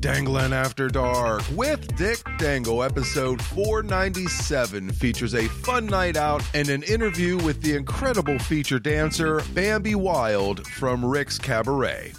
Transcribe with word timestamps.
Dangling 0.00 0.54
After 0.54 0.88
Dark 0.88 1.42
with 1.54 1.94
Dick 1.94 2.20
Dangle, 2.38 2.82
episode 2.82 3.42
497, 3.42 4.92
features 4.92 5.34
a 5.34 5.46
fun 5.46 5.84
night 5.84 6.16
out 6.16 6.42
and 6.54 6.70
an 6.70 6.82
interview 6.84 7.36
with 7.36 7.60
the 7.60 7.76
incredible 7.76 8.38
feature 8.38 8.78
dancer 8.78 9.42
Bambi 9.52 9.94
Wilde 9.94 10.66
from 10.66 11.04
Rick's 11.04 11.38
Cabaret. 11.38 12.14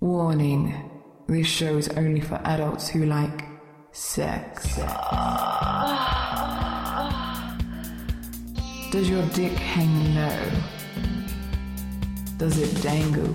Warning 0.00 0.74
this 1.26 1.46
show 1.46 1.78
is 1.78 1.88
only 1.88 2.20
for 2.20 2.38
adults 2.44 2.86
who 2.88 3.06
like 3.06 3.46
sex. 3.92 4.76
Does 8.90 9.08
your 9.08 9.26
dick 9.30 9.52
hang 9.52 10.14
low? 10.14 10.50
Does 12.36 12.58
it 12.58 12.82
dangle 12.82 13.34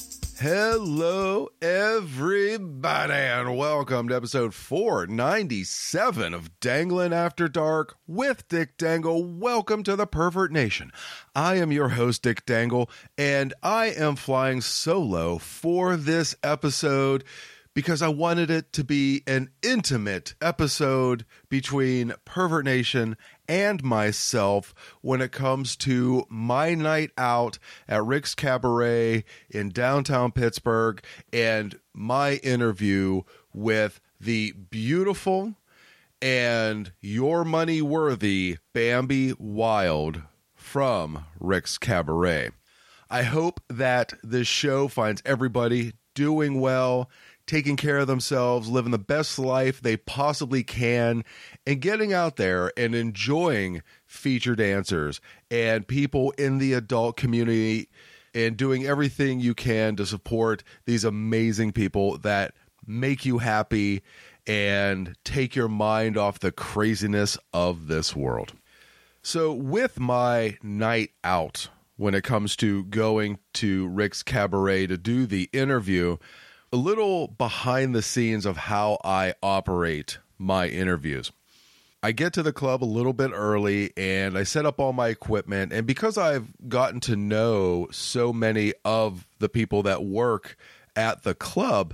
Hello, 0.41 1.49
everybody, 1.61 3.13
and 3.13 3.55
welcome 3.55 4.07
to 4.07 4.15
episode 4.15 4.55
497 4.55 6.33
of 6.33 6.59
Dangling 6.59 7.13
After 7.13 7.47
Dark 7.47 7.95
with 8.07 8.47
Dick 8.47 8.75
Dangle. 8.75 9.23
Welcome 9.23 9.83
to 9.83 9.95
the 9.95 10.07
Pervert 10.07 10.51
Nation. 10.51 10.91
I 11.35 11.57
am 11.57 11.71
your 11.71 11.89
host, 11.89 12.23
Dick 12.23 12.43
Dangle, 12.47 12.89
and 13.19 13.53
I 13.61 13.91
am 13.91 14.15
flying 14.15 14.61
solo 14.61 15.37
for 15.37 15.95
this 15.95 16.35
episode 16.41 17.23
because 17.75 18.01
I 18.01 18.07
wanted 18.07 18.49
it 18.49 18.73
to 18.73 18.83
be 18.83 19.21
an 19.27 19.49
intimate 19.61 20.33
episode 20.41 21.23
between 21.49 22.13
Pervert 22.25 22.65
Nation 22.65 23.15
and 23.51 23.83
myself 23.83 24.73
when 25.01 25.19
it 25.19 25.33
comes 25.33 25.75
to 25.75 26.25
my 26.29 26.73
night 26.73 27.11
out 27.17 27.59
at 27.85 28.01
Rick's 28.01 28.33
Cabaret 28.33 29.25
in 29.49 29.67
downtown 29.71 30.31
Pittsburgh 30.31 31.03
and 31.33 31.77
my 31.93 32.35
interview 32.35 33.23
with 33.51 33.99
the 34.21 34.53
beautiful 34.53 35.55
and 36.21 36.93
your 37.01 37.43
money 37.43 37.81
worthy 37.81 38.55
Bambi 38.71 39.33
Wilde 39.37 40.21
from 40.55 41.25
Rick's 41.37 41.77
Cabaret. 41.77 42.51
I 43.09 43.23
hope 43.23 43.59
that 43.67 44.13
this 44.23 44.47
show 44.47 44.87
finds 44.87 45.21
everybody 45.25 45.91
doing 46.15 46.61
well 46.61 47.09
taking 47.51 47.75
care 47.75 47.97
of 47.97 48.07
themselves, 48.07 48.69
living 48.69 48.93
the 48.93 48.97
best 48.97 49.37
life 49.37 49.81
they 49.81 49.97
possibly 49.97 50.63
can, 50.63 51.21
and 51.67 51.81
getting 51.81 52.13
out 52.13 52.37
there 52.37 52.71
and 52.77 52.95
enjoying 52.95 53.83
feature 54.05 54.55
dancers 54.55 55.19
and 55.49 55.85
people 55.85 56.31
in 56.37 56.59
the 56.59 56.71
adult 56.71 57.17
community 57.17 57.89
and 58.33 58.55
doing 58.55 58.85
everything 58.85 59.41
you 59.41 59.53
can 59.53 59.97
to 59.97 60.05
support 60.05 60.63
these 60.85 61.03
amazing 61.03 61.73
people 61.73 62.17
that 62.19 62.53
make 62.87 63.25
you 63.25 63.39
happy 63.39 64.01
and 64.47 65.13
take 65.25 65.53
your 65.53 65.67
mind 65.67 66.17
off 66.17 66.39
the 66.39 66.53
craziness 66.53 67.37
of 67.51 67.87
this 67.87 68.15
world. 68.15 68.53
So, 69.23 69.51
with 69.51 69.99
my 69.99 70.57
night 70.63 71.11
out, 71.25 71.67
when 71.97 72.15
it 72.15 72.23
comes 72.23 72.55
to 72.55 72.85
going 72.85 73.39
to 73.55 73.89
Rick's 73.89 74.23
Cabaret 74.23 74.87
to 74.87 74.97
do 74.97 75.25
the 75.25 75.49
interview, 75.51 76.15
a 76.71 76.77
little 76.77 77.27
behind 77.27 77.93
the 77.93 78.01
scenes 78.01 78.45
of 78.45 78.57
how 78.57 78.97
I 79.03 79.33
operate 79.43 80.19
my 80.37 80.67
interviews. 80.67 81.31
I 82.03 82.13
get 82.13 82.33
to 82.33 82.43
the 82.43 82.53
club 82.53 82.83
a 82.83 82.85
little 82.85 83.13
bit 83.13 83.31
early 83.33 83.91
and 83.95 84.37
I 84.37 84.43
set 84.43 84.65
up 84.65 84.79
all 84.79 84.93
my 84.93 85.09
equipment. 85.09 85.71
And 85.71 85.85
because 85.85 86.17
I've 86.17 86.47
gotten 86.67 86.99
to 87.01 87.15
know 87.15 87.87
so 87.91 88.33
many 88.33 88.73
of 88.83 89.27
the 89.39 89.49
people 89.49 89.83
that 89.83 90.03
work 90.03 90.57
at 90.95 91.23
the 91.23 91.35
club, 91.35 91.93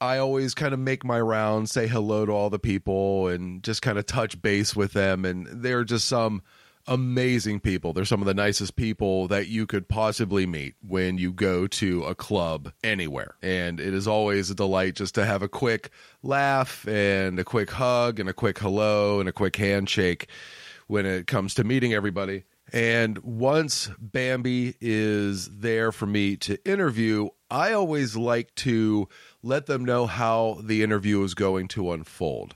I 0.00 0.18
always 0.18 0.54
kind 0.54 0.72
of 0.72 0.80
make 0.80 1.04
my 1.04 1.20
rounds, 1.20 1.70
say 1.70 1.86
hello 1.86 2.24
to 2.24 2.32
all 2.32 2.48
the 2.48 2.58
people, 2.58 3.28
and 3.28 3.62
just 3.62 3.82
kind 3.82 3.98
of 3.98 4.06
touch 4.06 4.40
base 4.40 4.74
with 4.74 4.94
them. 4.94 5.24
And 5.24 5.46
they're 5.46 5.84
just 5.84 6.08
some 6.08 6.42
amazing 6.86 7.60
people. 7.60 7.92
They're 7.92 8.04
some 8.04 8.20
of 8.20 8.26
the 8.26 8.34
nicest 8.34 8.76
people 8.76 9.28
that 9.28 9.48
you 9.48 9.66
could 9.66 9.88
possibly 9.88 10.46
meet 10.46 10.74
when 10.86 11.18
you 11.18 11.32
go 11.32 11.66
to 11.66 12.04
a 12.04 12.14
club 12.14 12.72
anywhere. 12.82 13.36
And 13.42 13.80
it 13.80 13.94
is 13.94 14.06
always 14.06 14.50
a 14.50 14.54
delight 14.54 14.94
just 14.94 15.14
to 15.16 15.24
have 15.24 15.42
a 15.42 15.48
quick 15.48 15.90
laugh 16.22 16.86
and 16.88 17.38
a 17.38 17.44
quick 17.44 17.70
hug 17.70 18.18
and 18.18 18.28
a 18.28 18.34
quick 18.34 18.58
hello 18.58 19.20
and 19.20 19.28
a 19.28 19.32
quick 19.32 19.56
handshake 19.56 20.28
when 20.86 21.06
it 21.06 21.26
comes 21.26 21.54
to 21.54 21.64
meeting 21.64 21.94
everybody. 21.94 22.44
And 22.72 23.18
once 23.18 23.90
Bambi 23.98 24.74
is 24.80 25.48
there 25.58 25.92
for 25.92 26.06
me 26.06 26.36
to 26.38 26.58
interview, 26.68 27.28
I 27.50 27.72
always 27.72 28.16
like 28.16 28.54
to 28.56 29.08
let 29.42 29.66
them 29.66 29.84
know 29.84 30.06
how 30.06 30.60
the 30.62 30.82
interview 30.82 31.22
is 31.22 31.34
going 31.34 31.68
to 31.68 31.92
unfold. 31.92 32.54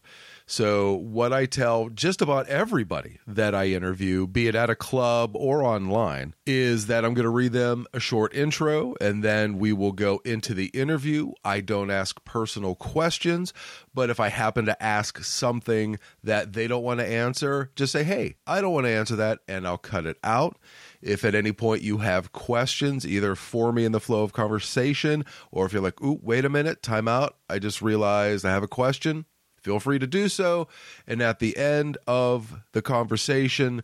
So, 0.49 0.95
what 0.95 1.33
I 1.33 1.47
tell 1.47 1.89
just 1.89 2.23
about 2.23 2.47
everybody 2.47 3.19
that 3.27 3.53
I 3.53 3.67
interview, 3.67 4.29
be 4.29 4.47
it 4.47 4.55
at 4.55 4.71
a 4.71 4.77
club 4.77 5.35
or 5.35 5.65
online, 5.65 6.37
is 6.47 6.87
that 6.87 7.05
I'm 7.05 7.15
going 7.15 7.25
to 7.25 7.31
read 7.31 7.53
them 7.53 7.85
a 7.93 7.99
short 7.99 8.33
intro 8.33 8.95
and 9.01 9.25
then 9.25 9.59
we 9.59 9.73
will 9.73 9.91
go 9.91 10.21
into 10.25 10.55
the 10.55 10.67
interview. 10.67 11.33
I 11.45 11.63
don't 11.63 11.91
ask 11.91 12.25
personal 12.25 12.77
questions, 12.77 13.53
but 13.93 14.09
if 14.09 14.21
I 14.21 14.29
happen 14.29 14.67
to 14.67 14.81
ask 14.81 15.25
something 15.25 15.99
that 16.23 16.53
they 16.53 16.69
don't 16.69 16.85
want 16.85 17.01
to 17.01 17.07
answer, 17.07 17.73
just 17.75 17.91
say, 17.91 18.05
hey, 18.05 18.37
I 18.47 18.61
don't 18.61 18.73
want 18.73 18.87
to 18.87 18.91
answer 18.91 19.17
that, 19.17 19.41
and 19.49 19.67
I'll 19.67 19.79
cut 19.79 20.07
it 20.07 20.17
out. 20.23 20.59
If 21.03 21.25
at 21.25 21.35
any 21.35 21.51
point 21.51 21.83
you 21.83 21.99
have 21.99 22.31
questions, 22.31 23.05
either 23.05 23.35
for 23.35 23.73
me 23.73 23.85
in 23.85 23.91
the 23.91 23.99
flow 23.99 24.23
of 24.23 24.33
conversation, 24.33 25.25
or 25.51 25.67
if 25.67 25.73
you're 25.73 25.83
like, 25.83 26.01
ooh, 26.01 26.21
wait 26.23 26.45
a 26.45 26.49
minute, 26.49 26.85
time 26.85 27.09
out, 27.09 27.37
I 27.51 27.59
just 27.59 27.83
realized 27.83 28.45
I 28.45 28.51
have 28.51 28.63
a 28.63 28.69
question, 28.69 29.25
feel 29.67 29.81
free 29.81 29.99
to 29.99 30.07
do 30.07 30.29
so. 30.29 30.69
And 31.09 31.21
at 31.21 31.41
the 31.41 31.57
end 31.57 31.99
of 32.07 32.61
the 32.71 32.83
conversation, 32.83 33.83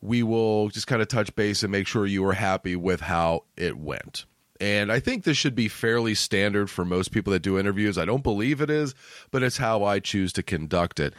we 0.00 0.22
will 0.22 0.70
just 0.70 0.86
kind 0.86 1.02
of 1.02 1.08
touch 1.08 1.36
base 1.36 1.62
and 1.62 1.70
make 1.70 1.86
sure 1.86 2.06
you 2.06 2.24
are 2.24 2.32
happy 2.32 2.76
with 2.76 3.02
how 3.02 3.44
it 3.54 3.76
went. 3.76 4.24
And 4.58 4.90
I 4.90 5.00
think 5.00 5.24
this 5.24 5.36
should 5.36 5.54
be 5.54 5.68
fairly 5.68 6.14
standard 6.14 6.70
for 6.70 6.86
most 6.86 7.12
people 7.12 7.34
that 7.34 7.42
do 7.42 7.58
interviews. 7.58 7.98
I 7.98 8.06
don't 8.06 8.22
believe 8.22 8.62
it 8.62 8.70
is, 8.70 8.94
but 9.30 9.42
it's 9.42 9.58
how 9.58 9.84
I 9.84 10.00
choose 10.00 10.32
to 10.32 10.42
conduct 10.42 10.98
it. 10.98 11.12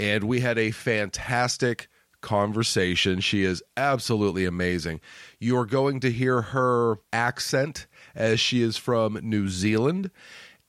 And 0.00 0.24
we 0.24 0.40
had 0.40 0.58
a 0.58 0.72
fantastic 0.72 1.86
conversation. 2.22 3.20
She 3.20 3.44
is 3.44 3.62
absolutely 3.76 4.46
amazing. 4.46 5.00
You 5.38 5.56
are 5.58 5.66
going 5.66 6.00
to 6.00 6.10
hear 6.10 6.42
her 6.42 6.96
accent 7.12 7.86
as 8.16 8.40
she 8.40 8.62
is 8.62 8.76
from 8.76 9.20
New 9.22 9.48
Zealand, 9.48 10.10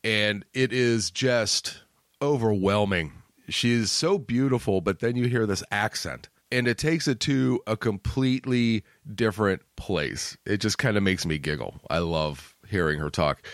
and 0.03 0.45
it 0.53 0.71
is 0.71 1.09
just 1.09 1.81
overwhelming. 2.21 3.13
She 3.49 3.71
is 3.71 3.91
so 3.91 4.17
beautiful, 4.17 4.81
but 4.81 4.99
then 4.99 5.15
you 5.15 5.27
hear 5.27 5.45
this 5.45 5.63
accent 5.71 6.29
and 6.51 6.67
it 6.67 6.77
takes 6.77 7.07
it 7.07 7.19
to 7.21 7.59
a 7.67 7.75
completely 7.75 8.83
different 9.13 9.61
place. 9.75 10.37
It 10.45 10.57
just 10.57 10.77
kind 10.77 10.97
of 10.97 11.03
makes 11.03 11.25
me 11.25 11.37
giggle. 11.37 11.75
I 11.89 11.99
love 11.99 12.55
hearing 12.67 12.99
her 12.99 13.09
talk. 13.09 13.45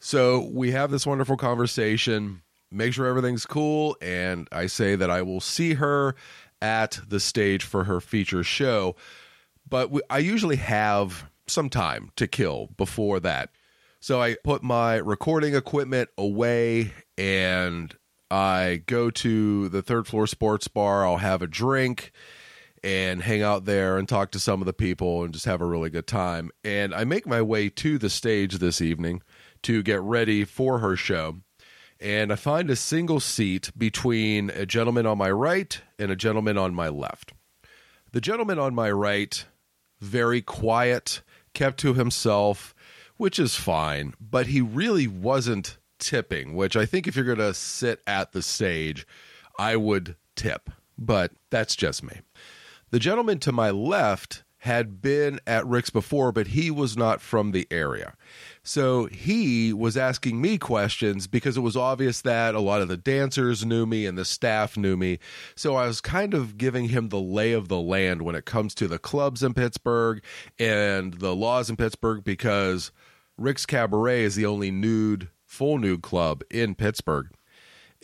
So 0.00 0.48
we 0.52 0.72
have 0.72 0.90
this 0.90 1.06
wonderful 1.06 1.36
conversation, 1.36 2.42
make 2.70 2.92
sure 2.92 3.06
everything's 3.06 3.46
cool, 3.46 3.96
and 4.02 4.48
I 4.52 4.66
say 4.66 4.96
that 4.96 5.10
I 5.10 5.22
will 5.22 5.40
see 5.40 5.74
her 5.74 6.14
at 6.60 7.00
the 7.08 7.20
stage 7.20 7.64
for 7.64 7.84
her 7.84 8.00
feature 8.00 8.42
show. 8.42 8.96
But 9.68 9.90
we, 9.90 10.02
I 10.10 10.18
usually 10.18 10.56
have 10.56 11.30
some 11.46 11.70
time 11.70 12.10
to 12.16 12.26
kill 12.26 12.68
before 12.76 13.20
that. 13.20 13.50
So 14.06 14.22
I 14.22 14.36
put 14.44 14.62
my 14.62 14.98
recording 14.98 15.56
equipment 15.56 16.10
away 16.16 16.92
and 17.18 17.92
I 18.30 18.84
go 18.86 19.10
to 19.10 19.68
the 19.68 19.82
third 19.82 20.06
floor 20.06 20.28
sports 20.28 20.68
bar. 20.68 21.04
I'll 21.04 21.16
have 21.16 21.42
a 21.42 21.48
drink 21.48 22.12
and 22.84 23.20
hang 23.20 23.42
out 23.42 23.64
there 23.64 23.98
and 23.98 24.08
talk 24.08 24.30
to 24.30 24.38
some 24.38 24.62
of 24.62 24.66
the 24.66 24.72
people 24.72 25.24
and 25.24 25.34
just 25.34 25.46
have 25.46 25.60
a 25.60 25.66
really 25.66 25.90
good 25.90 26.06
time. 26.06 26.52
And 26.62 26.94
I 26.94 27.02
make 27.02 27.26
my 27.26 27.42
way 27.42 27.68
to 27.68 27.98
the 27.98 28.08
stage 28.08 28.58
this 28.58 28.80
evening 28.80 29.22
to 29.62 29.82
get 29.82 30.00
ready 30.02 30.44
for 30.44 30.78
her 30.78 30.94
show. 30.94 31.38
And 31.98 32.32
I 32.32 32.36
find 32.36 32.70
a 32.70 32.76
single 32.76 33.18
seat 33.18 33.72
between 33.76 34.50
a 34.50 34.66
gentleman 34.66 35.06
on 35.06 35.18
my 35.18 35.32
right 35.32 35.80
and 35.98 36.12
a 36.12 36.16
gentleman 36.16 36.56
on 36.56 36.76
my 36.76 36.90
left. 36.90 37.32
The 38.12 38.20
gentleman 38.20 38.60
on 38.60 38.72
my 38.72 38.88
right, 38.88 39.44
very 40.00 40.42
quiet, 40.42 41.22
kept 41.54 41.80
to 41.80 41.94
himself, 41.94 42.72
which 43.16 43.38
is 43.38 43.56
fine, 43.56 44.14
but 44.20 44.46
he 44.46 44.60
really 44.60 45.06
wasn't 45.06 45.78
tipping, 45.98 46.54
which 46.54 46.76
I 46.76 46.86
think 46.86 47.06
if 47.06 47.16
you're 47.16 47.24
going 47.24 47.38
to 47.38 47.54
sit 47.54 48.00
at 48.06 48.32
the 48.32 48.42
stage, 48.42 49.06
I 49.58 49.76
would 49.76 50.16
tip, 50.34 50.70
but 50.98 51.32
that's 51.50 51.76
just 51.76 52.02
me. 52.02 52.20
The 52.90 52.98
gentleman 52.98 53.38
to 53.40 53.52
my 53.52 53.70
left 53.70 54.44
had 54.58 55.00
been 55.00 55.38
at 55.46 55.66
Rick's 55.66 55.90
before, 55.90 56.32
but 56.32 56.48
he 56.48 56.72
was 56.72 56.96
not 56.96 57.20
from 57.20 57.52
the 57.52 57.68
area. 57.70 58.14
So 58.64 59.06
he 59.06 59.72
was 59.72 59.96
asking 59.96 60.40
me 60.40 60.58
questions 60.58 61.28
because 61.28 61.56
it 61.56 61.60
was 61.60 61.76
obvious 61.76 62.22
that 62.22 62.56
a 62.56 62.60
lot 62.60 62.82
of 62.82 62.88
the 62.88 62.96
dancers 62.96 63.64
knew 63.64 63.86
me 63.86 64.06
and 64.06 64.18
the 64.18 64.24
staff 64.24 64.76
knew 64.76 64.96
me. 64.96 65.20
So 65.54 65.76
I 65.76 65.86
was 65.86 66.00
kind 66.00 66.34
of 66.34 66.58
giving 66.58 66.88
him 66.88 67.10
the 67.10 67.20
lay 67.20 67.52
of 67.52 67.68
the 67.68 67.80
land 67.80 68.22
when 68.22 68.34
it 68.34 68.44
comes 68.44 68.74
to 68.76 68.88
the 68.88 68.98
clubs 68.98 69.44
in 69.44 69.54
Pittsburgh 69.54 70.20
and 70.58 71.14
the 71.14 71.34
laws 71.36 71.70
in 71.70 71.76
Pittsburgh 71.76 72.24
because 72.24 72.90
Rick's 73.38 73.66
Cabaret 73.66 74.22
is 74.22 74.34
the 74.34 74.46
only 74.46 74.70
nude, 74.70 75.28
full 75.44 75.78
nude 75.78 76.02
club 76.02 76.42
in 76.50 76.74
Pittsburgh. 76.74 77.28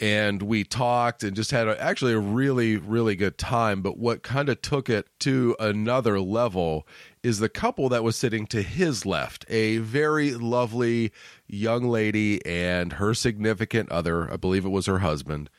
And 0.00 0.42
we 0.42 0.64
talked 0.64 1.22
and 1.22 1.36
just 1.36 1.50
had 1.50 1.68
a, 1.68 1.80
actually 1.80 2.14
a 2.14 2.18
really 2.18 2.76
really 2.76 3.14
good 3.14 3.38
time. 3.38 3.82
But 3.82 3.98
what 3.98 4.22
kind 4.22 4.48
of 4.48 4.62
took 4.62 4.88
it 4.88 5.06
to 5.20 5.54
another 5.60 6.18
level 6.18 6.86
is 7.22 7.38
the 7.38 7.48
couple 7.48 7.88
that 7.90 8.02
was 8.02 8.16
sitting 8.16 8.46
to 8.48 8.62
his 8.62 9.06
left 9.06 9.44
a 9.48 9.78
very 9.78 10.34
lovely 10.34 11.12
young 11.46 11.84
lady 11.84 12.44
and 12.46 12.94
her 12.94 13.14
significant 13.14 13.92
other. 13.92 14.32
I 14.32 14.36
believe 14.36 14.64
it 14.64 14.70
was 14.70 14.86
her 14.86 15.00
husband. 15.00 15.50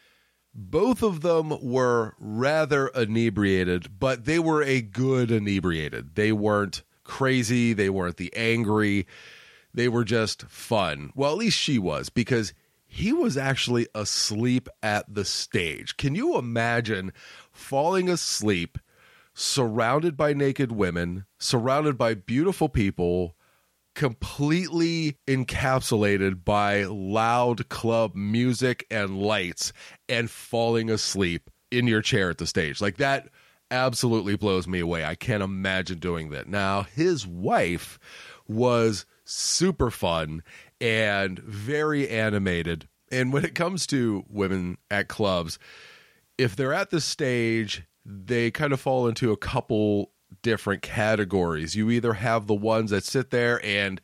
Both 0.56 1.02
of 1.02 1.22
them 1.22 1.54
were 1.62 2.16
rather 2.20 2.88
inebriated 2.88 4.00
but 4.00 4.26
they 4.26 4.40
were 4.40 4.64
a 4.64 4.82
good 4.82 5.32
inebriated. 5.32 6.16
They 6.16 6.32
weren't 6.32 6.84
crazy. 7.04 7.74
They 7.74 7.90
weren't 7.90 8.18
the 8.18 8.34
angry 8.36 9.06
they 9.74 9.88
were 9.88 10.04
just 10.04 10.44
fun 10.44 11.12
well 11.16 11.32
at 11.32 11.38
least 11.38 11.58
she 11.58 11.78
was 11.78 12.10
because 12.10 12.54
he 12.94 13.12
was 13.12 13.38
actually 13.38 13.88
asleep 13.96 14.70
at 14.84 15.12
the 15.12 15.26
stage. 15.26 15.98
Can 15.98 16.14
you 16.14 16.38
imagine 16.38 17.12
falling 17.52 18.08
asleep 18.08 18.78
surrounded 19.34 20.16
by 20.16 20.34
naked 20.34 20.72
women, 20.72 21.26
surrounded 21.40 21.98
by 21.98 22.14
beautiful 22.14 22.70
people, 22.70 23.36
completely 23.96 25.18
encapsulated 25.26 26.46
by 26.46 26.84
loud 26.84 27.68
club 27.68 28.14
music 28.14 28.86
and 28.92 29.20
lights, 29.20 29.74
and 30.08 30.30
falling 30.30 30.92
asleep 30.92 31.50
in 31.72 31.88
your 31.88 32.04
chair 32.04 32.30
at 32.30 32.38
the 32.38 32.46
stage? 32.46 32.80
Like 32.80 32.98
that 32.98 33.30
absolutely 33.72 34.36
blows 34.36 34.68
me 34.68 34.80
away. 34.80 35.04
I 35.04 35.16
can't 35.16 35.42
imagine 35.42 35.98
doing 35.98 36.30
that. 36.30 36.48
Now, 36.48 36.84
his 36.84 37.26
wife 37.26 37.98
was 38.48 39.08
super 39.26 39.90
fun 39.90 40.44
and 40.82 41.40
very 41.40 42.10
animated. 42.10 42.88
And 43.12 43.32
when 43.32 43.46
it 43.46 43.56
comes 43.56 43.86
to 43.88 44.26
women 44.28 44.78
at 44.90 45.08
clubs, 45.08 45.60
if 46.38 46.56
they're 46.56 46.74
at 46.74 46.90
the 46.90 47.02
stage, 47.02 47.84
they 48.06 48.52
kind 48.52 48.74
of 48.74 48.82
fall 48.82 49.08
into 49.08 49.32
a 49.32 49.38
couple 49.38 50.12
different 50.42 50.82
categories. 50.82 51.76
You 51.76 51.90
either 51.92 52.14
have 52.14 52.48
the 52.48 52.56
ones 52.56 52.92
that 52.92 53.04
sit 53.04 53.30
there 53.30 53.64
and 53.64 54.02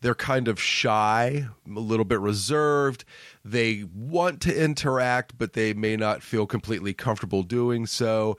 they're 0.00 0.14
kind 0.14 0.46
of 0.46 0.60
shy, 0.60 1.48
a 1.66 1.80
little 1.80 2.04
bit 2.04 2.20
reserved. 2.20 3.04
They 3.44 3.84
want 3.92 4.40
to 4.42 4.64
interact, 4.64 5.36
but 5.38 5.54
they 5.54 5.72
may 5.72 5.96
not 5.96 6.22
feel 6.22 6.46
completely 6.46 6.94
comfortable 6.94 7.42
doing 7.42 7.86
so. 7.86 8.36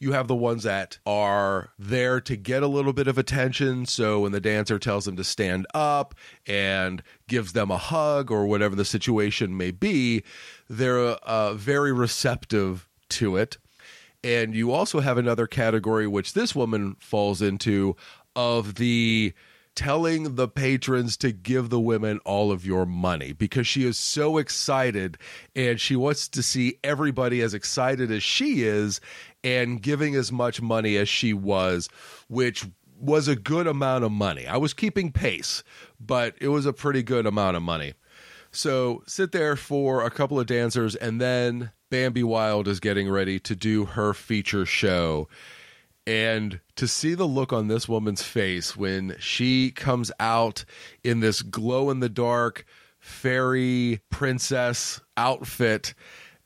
You 0.00 0.12
have 0.12 0.28
the 0.28 0.34
ones 0.34 0.64
that 0.64 0.98
are 1.06 1.70
there 1.78 2.20
to 2.20 2.36
get 2.36 2.62
a 2.62 2.68
little 2.68 2.92
bit 2.92 3.08
of 3.08 3.16
attention. 3.16 3.86
So 3.86 4.20
when 4.20 4.32
the 4.32 4.40
dancer 4.40 4.78
tells 4.78 5.04
them 5.04 5.16
to 5.16 5.24
stand 5.24 5.66
up 5.72 6.14
and 6.46 7.02
gives 7.26 7.52
them 7.52 7.70
a 7.70 7.78
hug 7.78 8.30
or 8.30 8.46
whatever 8.46 8.74
the 8.76 8.84
situation 8.84 9.56
may 9.56 9.70
be, 9.70 10.22
they're 10.68 10.98
uh, 10.98 11.54
very 11.54 11.92
receptive 11.92 12.88
to 13.10 13.36
it. 13.36 13.56
And 14.22 14.54
you 14.54 14.72
also 14.72 15.00
have 15.00 15.18
another 15.18 15.46
category, 15.46 16.06
which 16.06 16.32
this 16.32 16.54
woman 16.54 16.96
falls 16.98 17.40
into, 17.42 17.94
of 18.34 18.76
the 18.76 19.32
telling 19.74 20.36
the 20.36 20.48
patrons 20.48 21.16
to 21.16 21.32
give 21.32 21.70
the 21.70 21.80
women 21.80 22.18
all 22.24 22.52
of 22.52 22.64
your 22.64 22.86
money 22.86 23.32
because 23.32 23.66
she 23.66 23.84
is 23.84 23.98
so 23.98 24.38
excited 24.38 25.18
and 25.54 25.80
she 25.80 25.96
wants 25.96 26.28
to 26.28 26.42
see 26.42 26.78
everybody 26.84 27.40
as 27.40 27.54
excited 27.54 28.10
as 28.10 28.22
she 28.22 28.62
is 28.62 29.00
and 29.42 29.82
giving 29.82 30.14
as 30.14 30.30
much 30.30 30.62
money 30.62 30.96
as 30.96 31.08
she 31.08 31.32
was, 31.32 31.88
which 32.28 32.64
was 32.98 33.28
a 33.28 33.36
good 33.36 33.66
amount 33.66 34.04
of 34.04 34.12
money. 34.12 34.46
I 34.46 34.56
was 34.56 34.72
keeping 34.72 35.12
pace, 35.12 35.62
but 36.00 36.34
it 36.40 36.48
was 36.48 36.66
a 36.66 36.72
pretty 36.72 37.02
good 37.02 37.26
amount 37.26 37.56
of 37.56 37.62
money. 37.62 37.94
So 38.50 39.02
sit 39.06 39.32
there 39.32 39.56
for 39.56 40.04
a 40.04 40.10
couple 40.10 40.38
of 40.38 40.46
dancers, 40.46 40.94
and 40.94 41.20
then 41.20 41.72
Bambi 41.90 42.22
Wilde 42.22 42.68
is 42.68 42.78
getting 42.80 43.10
ready 43.10 43.40
to 43.40 43.56
do 43.56 43.84
her 43.84 44.14
feature 44.14 44.64
show. 44.64 45.28
And 46.06 46.60
to 46.76 46.86
see 46.86 47.14
the 47.14 47.26
look 47.26 47.52
on 47.52 47.68
this 47.68 47.88
woman's 47.88 48.22
face 48.22 48.76
when 48.76 49.16
she 49.18 49.70
comes 49.70 50.12
out 50.20 50.64
in 51.02 51.20
this 51.20 51.40
glow 51.40 51.90
in 51.90 52.00
the 52.00 52.10
dark 52.10 52.66
fairy 52.98 54.00
princess 54.10 55.00
outfit 55.16 55.94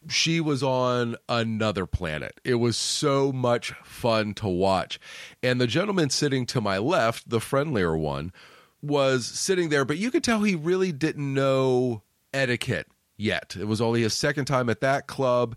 she 0.06 0.40
was 0.40 0.62
on 0.62 1.16
another 1.28 1.86
planet. 1.86 2.40
It 2.44 2.54
was 2.54 2.76
so 2.76 3.32
much 3.32 3.72
fun 3.84 4.34
to 4.34 4.48
watch. 4.48 4.98
And 5.42 5.60
the 5.60 5.66
gentleman 5.66 6.10
sitting 6.10 6.46
to 6.46 6.60
my 6.60 6.78
left, 6.78 7.28
the 7.28 7.40
friendlier 7.40 7.96
one, 7.96 8.32
was 8.80 9.26
sitting 9.26 9.68
there, 9.68 9.84
but 9.84 9.98
you 9.98 10.10
could 10.10 10.22
tell 10.22 10.42
he 10.42 10.54
really 10.54 10.92
didn't 10.92 11.34
know 11.34 12.02
etiquette 12.32 12.86
yet. 13.16 13.56
It 13.58 13.66
was 13.66 13.80
only 13.80 14.02
his 14.02 14.14
second 14.14 14.44
time 14.44 14.70
at 14.70 14.80
that 14.80 15.08
club, 15.08 15.56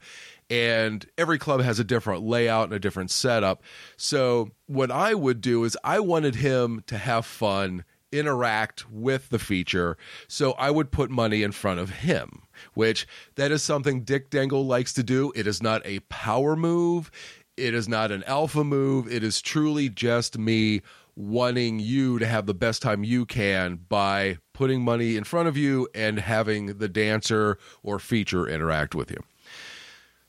and 0.51 1.05
every 1.17 1.39
club 1.39 1.61
has 1.61 1.79
a 1.79 1.83
different 1.83 2.23
layout 2.23 2.65
and 2.65 2.73
a 2.73 2.79
different 2.79 3.09
setup. 3.09 3.63
So, 3.97 4.51
what 4.67 4.91
I 4.91 5.15
would 5.15 5.41
do 5.41 5.63
is 5.63 5.77
I 5.83 5.99
wanted 5.99 6.35
him 6.35 6.83
to 6.87 6.97
have 6.97 7.25
fun, 7.25 7.85
interact 8.11 8.91
with 8.91 9.29
the 9.29 9.39
feature. 9.39 9.97
So, 10.27 10.51
I 10.53 10.69
would 10.69 10.91
put 10.91 11.09
money 11.09 11.41
in 11.41 11.53
front 11.53 11.79
of 11.79 11.89
him 11.89 12.43
which 12.73 13.07
that 13.35 13.51
is 13.51 13.63
something 13.63 14.03
Dick 14.03 14.29
Dangle 14.29 14.65
likes 14.65 14.93
to 14.93 15.03
do. 15.03 15.31
It 15.35 15.47
is 15.47 15.61
not 15.61 15.85
a 15.85 15.99
power 16.01 16.55
move. 16.55 17.11
It 17.57 17.73
is 17.73 17.87
not 17.87 18.11
an 18.11 18.23
alpha 18.25 18.63
move. 18.63 19.11
It 19.11 19.23
is 19.23 19.41
truly 19.41 19.89
just 19.89 20.37
me 20.37 20.81
wanting 21.15 21.79
you 21.79 22.17
to 22.19 22.25
have 22.25 22.45
the 22.45 22.53
best 22.53 22.81
time 22.81 23.03
you 23.03 23.25
can 23.25 23.79
by 23.89 24.37
putting 24.53 24.81
money 24.83 25.17
in 25.17 25.23
front 25.23 25.47
of 25.47 25.57
you 25.57 25.87
and 25.93 26.19
having 26.19 26.77
the 26.77 26.87
dancer 26.87 27.57
or 27.83 27.99
feature 27.99 28.47
interact 28.47 28.95
with 28.95 29.11
you. 29.11 29.17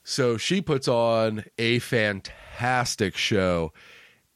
So 0.03 0.37
she 0.37 0.61
puts 0.61 0.87
on 0.87 1.45
a 1.57 1.79
fantastic 1.79 3.15
show, 3.15 3.71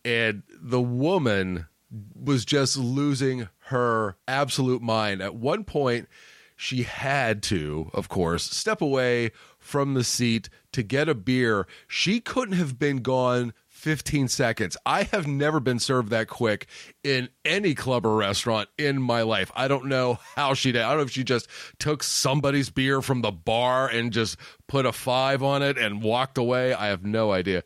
and 0.05 0.43
the 0.49 0.81
woman 0.81 1.67
was 2.15 2.45
just 2.45 2.77
losing 2.77 3.49
her 3.65 4.17
absolute 4.27 4.81
mind. 4.81 5.21
At 5.21 5.35
one 5.35 5.63
point, 5.63 6.07
she 6.55 6.83
had 6.83 7.43
to, 7.43 7.91
of 7.93 8.09
course, 8.09 8.43
step 8.43 8.81
away 8.81 9.31
from 9.59 9.93
the 9.93 10.03
seat 10.03 10.49
to 10.71 10.83
get 10.83 11.07
a 11.09 11.15
beer. 11.15 11.67
She 11.87 12.19
couldn't 12.19 12.55
have 12.55 12.79
been 12.79 12.97
gone 12.97 13.53
15 13.87 14.27
seconds. 14.27 14.75
I 14.85 15.03
have 15.03 15.27
never 15.27 15.61
been 15.61 15.79
served 15.79 16.09
that 16.09 16.27
quick 16.27 16.67
in 17.05 17.29
any 17.45 17.73
club 17.73 18.05
or 18.05 18.17
restaurant 18.17 18.67
in 18.77 19.01
my 19.01 19.21
life. 19.21 19.49
I 19.55 19.69
don't 19.69 19.85
know 19.85 20.19
how 20.35 20.55
she 20.55 20.73
did. 20.73 20.81
I 20.81 20.89
don't 20.89 20.97
know 20.97 21.03
if 21.03 21.11
she 21.11 21.23
just 21.23 21.47
took 21.79 22.03
somebody's 22.03 22.69
beer 22.69 23.01
from 23.01 23.21
the 23.21 23.31
bar 23.31 23.87
and 23.87 24.11
just 24.11 24.35
put 24.67 24.85
a 24.85 24.91
five 24.91 25.41
on 25.41 25.63
it 25.63 25.77
and 25.77 26.03
walked 26.03 26.37
away. 26.37 26.73
I 26.73 26.87
have 26.87 27.05
no 27.05 27.31
idea. 27.31 27.63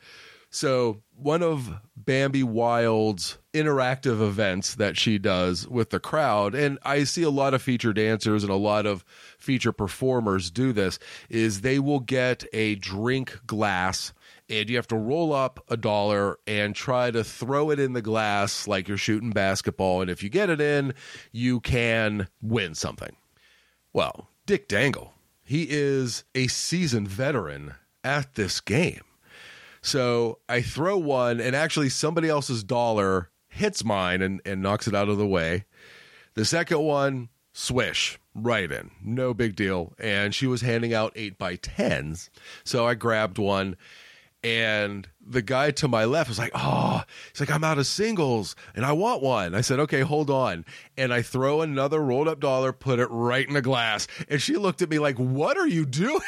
So, 0.52 1.02
one 1.16 1.42
of 1.42 1.74
Bambi 1.96 2.44
Wilde's 2.44 3.40
interactive 3.52 4.22
events 4.22 4.76
that 4.76 4.98
she 4.98 5.18
does 5.18 5.68
with 5.68 5.90
the 5.90 6.00
crowd, 6.00 6.54
and 6.54 6.78
I 6.84 7.04
see 7.06 7.24
a 7.24 7.32
lot 7.32 7.56
of 7.56 7.64
feature 7.64 7.94
dancers 7.94 8.44
and 8.44 8.52
a 8.52 8.58
lot 8.58 8.86
of 8.86 9.04
feature 9.40 9.72
performers 9.72 10.52
do 10.52 10.72
this, 10.72 11.00
is 11.30 11.62
they 11.62 11.80
will 11.80 12.00
get 12.00 12.44
a 12.54 12.76
drink 12.76 13.40
glass 13.48 14.14
and 14.50 14.70
you 14.70 14.76
have 14.76 14.88
to 14.88 14.96
roll 14.96 15.34
up 15.34 15.64
a 15.70 15.78
dollar 15.78 16.38
and 16.46 16.76
try 16.76 17.12
to 17.12 17.24
throw 17.24 17.70
it 17.70 17.80
in 17.80 17.94
the 17.94 18.02
glass 18.02 18.68
like 18.68 18.88
you're 18.88 18.98
shooting 18.98 19.32
basketball. 19.32 20.02
And 20.02 20.10
if 20.10 20.24
you 20.24 20.30
get 20.30 20.50
it 20.50 20.62
in, 20.62 20.94
you 21.32 21.60
can 21.60 22.28
win 22.42 22.76
something. 22.76 23.16
Well, 23.94 24.30
Dick 24.46 24.68
Dangle, 24.68 25.14
he 25.44 25.68
is 25.70 26.24
a 26.36 26.48
seasoned 26.48 27.08
veteran 27.08 27.76
at 28.04 28.36
this 28.36 28.62
game. 28.62 29.04
So 29.82 30.40
I 30.48 30.62
throw 30.62 30.98
one, 30.98 31.40
and 31.40 31.56
actually 31.56 31.90
somebody 31.90 32.30
else's 32.30 32.64
dollar 32.64 33.30
hits 33.48 33.84
mine 33.84 34.22
and, 34.22 34.42
and 34.46 34.62
knocks 34.62 34.88
it 34.88 34.96
out 34.96 35.10
of 35.10 35.18
the 35.18 35.28
way. 35.28 35.66
The 36.36 36.46
second 36.46 36.80
one, 36.80 37.30
swish, 37.54 38.20
right 38.34 38.72
in. 38.72 38.92
No 39.04 39.34
big 39.34 39.56
deal. 39.56 39.94
And 40.00 40.34
she 40.34 40.48
was 40.48 40.62
handing 40.62 40.94
out 40.94 41.12
eight 41.16 41.38
by 41.38 41.58
tens. 41.58 42.30
So 42.64 42.88
I 42.88 42.94
grabbed 42.94 43.38
one 43.38 43.76
And 44.44 45.08
the 45.26 45.42
guy 45.42 45.72
to 45.72 45.88
my 45.88 46.06
left 46.06 46.30
was 46.30 46.40
like, 46.40 46.52
Oh, 46.56 47.04
he's 47.32 47.40
like, 47.40 47.52
I'm 47.52 47.64
out 47.64 47.78
of 47.78 47.86
singles 47.86 48.56
and 48.76 48.86
I 48.86 48.92
want 48.92 49.22
one. 49.22 49.54
I 49.54 49.62
said, 49.62 49.80
Okay, 49.80 50.02
hold 50.02 50.30
on. 50.30 50.66
And 50.98 51.14
I 51.14 51.22
throw 51.22 51.62
another 51.62 52.02
rolled 52.02 52.28
up 52.28 52.40
dollar, 52.40 52.74
put 52.74 53.00
it 53.00 53.08
right 53.08 53.48
in 53.48 53.54
the 53.54 53.62
glass. 53.62 54.08
And 54.30 54.42
she 54.42 54.58
looked 54.58 54.82
at 54.82 54.90
me 54.90 54.98
like, 54.98 55.18
What 55.18 55.58
are 55.58 55.68
you 55.68 55.86
doing? 55.86 56.22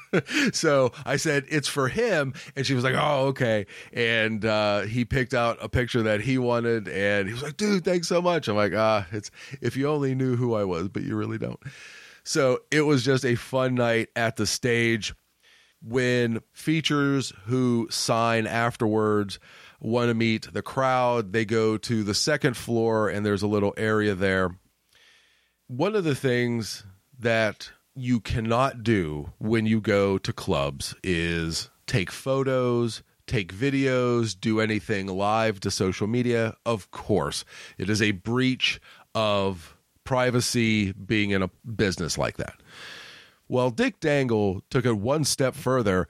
so 0.52 0.92
I 1.04 1.16
said 1.16 1.44
it's 1.48 1.68
for 1.68 1.88
him, 1.88 2.34
and 2.56 2.66
she 2.66 2.74
was 2.74 2.84
like, 2.84 2.94
"Oh, 2.96 3.26
okay." 3.28 3.66
And 3.92 4.44
uh, 4.44 4.82
he 4.82 5.04
picked 5.04 5.34
out 5.34 5.58
a 5.60 5.68
picture 5.68 6.02
that 6.02 6.20
he 6.20 6.38
wanted, 6.38 6.88
and 6.88 7.28
he 7.28 7.34
was 7.34 7.42
like, 7.42 7.56
"Dude, 7.56 7.84
thanks 7.84 8.08
so 8.08 8.22
much." 8.22 8.48
I'm 8.48 8.56
like, 8.56 8.72
"Ah, 8.74 9.06
it's 9.12 9.30
if 9.60 9.76
you 9.76 9.88
only 9.88 10.14
knew 10.14 10.36
who 10.36 10.54
I 10.54 10.64
was, 10.64 10.88
but 10.88 11.02
you 11.02 11.16
really 11.16 11.38
don't." 11.38 11.60
So 12.24 12.60
it 12.70 12.82
was 12.82 13.04
just 13.04 13.24
a 13.24 13.34
fun 13.34 13.74
night 13.74 14.08
at 14.14 14.36
the 14.36 14.46
stage. 14.46 15.14
When 15.84 16.40
features 16.52 17.32
who 17.46 17.88
sign 17.90 18.46
afterwards 18.46 19.38
want 19.80 20.08
to 20.08 20.14
meet 20.14 20.52
the 20.52 20.62
crowd, 20.62 21.32
they 21.32 21.44
go 21.44 21.76
to 21.76 22.04
the 22.04 22.14
second 22.14 22.56
floor, 22.56 23.08
and 23.08 23.26
there's 23.26 23.42
a 23.42 23.48
little 23.48 23.74
area 23.76 24.14
there. 24.14 24.56
One 25.66 25.96
of 25.96 26.04
the 26.04 26.14
things 26.14 26.84
that 27.18 27.72
you 27.94 28.20
cannot 28.20 28.82
do 28.82 29.32
when 29.38 29.66
you 29.66 29.80
go 29.80 30.18
to 30.18 30.32
clubs 30.32 30.94
is 31.02 31.68
take 31.86 32.10
photos, 32.10 33.02
take 33.26 33.52
videos, 33.54 34.38
do 34.38 34.60
anything 34.60 35.06
live 35.06 35.60
to 35.60 35.70
social 35.70 36.06
media. 36.06 36.54
Of 36.64 36.90
course, 36.90 37.44
it 37.76 37.90
is 37.90 38.00
a 38.00 38.12
breach 38.12 38.80
of 39.14 39.76
privacy 40.04 40.92
being 40.92 41.30
in 41.30 41.42
a 41.42 41.50
business 41.66 42.18
like 42.18 42.36
that. 42.36 42.54
Well, 43.52 43.68
Dick 43.70 44.00
Dangle 44.00 44.62
took 44.70 44.86
it 44.86 44.96
one 44.96 45.24
step 45.24 45.54
further. 45.54 46.08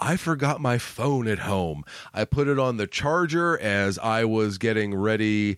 I 0.00 0.16
forgot 0.16 0.60
my 0.60 0.76
phone 0.76 1.28
at 1.28 1.38
home. 1.38 1.84
I 2.12 2.24
put 2.24 2.48
it 2.48 2.58
on 2.58 2.78
the 2.78 2.88
charger 2.88 3.56
as 3.60 3.96
I 4.00 4.24
was 4.24 4.58
getting 4.58 4.96
ready 4.96 5.56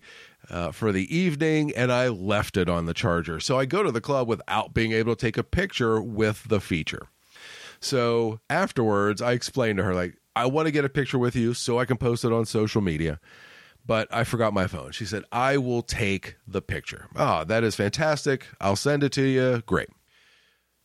uh, 0.51 0.71
for 0.71 0.91
the 0.91 1.11
evening 1.13 1.73
and 1.75 1.91
I 1.91 2.09
left 2.09 2.55
it 2.55 2.69
on 2.69 2.85
the 2.85 2.93
charger. 2.93 3.39
So 3.39 3.57
I 3.57 3.65
go 3.65 3.81
to 3.81 3.91
the 3.91 3.99
club 3.99 4.27
without 4.27 4.75
being 4.75 4.91
able 4.91 5.15
to 5.15 5.19
take 5.19 5.35
a 5.35 5.43
picture 5.43 5.99
with 5.99 6.43
the 6.49 6.61
feature. 6.61 7.07
So 7.79 8.39
afterwards, 8.47 9.19
I 9.19 9.31
explained 9.31 9.77
to 9.77 9.83
her, 9.85 9.95
like, 9.95 10.17
I 10.35 10.45
want 10.45 10.67
to 10.67 10.71
get 10.71 10.85
a 10.85 10.89
picture 10.89 11.17
with 11.17 11.35
you 11.35 11.55
so 11.55 11.79
I 11.79 11.85
can 11.85 11.97
post 11.97 12.23
it 12.23 12.31
on 12.31 12.45
social 12.45 12.81
media, 12.81 13.19
but 13.83 14.07
I 14.13 14.23
forgot 14.23 14.53
my 14.53 14.67
phone. 14.67 14.91
She 14.91 15.05
said, 15.05 15.23
I 15.31 15.57
will 15.57 15.81
take 15.81 16.35
the 16.47 16.61
picture. 16.61 17.07
Oh, 17.15 17.43
that 17.43 17.63
is 17.63 17.73
fantastic. 17.73 18.45
I'll 18.61 18.75
send 18.75 19.03
it 19.03 19.13
to 19.13 19.23
you. 19.23 19.63
Great. 19.65 19.89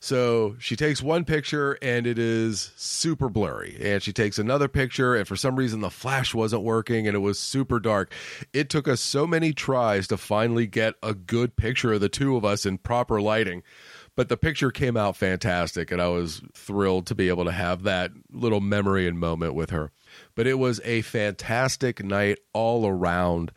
So 0.01 0.55
she 0.61 0.77
takes 0.77 1.03
one 1.03 1.25
picture 1.25 1.77
and 1.83 2.07
it 2.07 2.19
is 2.19 2.73
super 2.77 3.29
blurry. 3.29 3.77
And 3.81 4.03
she 4.03 4.13
takes 4.13 4.39
another 4.39 4.69
picture, 4.69 5.17
and 5.17 5.27
for 5.27 5.35
some 5.35 5.57
reason, 5.57 5.81
the 5.81 5.91
flash 5.91 6.33
wasn't 6.35 6.63
working 6.63 7.07
and 7.09 7.17
it 7.17 7.21
was 7.21 7.39
super 7.39 7.81
dark. 7.81 8.13
It 8.53 8.71
took 8.71 8.87
us 8.87 9.01
so 9.01 9.27
many 9.27 9.53
tries 9.53 10.07
to 10.09 10.17
finally 10.17 10.67
get 10.67 10.95
a 11.03 11.15
good 11.15 11.57
picture 11.57 11.95
of 11.95 12.01
the 12.01 12.09
two 12.09 12.37
of 12.37 12.45
us 12.45 12.65
in 12.65 12.79
proper 12.79 13.21
lighting. 13.21 13.63
But 14.15 14.29
the 14.29 14.37
picture 14.37 14.73
came 14.73 14.97
out 14.97 15.17
fantastic, 15.17 15.93
and 15.93 16.03
I 16.03 16.09
was 16.09 16.43
thrilled 16.53 17.07
to 17.07 17.15
be 17.15 17.29
able 17.29 17.45
to 17.45 17.53
have 17.53 17.85
that 17.85 18.11
little 18.33 18.61
memory 18.61 19.07
and 19.07 19.17
moment 19.17 19.55
with 19.55 19.71
her. 19.71 19.93
But 20.35 20.49
it 20.49 20.59
was 20.59 20.81
a 20.85 21.03
fantastic 21.03 22.03
night 22.03 22.39
all 22.53 22.87
around. 22.87 23.53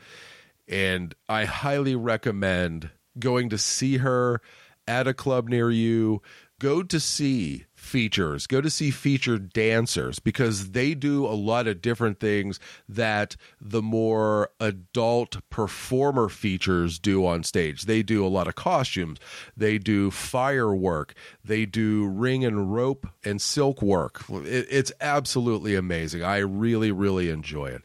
And 0.67 1.15
I 1.27 1.45
highly 1.45 1.95
recommend 1.95 2.91
going 3.17 3.49
to 3.49 3.57
see 3.57 3.97
her 3.97 4.39
at 4.87 5.07
a 5.07 5.13
club 5.13 5.47
near 5.47 5.69
you, 5.71 6.21
go 6.61 6.83
to 6.83 6.99
see 6.99 7.65
features, 7.73 8.45
go 8.45 8.61
to 8.61 8.69
see 8.69 8.91
featured 8.91 9.51
dancers 9.51 10.19
because 10.19 10.71
they 10.71 10.93
do 10.93 11.25
a 11.25 11.33
lot 11.33 11.65
of 11.65 11.81
different 11.81 12.19
things 12.19 12.59
that 12.87 13.35
the 13.59 13.81
more 13.81 14.51
adult 14.59 15.37
performer 15.49 16.29
features 16.29 16.99
do 16.99 17.25
on 17.25 17.41
stage. 17.41 17.85
They 17.85 18.03
do 18.03 18.23
a 18.23 18.29
lot 18.29 18.47
of 18.47 18.53
costumes, 18.53 19.17
they 19.57 19.79
do 19.79 20.11
firework, 20.11 21.15
they 21.43 21.65
do 21.65 22.05
ring 22.05 22.45
and 22.45 22.71
rope 22.71 23.07
and 23.25 23.41
silk 23.41 23.81
work. 23.81 24.23
It, 24.29 24.67
it's 24.69 24.91
absolutely 25.01 25.73
amazing. 25.73 26.23
I 26.23 26.37
really, 26.37 26.91
really 26.91 27.31
enjoy 27.31 27.67
it. 27.67 27.81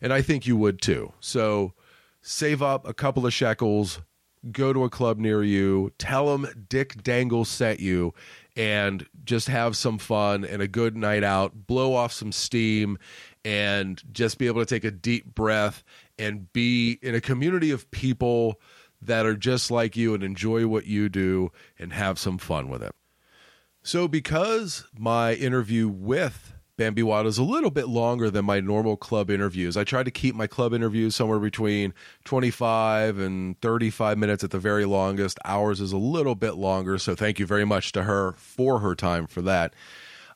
And 0.00 0.14
I 0.14 0.22
think 0.22 0.46
you 0.46 0.56
would 0.56 0.80
too. 0.80 1.12
So 1.20 1.74
save 2.22 2.62
up 2.62 2.88
a 2.88 2.94
couple 2.94 3.26
of 3.26 3.34
shekels 3.34 4.00
go 4.52 4.72
to 4.72 4.84
a 4.84 4.90
club 4.90 5.18
near 5.18 5.42
you, 5.42 5.92
tell 5.98 6.26
them 6.26 6.66
Dick 6.68 7.02
Dangle 7.02 7.44
sent 7.44 7.80
you, 7.80 8.14
and 8.56 9.06
just 9.24 9.48
have 9.48 9.76
some 9.76 9.98
fun 9.98 10.44
and 10.44 10.62
a 10.62 10.68
good 10.68 10.96
night 10.96 11.24
out, 11.24 11.66
blow 11.66 11.94
off 11.94 12.12
some 12.12 12.32
steam, 12.32 12.98
and 13.44 14.02
just 14.12 14.38
be 14.38 14.46
able 14.46 14.62
to 14.62 14.66
take 14.66 14.84
a 14.84 14.90
deep 14.90 15.34
breath 15.34 15.82
and 16.18 16.52
be 16.52 16.98
in 17.02 17.14
a 17.14 17.20
community 17.20 17.70
of 17.70 17.90
people 17.90 18.60
that 19.02 19.26
are 19.26 19.36
just 19.36 19.70
like 19.70 19.96
you 19.96 20.14
and 20.14 20.22
enjoy 20.22 20.66
what 20.66 20.86
you 20.86 21.08
do 21.08 21.50
and 21.78 21.92
have 21.92 22.18
some 22.18 22.38
fun 22.38 22.68
with 22.68 22.82
it. 22.82 22.94
So, 23.82 24.08
because 24.08 24.86
my 24.96 25.34
interview 25.34 25.88
with 25.88 26.53
Bambi 26.76 27.04
Wilde 27.04 27.28
is 27.28 27.38
a 27.38 27.44
little 27.44 27.70
bit 27.70 27.86
longer 27.86 28.30
than 28.30 28.44
my 28.44 28.58
normal 28.58 28.96
club 28.96 29.30
interviews. 29.30 29.76
I 29.76 29.84
try 29.84 30.02
to 30.02 30.10
keep 30.10 30.34
my 30.34 30.48
club 30.48 30.74
interviews 30.74 31.14
somewhere 31.14 31.38
between 31.38 31.94
25 32.24 33.18
and 33.18 33.60
35 33.60 34.18
minutes 34.18 34.42
at 34.42 34.50
the 34.50 34.58
very 34.58 34.84
longest. 34.84 35.38
Ours 35.44 35.80
is 35.80 35.92
a 35.92 35.96
little 35.96 36.34
bit 36.34 36.54
longer, 36.54 36.98
so 36.98 37.14
thank 37.14 37.38
you 37.38 37.46
very 37.46 37.64
much 37.64 37.92
to 37.92 38.02
her 38.02 38.32
for 38.32 38.80
her 38.80 38.96
time 38.96 39.28
for 39.28 39.40
that. 39.42 39.72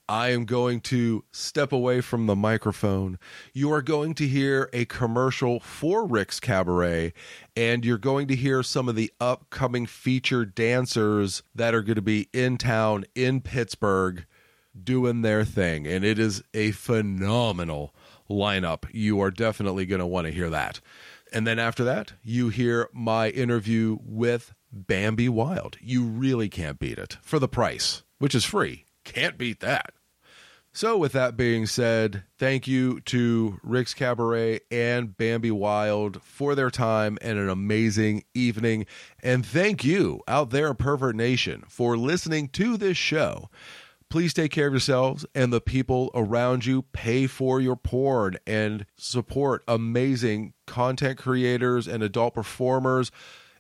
I 0.09 0.29
am 0.29 0.45
going 0.45 0.81
to 0.83 1.25
step 1.33 1.73
away 1.73 2.01
from 2.03 2.27
the 2.27 2.37
microphone. 2.37 3.19
You 3.53 3.73
are 3.73 3.83
going 3.83 4.15
to 4.15 4.29
hear 4.29 4.71
a 4.73 4.85
commercial 4.85 5.59
for 5.59 6.07
Rick's 6.07 6.39
Cabaret, 6.39 7.15
and 7.57 7.85
you're 7.85 7.99
going 7.99 8.29
to 8.29 8.37
hear 8.37 8.63
some 8.63 8.89
of 8.89 8.95
the 8.95 9.13
upcoming 9.21 9.87
featured 9.87 10.55
dancers 10.55 11.43
that 11.53 11.75
are 11.75 11.83
going 11.83 11.97
to 11.97 12.03
be 12.03 12.29
in 12.33 12.59
town 12.59 13.07
in 13.17 13.41
Pittsburgh 13.41 14.25
doing 14.85 15.23
their 15.23 15.45
thing, 15.45 15.87
and 15.87 16.05
it 16.05 16.19
is 16.19 16.43
a 16.55 16.73
phenomenal 16.73 17.95
lineup. 18.29 18.85
You 18.93 19.21
are 19.21 19.31
definitely 19.31 19.87
going 19.87 20.01
to 20.01 20.07
want 20.07 20.27
to 20.27 20.33
hear 20.33 20.51
that. 20.51 20.81
And 21.33 21.47
then 21.47 21.59
after 21.59 21.85
that, 21.85 22.15
you 22.23 22.49
hear 22.49 22.89
my 22.93 23.31
interview 23.31 23.99
with 24.03 24.55
Bambi 24.73 25.29
Wilde. 25.29 25.77
You 25.81 26.05
really 26.05 26.49
can't 26.49 26.79
beat 26.79 26.99
it 26.99 27.19
for 27.23 27.39
the 27.39 27.49
price, 27.49 28.03
which 28.19 28.35
is 28.35 28.45
free. 28.45 28.87
Can't 29.05 29.39
beat 29.39 29.61
that. 29.61 29.93
So, 30.73 30.97
with 30.97 31.13
that 31.13 31.37
being 31.37 31.67
said, 31.67 32.23
thank 32.39 32.69
you 32.69 33.01
to 33.01 33.59
Rick's 33.65 33.95
Cabaret 33.95 34.61
and 34.71 35.17
Bambi 35.17 35.51
Wilde 35.51 36.23
for 36.23 36.55
their 36.55 36.71
time 36.71 37.19
and 37.21 37.39
an 37.39 37.49
amazing 37.49 38.25
evening. 38.33 38.87
And 39.21 39.45
thank 39.45 39.83
you 39.83 40.21
out 40.29 40.51
there, 40.51 40.75
Pervert 40.75 41.17
Nation, 41.17 41.65
for 41.69 41.97
listening 41.97 42.49
to 42.51 42.77
this 42.77 42.97
show. 42.97 43.49
Please 44.11 44.33
take 44.33 44.51
care 44.53 44.69
of 44.69 44.73
yourselves 44.73 45.27
and 45.35 45.53
the 45.53 45.61
people 45.61 46.11
around 46.15 46.65
you. 46.65 46.81
Pay 46.81 47.27
for 47.27 47.61
your 47.61 47.77
porn 47.77 48.39
and 48.47 48.87
support 48.97 49.63
amazing 49.69 50.55
content 50.67 51.19
creators 51.19 51.87
and 51.87 52.03
adult 52.03 52.33
performers 52.33 53.11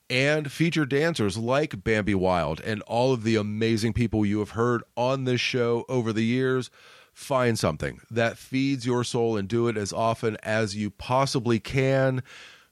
and 0.08 0.50
featured 0.50 0.88
dancers 0.88 1.36
like 1.36 1.84
Bambi 1.84 2.14
Wilde 2.14 2.62
and 2.62 2.80
all 2.82 3.12
of 3.12 3.24
the 3.24 3.36
amazing 3.36 3.92
people 3.92 4.24
you 4.24 4.38
have 4.38 4.50
heard 4.50 4.82
on 4.96 5.24
this 5.24 5.40
show 5.40 5.84
over 5.86 6.14
the 6.14 6.24
years. 6.24 6.70
Find 7.12 7.58
something 7.58 8.00
that 8.10 8.38
feeds 8.38 8.86
your 8.86 9.04
soul 9.04 9.36
and 9.36 9.48
do 9.48 9.68
it 9.68 9.76
as 9.76 9.92
often 9.92 10.38
as 10.42 10.74
you 10.74 10.88
possibly 10.88 11.60
can. 11.60 12.22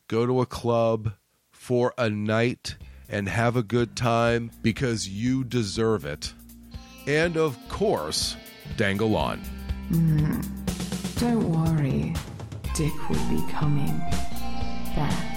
Go 0.08 0.24
to 0.24 0.40
a 0.40 0.46
club 0.46 1.12
for 1.50 1.92
a 1.98 2.08
night 2.08 2.76
and 3.06 3.28
have 3.28 3.54
a 3.54 3.62
good 3.62 3.96
time 3.96 4.50
because 4.62 5.10
you 5.10 5.44
deserve 5.44 6.06
it 6.06 6.32
and, 7.06 7.36
of 7.36 7.56
course, 7.68 8.36
dangle 8.76 9.16
on. 9.16 9.40
Mm, 9.90 11.20
don't 11.20 11.50
worry, 11.50 12.14
Dick 12.74 13.08
will 13.08 13.24
be 13.30 13.52
coming 13.52 13.98
back. 14.94 15.36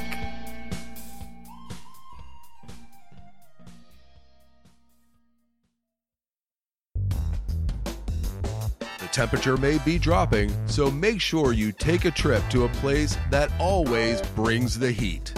The 8.99 9.07
temperature 9.11 9.57
may 9.57 9.77
be 9.79 9.97
dropping, 9.97 10.51
so 10.67 10.89
make 10.91 11.21
sure 11.21 11.53
you 11.53 11.71
take 11.71 12.05
a 12.05 12.11
trip 12.11 12.43
to 12.49 12.65
a 12.65 12.69
place 12.69 13.17
that 13.29 13.51
always 13.59 14.21
brings 14.35 14.77
the 14.77 14.91
heat. 14.91 15.33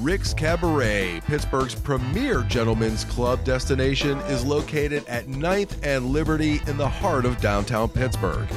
Rick's 0.00 0.34
Cabaret, 0.34 1.20
Pittsburgh's 1.24 1.74
premier 1.74 2.42
gentlemen's 2.42 3.04
club 3.04 3.44
destination, 3.44 4.18
is 4.22 4.44
located 4.44 5.06
at 5.06 5.26
9th 5.26 5.76
and 5.84 6.06
Liberty 6.06 6.60
in 6.66 6.76
the 6.76 6.88
heart 6.88 7.24
of 7.24 7.40
downtown 7.40 7.88
Pittsburgh. 7.88 8.48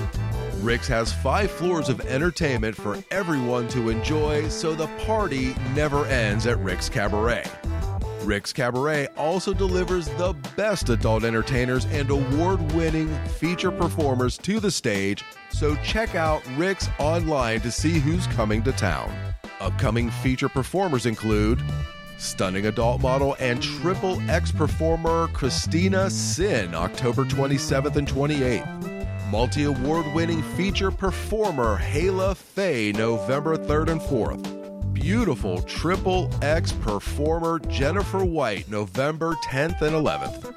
Rick's 0.62 0.88
has 0.88 1.14
five 1.14 1.52
floors 1.52 1.90
of 1.90 2.02
entertainment 2.02 2.76
for 2.76 3.04
everyone 3.12 3.68
to 3.70 3.90
enjoy, 3.90 4.50
so 4.50 4.74
the 4.74 4.88
party 5.06 5.56
never 5.76 6.08
ends 6.08 6.48
at 6.48 6.58
Rick's 6.58 6.90
Cabaret. 6.90 7.46
Rick's 8.24 8.52
Cabaret 8.52 9.08
also 9.16 9.54
delivers 9.54 10.10
the 10.10 10.34
best 10.58 10.90
adult 10.90 11.24
entertainers 11.24 11.86
and 11.86 12.10
award 12.10 12.60
winning 12.74 13.16
feature 13.28 13.72
performers 13.72 14.40
to 14.40 14.60
the 14.60 14.72
stage, 14.72 15.24
so 15.52 15.76
check 15.78 16.16
out 16.16 16.42
Rick's 16.58 16.90
online 16.98 17.62
to 17.62 17.72
see 17.72 18.00
who's 18.00 18.26
coming 18.28 18.64
to 18.64 18.72
town. 18.72 19.37
Upcoming 19.60 20.10
feature 20.10 20.50
performers 20.50 21.06
include 21.06 21.62
stunning 22.18 22.68
adult 22.68 23.02
model 23.02 23.36
and 23.40 23.62
triple 23.62 24.20
X 24.30 24.52
performer 24.52 25.28
Christina 25.30 26.10
Sin, 26.10 26.76
October 26.76 27.26
27th 27.26 27.96
and 27.96 28.08
28th. 28.08 29.32
Multi 29.32 29.64
award 29.64 30.06
winning 30.14 30.42
feature 30.42 30.92
performer 30.92 31.78
Hayla 31.78 32.36
Faye, 32.36 32.92
November 32.92 33.58
3rd 33.58 33.90
and 33.90 34.02
4th 34.02 34.58
beautiful 35.08 35.62
triple 35.62 36.30
X 36.42 36.72
performer 36.72 37.60
Jennifer 37.60 38.26
White, 38.26 38.68
November 38.68 39.36
10th 39.46 39.82
and 39.82 39.96
11th. 39.96 40.54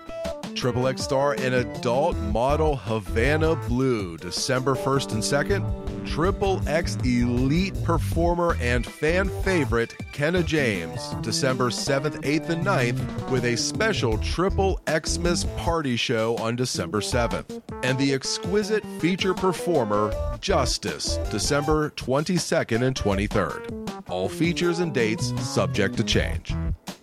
Triple 0.56 0.88
X 0.88 1.02
star 1.02 1.34
and 1.34 1.54
adult 1.54 2.16
model 2.16 2.74
Havana 2.74 3.54
Blue, 3.54 4.16
December 4.16 4.74
1st 4.74 5.12
and 5.12 5.22
2nd. 5.22 5.89
Triple 6.10 6.60
X 6.68 6.96
elite 7.04 7.84
performer 7.84 8.56
and 8.60 8.84
fan 8.84 9.28
favorite 9.44 9.94
Kenna 10.10 10.42
James, 10.42 11.14
December 11.20 11.70
7th, 11.70 12.22
8th, 12.22 12.48
and 12.48 12.66
9th, 12.66 13.30
with 13.30 13.44
a 13.44 13.56
special 13.56 14.18
Triple 14.18 14.80
Xmas 14.90 15.44
party 15.56 15.94
show 15.94 16.36
on 16.38 16.56
December 16.56 16.98
7th. 17.00 17.62
And 17.84 17.96
the 17.96 18.12
exquisite 18.12 18.84
feature 18.98 19.34
performer 19.34 20.12
Justice, 20.40 21.16
December 21.30 21.90
22nd 21.90 22.82
and 22.82 22.96
23rd. 22.96 24.02
All 24.10 24.28
features 24.28 24.80
and 24.80 24.92
dates 24.92 25.32
subject 25.40 25.96
to 25.96 26.02
change. 26.02 26.56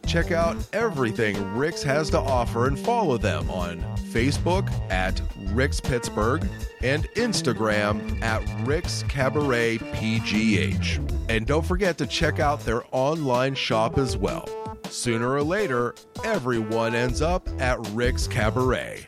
Check 0.07 0.31
out 0.31 0.55
everything 0.71 1.53
Rick's 1.53 1.83
has 1.83 2.09
to 2.11 2.17
offer 2.17 2.67
and 2.67 2.79
follow 2.79 3.17
them 3.17 3.51
on 3.51 3.81
Facebook 4.13 4.71
at 4.89 5.21
Rick's 5.47 5.81
Pittsburgh 5.81 6.47
and 6.81 7.03
Instagram 7.15 8.21
at 8.23 8.41
Rick's 8.65 9.03
Cabaret 9.09 9.79
PGH. 9.79 11.27
And 11.29 11.45
don't 11.45 11.65
forget 11.65 11.97
to 11.97 12.07
check 12.07 12.39
out 12.39 12.61
their 12.61 12.83
online 12.93 13.53
shop 13.53 13.97
as 13.97 14.15
well. 14.15 14.47
Sooner 14.89 15.29
or 15.29 15.43
later, 15.43 15.93
everyone 16.23 16.95
ends 16.95 17.21
up 17.21 17.49
at 17.59 17.77
Rick's 17.89 18.27
Cabaret. 18.27 19.05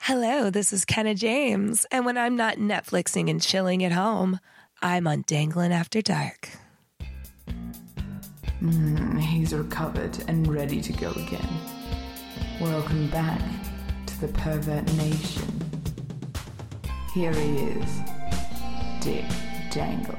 Hello, 0.00 0.50
this 0.50 0.72
is 0.72 0.84
Kenna 0.84 1.14
James, 1.14 1.86
and 1.92 2.04
when 2.04 2.18
I'm 2.18 2.34
not 2.34 2.56
Netflixing 2.56 3.30
and 3.30 3.40
chilling 3.40 3.84
at 3.84 3.92
home, 3.92 4.38
I'm 4.84 5.06
on 5.06 5.24
Dangling 5.26 5.72
After 5.72 6.02
Dark. 6.02 6.50
Mm, 8.60 9.18
he's 9.18 9.54
recovered 9.54 10.22
and 10.28 10.46
ready 10.46 10.82
to 10.82 10.92
go 10.92 11.10
again. 11.12 11.48
Welcome 12.60 13.08
back 13.08 13.40
to 14.04 14.20
the 14.20 14.28
Pervert 14.28 14.84
Nation. 14.98 15.48
Here 17.14 17.32
he 17.32 17.60
is, 17.60 18.00
Dick 19.00 19.24
Dangle. 19.70 20.18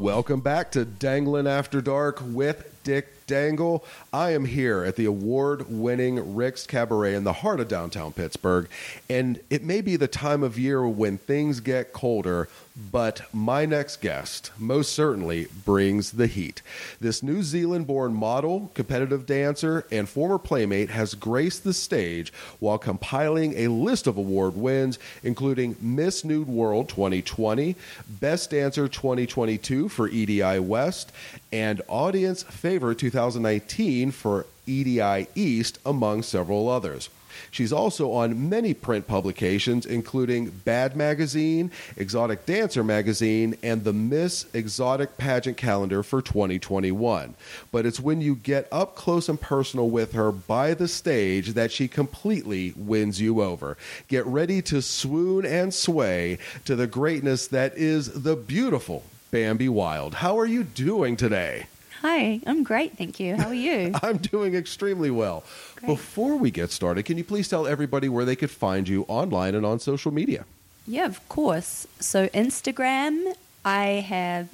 Welcome 0.00 0.40
back 0.40 0.72
to 0.72 0.84
Dangling 0.84 1.46
After 1.46 1.80
Dark 1.80 2.20
with 2.26 2.82
Dick 2.82 3.19
Dangle. 3.30 3.84
I 4.12 4.32
am 4.32 4.44
here 4.44 4.82
at 4.82 4.96
the 4.96 5.04
award 5.04 5.70
winning 5.70 6.34
Rick's 6.34 6.66
Cabaret 6.66 7.14
in 7.14 7.22
the 7.22 7.32
heart 7.32 7.60
of 7.60 7.68
downtown 7.68 8.12
Pittsburgh, 8.12 8.68
and 9.08 9.38
it 9.48 9.62
may 9.62 9.80
be 9.80 9.94
the 9.94 10.08
time 10.08 10.42
of 10.42 10.58
year 10.58 10.86
when 10.88 11.16
things 11.16 11.60
get 11.60 11.92
colder, 11.92 12.48
but 12.90 13.22
my 13.32 13.66
next 13.66 14.00
guest 14.00 14.50
most 14.58 14.92
certainly 14.92 15.46
brings 15.64 16.12
the 16.12 16.26
heat. 16.26 16.60
This 17.00 17.22
New 17.22 17.44
Zealand 17.44 17.86
born 17.86 18.14
model, 18.14 18.72
competitive 18.74 19.26
dancer, 19.26 19.86
and 19.92 20.08
former 20.08 20.38
playmate 20.38 20.90
has 20.90 21.14
graced 21.14 21.62
the 21.62 21.74
stage 21.74 22.32
while 22.58 22.78
compiling 22.78 23.52
a 23.54 23.68
list 23.68 24.08
of 24.08 24.16
award 24.16 24.56
wins, 24.56 24.98
including 25.22 25.76
Miss 25.80 26.24
Nude 26.24 26.48
World 26.48 26.88
2020, 26.88 27.76
Best 28.08 28.50
Dancer 28.50 28.88
2022 28.88 29.88
for 29.88 30.08
EDI 30.08 30.58
West, 30.58 31.12
and 31.52 31.80
Audience 31.86 32.42
Favorite 32.42 32.80
Favor 32.80 32.94
2019 33.20 34.12
for 34.12 34.46
EDI 34.66 35.26
East, 35.34 35.78
among 35.84 36.22
several 36.22 36.70
others. 36.70 37.10
She's 37.50 37.72
also 37.72 38.12
on 38.12 38.48
many 38.48 38.72
print 38.72 39.06
publications, 39.06 39.84
including 39.84 40.50
Bad 40.50 40.96
Magazine, 40.96 41.70
Exotic 41.96 42.46
Dancer 42.46 42.82
Magazine, 42.82 43.56
and 43.62 43.84
the 43.84 43.92
Miss 43.92 44.46
Exotic 44.54 45.18
Pageant 45.18 45.56
Calendar 45.56 46.02
for 46.02 46.22
2021. 46.22 47.34
But 47.70 47.86
it's 47.86 48.00
when 48.00 48.20
you 48.20 48.36
get 48.36 48.68
up 48.72 48.94
close 48.94 49.28
and 49.28 49.40
personal 49.40 49.90
with 49.90 50.12
her 50.12 50.32
by 50.32 50.74
the 50.74 50.88
stage 50.88 51.54
that 51.54 51.72
she 51.72 51.88
completely 51.88 52.72
wins 52.76 53.20
you 53.20 53.42
over. 53.42 53.76
Get 54.08 54.24
ready 54.26 54.62
to 54.62 54.80
swoon 54.80 55.44
and 55.44 55.74
sway 55.74 56.38
to 56.64 56.74
the 56.74 56.86
greatness 56.86 57.48
that 57.48 57.76
is 57.76 58.22
the 58.22 58.36
beautiful 58.36 59.04
Bambi 59.30 59.68
Wilde. 59.68 60.14
How 60.14 60.38
are 60.38 60.46
you 60.46 60.64
doing 60.64 61.16
today? 61.16 61.66
Hi, 62.02 62.40
I'm 62.46 62.62
great, 62.62 62.96
thank 62.96 63.20
you. 63.20 63.36
How 63.36 63.48
are 63.48 63.54
you? 63.54 63.92
I'm 64.02 64.16
doing 64.16 64.54
extremely 64.54 65.10
well. 65.10 65.44
Great. 65.76 65.88
Before 65.88 66.36
we 66.36 66.50
get 66.50 66.70
started, 66.70 67.04
can 67.04 67.18
you 67.18 67.24
please 67.24 67.48
tell 67.48 67.66
everybody 67.66 68.08
where 68.08 68.24
they 68.24 68.36
could 68.36 68.50
find 68.50 68.88
you 68.88 69.04
online 69.06 69.54
and 69.54 69.66
on 69.66 69.78
social 69.80 70.10
media? 70.12 70.44
yeah, 70.86 71.06
of 71.06 71.26
course. 71.28 71.86
So 72.00 72.28
Instagram, 72.28 73.34
I 73.64 73.84
have 74.08 74.48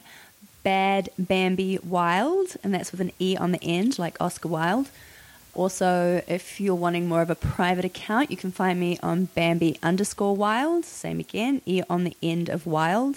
Bad 0.62 1.08
Bambi 1.18 1.78
Wilde, 1.78 2.56
and 2.62 2.74
that's 2.74 2.90
with 2.90 3.00
an 3.00 3.12
E 3.18 3.36
on 3.36 3.52
the 3.52 3.62
end, 3.62 3.98
like 3.98 4.20
Oscar 4.20 4.48
Wilde. 4.48 4.88
Also, 5.54 6.22
if 6.28 6.60
you're 6.60 6.74
wanting 6.74 7.08
more 7.08 7.22
of 7.22 7.30
a 7.30 7.34
private 7.34 7.84
account, 7.84 8.30
you 8.30 8.36
can 8.36 8.52
find 8.52 8.78
me 8.78 8.98
on 9.02 9.26
Bambi 9.34 9.78
underscore 9.82 10.36
Wilde, 10.36 10.84
same 10.84 11.20
again, 11.20 11.62
E 11.64 11.82
on 11.88 12.04
the 12.04 12.16
end 12.22 12.48
of 12.50 12.66
Wild. 12.66 13.16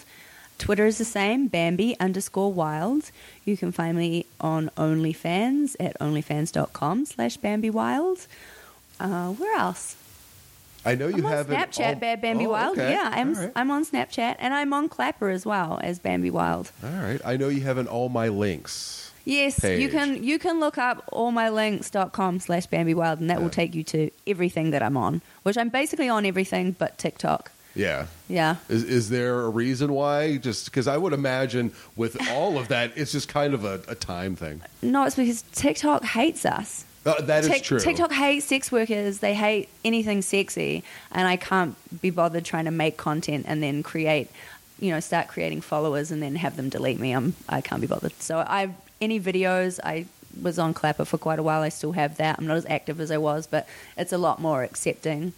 Twitter 0.60 0.86
is 0.86 0.98
the 1.00 1.06
same, 1.06 1.48
Bambi 1.48 1.96
underscore 2.00 2.54
Wilde. 2.54 3.10
You 3.46 3.58
can 3.58 3.72
find 3.72 3.98
me 3.98 4.26
on 4.40 4.70
OnlyFans 4.78 5.76
at 5.80 5.98
onlyfans.com 6.00 7.06
slash 7.06 7.38
Bambi 7.38 7.70
Wilde. 7.72 8.28
Uh, 9.00 9.30
where 9.32 9.58
else? 9.58 9.96
I 10.86 10.96
know 10.96 11.08
you 11.08 11.16
I'm 11.18 11.24
have 11.32 11.50
an 11.50 11.58
Snapchat, 11.58 11.88
all- 11.88 11.96
Bad 11.96 12.22
Bambi 12.22 12.46
Oh, 12.46 12.52
Wild. 12.52 12.78
okay. 12.78 12.92
Yeah, 12.92 13.10
I'm 13.12 13.34
right. 13.34 13.52
I'm 13.56 13.72
on 13.72 13.86
Snapchat 13.86 14.36
and 14.40 14.54
I'm 14.54 14.72
on 14.74 14.88
Clapper 14.90 15.30
as 15.30 15.46
well 15.46 15.80
as 15.84 16.00
Bambi 16.00 16.30
Wilde. 16.30 16.72
All 16.84 16.90
right. 16.90 17.20
I 17.26 17.36
know 17.38 17.50
you 17.50 17.62
have 17.62 17.78
an 17.78 17.88
all 17.88 18.08
my 18.10 18.28
links. 18.30 19.12
Yes, 19.26 19.60
Page. 19.60 19.82
you 19.82 19.90
can 19.90 20.24
you 20.24 20.40
can 20.40 20.60
look 20.60 20.78
up 20.78 21.06
allmylinks.com 21.12 22.40
slash 22.40 22.66
Bambi 22.68 22.94
Wilde 22.94 23.20
and 23.20 23.30
that 23.30 23.38
Yeah. 23.38 23.44
will 23.44 23.50
take 23.50 23.76
you 23.76 23.84
to 23.84 24.10
everything 24.26 24.72
that 24.72 24.82
I'm 24.82 24.98
on, 24.98 25.22
which 25.44 25.58
I'm 25.58 25.70
basically 25.70 26.10
on 26.10 26.26
everything 26.26 26.76
but 26.80 26.98
TikTok. 26.98 27.52
Yeah. 27.80 28.08
Yeah. 28.28 28.58
Is, 28.68 28.84
is 28.84 29.10
there 29.10 29.40
a 29.42 29.50
reason 29.50 29.94
why? 29.94 30.36
Just 30.38 30.66
because 30.66 30.88
I 30.88 30.98
would 30.98 31.14
imagine 31.14 31.72
with 31.96 32.18
all 32.32 32.58
of 32.58 32.68
that, 32.68 32.92
it's 32.96 33.14
just 33.14 33.30
kind 33.30 33.54
of 33.54 33.64
a, 33.64 33.82
a 33.88 33.96
time 33.96 34.36
thing. 34.36 34.62
No, 34.82 35.06
it's 35.06 35.16
because 35.16 35.44
TikTok 35.54 36.04
hates 36.04 36.46
us. 36.46 36.84
Uh, 37.06 37.22
that 37.22 37.46
is 37.46 37.50
Tik- 37.50 37.64
true. 37.64 37.80
TikTok 37.80 38.12
hates 38.12 38.46
sex 38.46 38.70
workers. 38.70 39.20
They 39.20 39.34
hate 39.34 39.70
anything 39.86 40.22
sexy, 40.22 40.84
and 41.12 41.26
I 41.26 41.38
can't 41.38 41.76
be 42.02 42.10
bothered 42.10 42.44
trying 42.44 42.66
to 42.66 42.72
make 42.72 42.98
content 42.98 43.46
and 43.48 43.64
then 43.64 43.82
create, 43.82 44.30
you 44.82 44.92
know, 44.92 45.00
start 45.00 45.30
creating 45.30 45.62
followers 45.62 46.12
and 46.12 46.22
then 46.22 46.36
have 46.36 46.58
them 46.58 46.68
delete 46.68 47.00
me. 47.00 47.14
I'm 47.14 47.34
I 47.48 47.62
can't 47.62 47.80
be 47.80 47.88
bothered. 47.88 48.14
So 48.22 48.40
I 48.40 48.76
any 49.00 49.20
videos 49.22 49.80
I 49.82 50.06
was 50.42 50.60
on 50.60 50.74
Clapper 50.74 51.06
for 51.06 51.18
quite 51.18 51.40
a 51.40 51.44
while. 51.44 51.62
I 51.62 51.70
still 51.70 51.94
have 51.94 52.18
that. 52.18 52.38
I'm 52.38 52.46
not 52.46 52.58
as 52.58 52.66
active 52.66 53.00
as 53.00 53.10
I 53.10 53.18
was, 53.18 53.48
but 53.48 53.68
it's 53.98 54.12
a 54.12 54.18
lot 54.18 54.42
more 54.42 54.64
accepting 54.64 55.32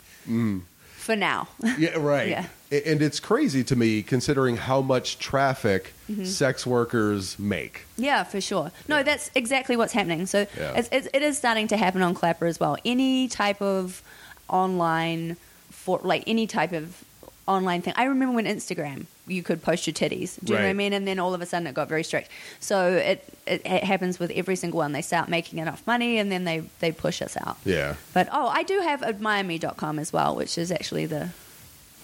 for 1.12 1.16
now. 1.18 1.48
Yeah, 1.78 1.98
right. 1.98 2.30
Yeah. 2.72 2.80
And 2.86 3.02
it's 3.02 3.20
crazy 3.20 3.66
to 3.66 3.76
me 3.76 4.02
considering 4.02 4.56
how 4.56 4.82
much 4.82 5.20
traffic 5.20 5.94
Mm-hmm. 6.10 6.26
sex 6.26 6.68
workers 6.68 7.40
make. 7.40 7.86
Yeah, 7.96 8.24
for 8.26 8.42
sure. 8.42 8.70
No, 8.90 9.02
that's 9.02 9.32
exactly 9.34 9.78
what's 9.78 9.94
happening. 9.94 10.26
So 10.26 10.46
Yeah. 10.58 10.74
it's, 10.76 10.90
it's, 10.92 11.08
it 11.14 11.22
is 11.22 11.38
starting 11.38 11.70
to 11.70 11.78
happen 11.78 12.02
on 12.02 12.14
Clapper 12.14 12.48
as 12.48 12.60
well. 12.60 12.76
Any 12.84 13.30
type 13.30 13.62
of 13.62 14.02
online, 14.50 15.38
for 15.70 16.02
like 16.04 16.24
any 16.28 16.48
type 16.48 16.74
of 16.74 17.02
online 17.48 17.82
thing. 17.82 17.94
I 17.96 18.06
remember 18.06 18.36
when 18.36 18.46
Instagram, 18.46 19.06
you 19.28 19.44
could 19.44 19.62
post 19.62 19.88
your 19.88 19.94
titties. 19.94 20.40
Do 20.44 20.54
you 20.54 20.60
know 20.60 20.66
what 20.66 20.70
I 20.70 20.74
mean? 20.74 20.94
And 20.94 21.08
then 21.08 21.20
all 21.20 21.34
of 21.34 21.42
a 21.42 21.46
sudden 21.46 21.68
it 21.68 21.74
got 21.74 21.88
very 21.88 22.04
strict. 22.04 22.30
So 22.60 22.94
it, 22.94 23.24
it, 23.48 23.62
it 23.66 23.84
happens 23.84 24.20
with 24.20 24.32
every 24.32 24.56
single 24.56 24.80
one. 24.80 24.92
They 24.92 25.02
start 25.02 25.30
making 25.30 25.60
enough 25.60 25.86
money 25.88 26.18
and 26.18 26.32
then 26.32 26.44
they, 26.44 26.64
they 26.80 26.92
push 26.92 27.22
us 27.22 27.38
out. 27.38 27.58
Yeah. 27.66 27.96
But 28.14 28.30
oh, 28.32 28.48
I 28.48 28.64
do 28.64 28.80
have 28.82 29.02
admireme.com 29.02 30.00
as 30.00 30.14
well, 30.14 30.36
which 30.36 30.58
is 30.58 30.72
actually 30.72 31.06
the, 31.06 31.30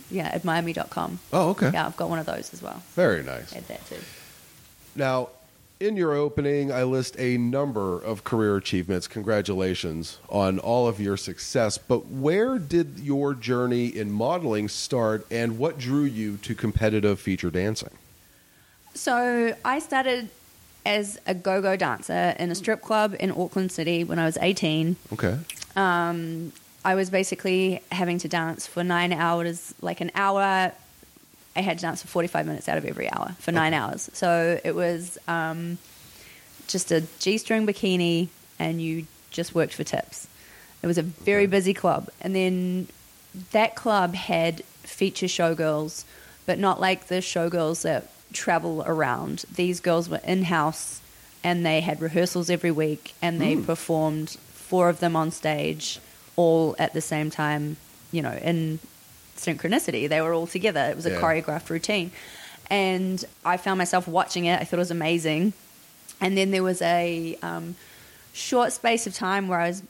yeah, 0.10 0.38
admireme.com. 0.38 1.20
Oh, 1.34 1.50
okay. 1.50 1.72
Yeah, 1.72 1.86
I've 1.86 1.98
got 1.98 2.10
one 2.10 2.20
of 2.20 2.26
those 2.26 2.54
as 2.54 2.62
well. 2.62 2.82
Very 2.94 3.24
nice. 3.24 3.56
Add 3.56 3.68
that 3.68 3.86
too. 3.88 4.00
Now, 4.96 5.30
in 5.80 5.96
your 5.96 6.14
opening, 6.14 6.72
I 6.72 6.84
list 6.84 7.16
a 7.20 7.38
number 7.38 8.00
of 8.00 8.24
career 8.24 8.58
achievements. 8.58 9.08
Congratulations 9.08 10.18
on 10.30 10.60
all 10.60 10.88
of 10.88 11.00
your 11.00 11.18
success. 11.18 11.78
But 11.78 12.08
where 12.08 12.58
did 12.58 13.00
your 13.00 13.34
journey 13.34 13.88
in 13.88 14.12
modeling 14.12 14.70
start 14.70 15.26
and 15.30 15.58
what 15.58 15.78
drew 15.78 16.04
you 16.04 16.38
to 16.38 16.56
competitive 16.56 17.20
feature 17.20 17.52
dancing? 17.52 17.92
So 18.94 19.56
I 19.64 19.80
started 19.80 20.30
as 20.86 21.20
a 21.28 21.36
go-go 21.36 21.76
dancer 21.76 22.36
in 22.40 22.50
a 22.50 22.56
strip 22.56 22.82
club 22.82 23.16
in 23.20 23.32
Auckland 23.32 23.72
City 23.72 24.04
when 24.04 24.18
I 24.18 24.26
was 24.26 24.38
18. 24.38 24.96
Okay. 25.14 25.38
Um, 25.76 26.52
I 26.84 26.96
was 26.96 27.10
basically 27.10 27.82
having 27.92 28.18
to 28.20 28.28
dance 28.28 28.66
for 28.66 28.84
nine 28.84 29.14
hours, 29.14 29.76
like 29.82 30.02
an 30.02 30.12
hour. 30.16 30.72
I 31.58 31.62
had 31.62 31.80
to 31.80 31.82
dance 31.82 32.02
for 32.04 32.08
45 32.08 32.46
minutes 32.46 32.70
out 32.70 32.78
of 32.78 32.86
every 32.86 33.12
hour 33.12 33.36
for 33.40 33.52
nine 33.52 33.74
hours. 33.74 34.10
So 34.14 34.60
it 34.64 34.76
was 34.76 35.18
um, 35.28 35.80
just 36.68 36.92
a 36.92 37.02
G 37.20 37.38
string 37.40 37.66
bikini, 37.66 38.30
and 38.60 38.82
you 38.82 39.08
just 39.32 39.56
worked 39.56 39.74
for 39.74 39.84
tips. 39.84 40.28
It 40.84 40.88
was 40.88 40.98
a 40.98 41.04
very 41.04 41.44
Okay. 41.44 41.52
busy 41.52 41.74
club. 41.74 42.10
And 42.22 42.36
then 42.36 42.88
that 43.52 43.76
club 43.76 44.14
had 44.14 44.64
feature 44.84 45.26
showgirls, 45.26 46.04
but 46.46 46.60
not 46.60 46.80
like 46.80 47.08
the 47.08 47.16
showgirls 47.16 47.82
that 47.82 48.10
travel 48.34 48.84
around. 48.86 49.46
These 49.54 49.80
girls 49.80 50.08
were 50.10 50.22
in 50.24 50.44
house 50.44 51.02
and 51.44 51.66
they 51.66 51.82
had 51.82 52.02
rehearsals 52.02 52.50
every 52.50 52.72
week 52.72 53.14
and 53.22 53.42
they 53.42 53.56
performed 53.56 54.32
four 54.54 54.90
of 54.90 55.00
them 55.00 55.16
on 55.16 55.32
stage 55.32 56.00
all 56.36 56.76
at 56.78 56.94
the 56.94 57.02
same 57.02 57.30
time, 57.32 57.78
you 58.12 58.22
know, 58.22 58.34
in 58.42 58.80
synchronicity. 59.38 60.08
They 60.10 60.22
were 60.22 60.34
all 60.34 60.48
together. 60.48 60.82
It 60.82 60.96
was 60.96 61.06
a 61.06 61.12
Yeah. 61.12 61.22
choreographed 61.22 61.70
routine. 61.70 62.12
And 62.70 63.24
I 63.46 63.58
found 63.58 63.78
myself 63.78 64.08
watching 64.08 64.46
it. 64.46 64.60
I 64.60 64.64
thought 64.66 64.78
it 64.78 64.80
was 64.80 64.92
amazing. 64.92 65.54
And 66.20 66.38
then 66.38 66.52
there 66.52 66.64
was 66.64 66.82
a 66.82 67.38
um, 67.42 67.76
short 68.34 68.74
space 68.74 69.08
of 69.08 69.14
time 69.14 69.48
where 69.48 69.60
I 69.60 69.68
was 69.70 69.84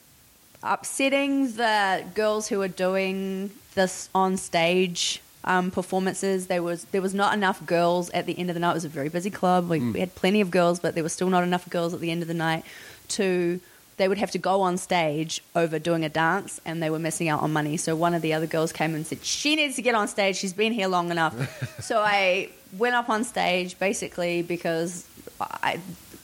upsetting 0.63 1.53
the 1.53 2.03
girls 2.15 2.47
who 2.49 2.59
were 2.59 2.67
doing 2.67 3.51
this 3.75 4.09
on 4.13 4.37
stage 4.37 5.21
um, 5.43 5.71
performances. 5.71 6.47
There 6.47 6.61
was 6.63 6.83
there 6.85 7.01
was 7.01 7.13
not 7.13 7.33
enough 7.33 7.65
girls 7.65 8.09
at 8.11 8.25
the 8.25 8.37
end 8.37 8.49
of 8.49 8.53
the 8.53 8.59
night. 8.59 8.71
It 8.71 8.75
was 8.75 8.85
a 8.85 8.89
very 8.89 9.09
busy 9.09 9.29
club. 9.29 9.69
We, 9.69 9.79
we 9.79 9.99
had 9.99 10.13
plenty 10.15 10.41
of 10.41 10.51
girls, 10.51 10.79
but 10.79 10.93
there 10.95 11.03
was 11.03 11.13
still 11.13 11.29
not 11.29 11.43
enough 11.43 11.69
girls 11.69 11.93
at 11.93 11.99
the 12.01 12.11
end 12.11 12.21
of 12.21 12.27
the 12.27 12.33
night 12.33 12.63
to. 13.09 13.59
They 13.97 14.07
would 14.07 14.19
have 14.19 14.31
to 14.31 14.37
go 14.37 14.61
on 14.61 14.77
stage 14.77 15.41
over 15.55 15.79
doing 15.79 16.05
a 16.05 16.09
dance, 16.09 16.61
and 16.65 16.81
they 16.81 16.89
were 16.89 16.99
missing 16.99 17.29
out 17.29 17.41
on 17.41 17.51
money. 17.51 17.77
So 17.77 17.95
one 17.95 18.13
of 18.13 18.21
the 18.21 18.33
other 18.33 18.47
girls 18.47 18.71
came 18.71 18.93
and 18.95 19.05
said, 19.05 19.23
"She 19.23 19.55
needs 19.55 19.75
to 19.75 19.81
get 19.81 19.95
on 19.95 20.07
stage. 20.07 20.35
She's 20.37 20.53
been 20.53 20.71
here 20.71 20.87
long 20.87 21.11
enough." 21.11 21.35
so 21.81 21.99
I 21.99 22.49
went 22.77 22.95
up 22.95 23.09
on 23.09 23.23
stage 23.23 23.79
basically 23.79 24.41
because 24.41 25.07
I, 25.39 25.79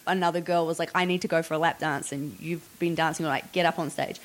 another 0.08 0.42
girl 0.42 0.66
was 0.66 0.80
like, 0.80 0.92
I 0.96 1.06
need 1.06 1.22
to 1.22 1.28
go 1.28 1.42
for 1.42 1.54
a 1.54 1.58
lap 1.58 1.80
dance, 1.80 2.12
and 2.12 2.38
you've 2.40 2.68
been 2.80 2.96
dancing, 2.96 3.26
like, 3.26 3.52
get 3.52 3.66
up 3.66 3.80
on 3.80 3.90
stage. 3.90 4.20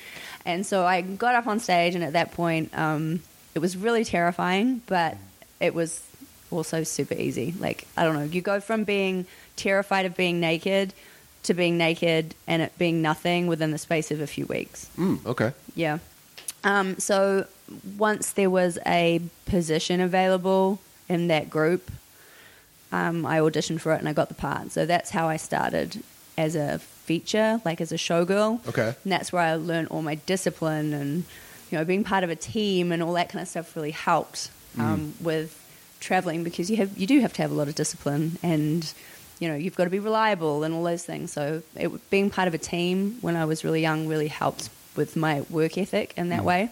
And 0.45 0.65
so 0.65 0.85
I 0.85 1.01
got 1.01 1.35
up 1.35 1.47
on 1.47 1.59
stage, 1.59 1.95
and 1.95 2.03
at 2.03 2.13
that 2.13 2.31
point, 2.31 2.77
um, 2.77 3.21
it 3.55 3.59
was 3.59 3.77
really 3.77 4.03
terrifying, 4.03 4.81
but 4.87 5.17
it 5.59 5.73
was 5.73 6.05
also 6.51 6.83
super 6.83 7.13
easy. 7.13 7.53
Like, 7.59 7.87
I 7.97 8.03
don't 8.03 8.15
know, 8.15 8.23
you 8.23 8.41
go 8.41 8.59
from 8.59 8.83
being 8.83 9.25
terrified 9.55 10.05
of 10.05 10.15
being 10.15 10.39
naked 10.39 10.93
to 11.43 11.53
being 11.53 11.77
naked 11.77 12.35
and 12.47 12.61
it 12.61 12.77
being 12.77 13.01
nothing 13.01 13.47
within 13.47 13.71
the 13.71 13.77
space 13.77 14.11
of 14.11 14.21
a 14.21 14.27
few 14.27 14.45
weeks. 14.45 14.89
Mm, 14.97 15.25
okay. 15.25 15.53
Yeah. 15.75 15.99
Um, 16.63 16.99
so 16.99 17.47
once 17.97 18.31
there 18.33 18.49
was 18.49 18.77
a 18.85 19.21
position 19.45 20.01
available 20.01 20.79
in 21.07 21.27
that 21.27 21.49
group, 21.49 21.91
um, 22.91 23.25
I 23.25 23.39
auditioned 23.39 23.81
for 23.81 23.93
it 23.93 23.99
and 23.99 24.09
I 24.09 24.13
got 24.13 24.27
the 24.27 24.35
part. 24.35 24.71
So 24.71 24.85
that's 24.85 25.11
how 25.11 25.27
I 25.27 25.37
started 25.37 26.03
as 26.37 26.55
a 26.55 26.79
feature, 26.79 27.61
like 27.65 27.81
as 27.81 27.91
a 27.91 27.95
showgirl. 27.95 28.67
Okay. 28.67 28.95
And 29.03 29.11
that's 29.11 29.31
where 29.31 29.41
I 29.41 29.55
learned 29.55 29.89
all 29.89 30.01
my 30.01 30.15
discipline 30.15 30.93
and, 30.93 31.23
you 31.69 31.77
know, 31.77 31.85
being 31.85 32.03
part 32.03 32.23
of 32.23 32.29
a 32.29 32.35
team 32.35 32.91
and 32.91 33.01
all 33.01 33.13
that 33.13 33.29
kind 33.29 33.41
of 33.41 33.47
stuff 33.47 33.75
really 33.75 33.91
helped 33.91 34.51
um, 34.77 35.13
with 35.19 35.55
traveling 35.99 36.43
because 36.43 36.69
you 36.69 36.77
have 36.77 36.97
you 36.97 37.05
do 37.05 37.19
have 37.19 37.33
to 37.33 37.41
have 37.41 37.51
a 37.51 37.53
lot 37.53 37.67
of 37.67 37.75
discipline 37.75 38.37
and 38.41 38.93
you 39.39 39.47
know 39.47 39.55
you've 39.55 39.75
got 39.75 39.85
to 39.85 39.89
be 39.89 39.99
reliable 39.99 40.63
and 40.63 40.73
all 40.73 40.83
those 40.83 41.03
things. 41.03 41.31
So 41.31 41.63
it, 41.75 42.09
being 42.09 42.29
part 42.29 42.47
of 42.47 42.53
a 42.53 42.57
team 42.57 43.17
when 43.21 43.35
I 43.35 43.45
was 43.45 43.63
really 43.63 43.81
young 43.81 44.07
really 44.07 44.27
helped 44.27 44.69
with 44.95 45.15
my 45.15 45.41
work 45.49 45.77
ethic 45.77 46.13
in 46.17 46.29
that 46.29 46.41
mm. 46.41 46.45
way. 46.45 46.69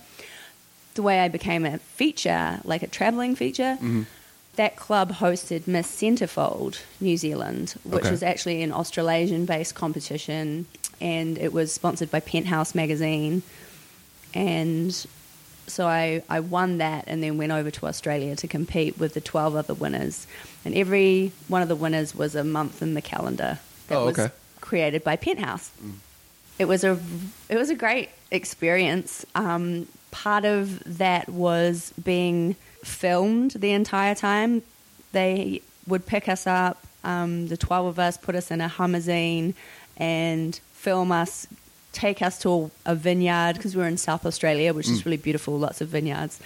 The 0.95 1.01
way 1.01 1.19
I 1.19 1.27
became 1.27 1.65
a 1.65 1.77
feature, 1.77 2.59
like 2.63 2.81
a 2.81 2.87
traveling 2.87 3.35
feature, 3.35 3.77
mm-hmm. 3.79 4.03
that 4.55 4.75
club 4.75 5.13
hosted 5.13 5.67
Miss 5.67 5.87
Centerfold 5.87 6.81
New 6.99 7.17
Zealand, 7.17 7.75
which 7.83 8.01
Okay. 8.03 8.11
was 8.11 8.23
actually 8.23 8.63
an 8.63 8.71
Australasian 8.71 9.45
based 9.45 9.75
competition 9.75 10.65
and 10.99 11.37
it 11.37 11.53
was 11.53 11.71
sponsored 11.71 12.09
by 12.09 12.19
Penthouse 12.19 12.73
magazine. 12.73 13.43
And 14.33 15.05
so 15.67 15.85
I, 15.87 16.23
I 16.29 16.39
won 16.39 16.77
that 16.79 17.03
and 17.07 17.21
then 17.21 17.37
went 17.37 17.51
over 17.51 17.69
to 17.71 17.85
Australia 17.87 18.35
to 18.37 18.47
compete 18.47 18.97
with 18.97 19.13
the 19.13 19.21
12 19.21 19.55
other 19.55 19.73
winners. 19.73 20.25
And 20.65 20.73
every 20.75 21.31
one 21.47 21.61
of 21.61 21.67
the 21.67 21.75
winners 21.75 22.15
was 22.15 22.35
a 22.35 22.43
month 22.43 22.81
in 22.81 22.93
the 22.93 23.01
calendar 23.01 23.59
that 23.87 23.95
Oh, 23.97 24.05
was 24.05 24.15
created 24.61 25.03
by 25.03 25.15
Penthouse. 25.15 25.71
It 26.59 26.65
was 26.67 26.83
a 26.83 26.99
it 27.49 27.57
was 27.57 27.69
a 27.69 27.75
great 27.75 28.09
experience. 28.31 29.25
Um, 29.35 29.87
part 30.11 30.45
of 30.45 30.81
that 30.97 31.29
was 31.29 31.93
being 32.03 32.55
filmed 32.83 33.51
the 33.51 33.71
entire 33.71 34.15
time. 34.15 34.63
They 35.11 35.61
would 35.85 36.05
pick 36.05 36.27
us 36.27 36.47
up, 36.47 36.85
um, 37.03 37.47
the 37.47 37.57
12 37.57 37.85
of 37.85 37.99
us, 37.99 38.17
put 38.17 38.35
us 38.35 38.49
in 38.51 38.59
a 38.61 38.67
Hummerzine 38.69 39.53
and 39.97 40.55
film 40.73 41.11
us, 41.11 41.47
take 41.97 42.21
us 42.21 42.39
to 42.39 42.71
a, 42.85 42.91
a 42.91 42.95
vineyard 42.95 43.53
because 43.53 43.75
we 43.75 43.81
were 43.81 43.87
in 43.87 43.97
South 43.97 44.25
Australia, 44.25 44.73
which 44.73 44.87
is 44.87 45.01
mm. 45.01 45.05
really 45.05 45.17
beautiful, 45.17 45.57
lots 45.57 45.81
of 45.81 45.89
vineyards. 45.89 46.39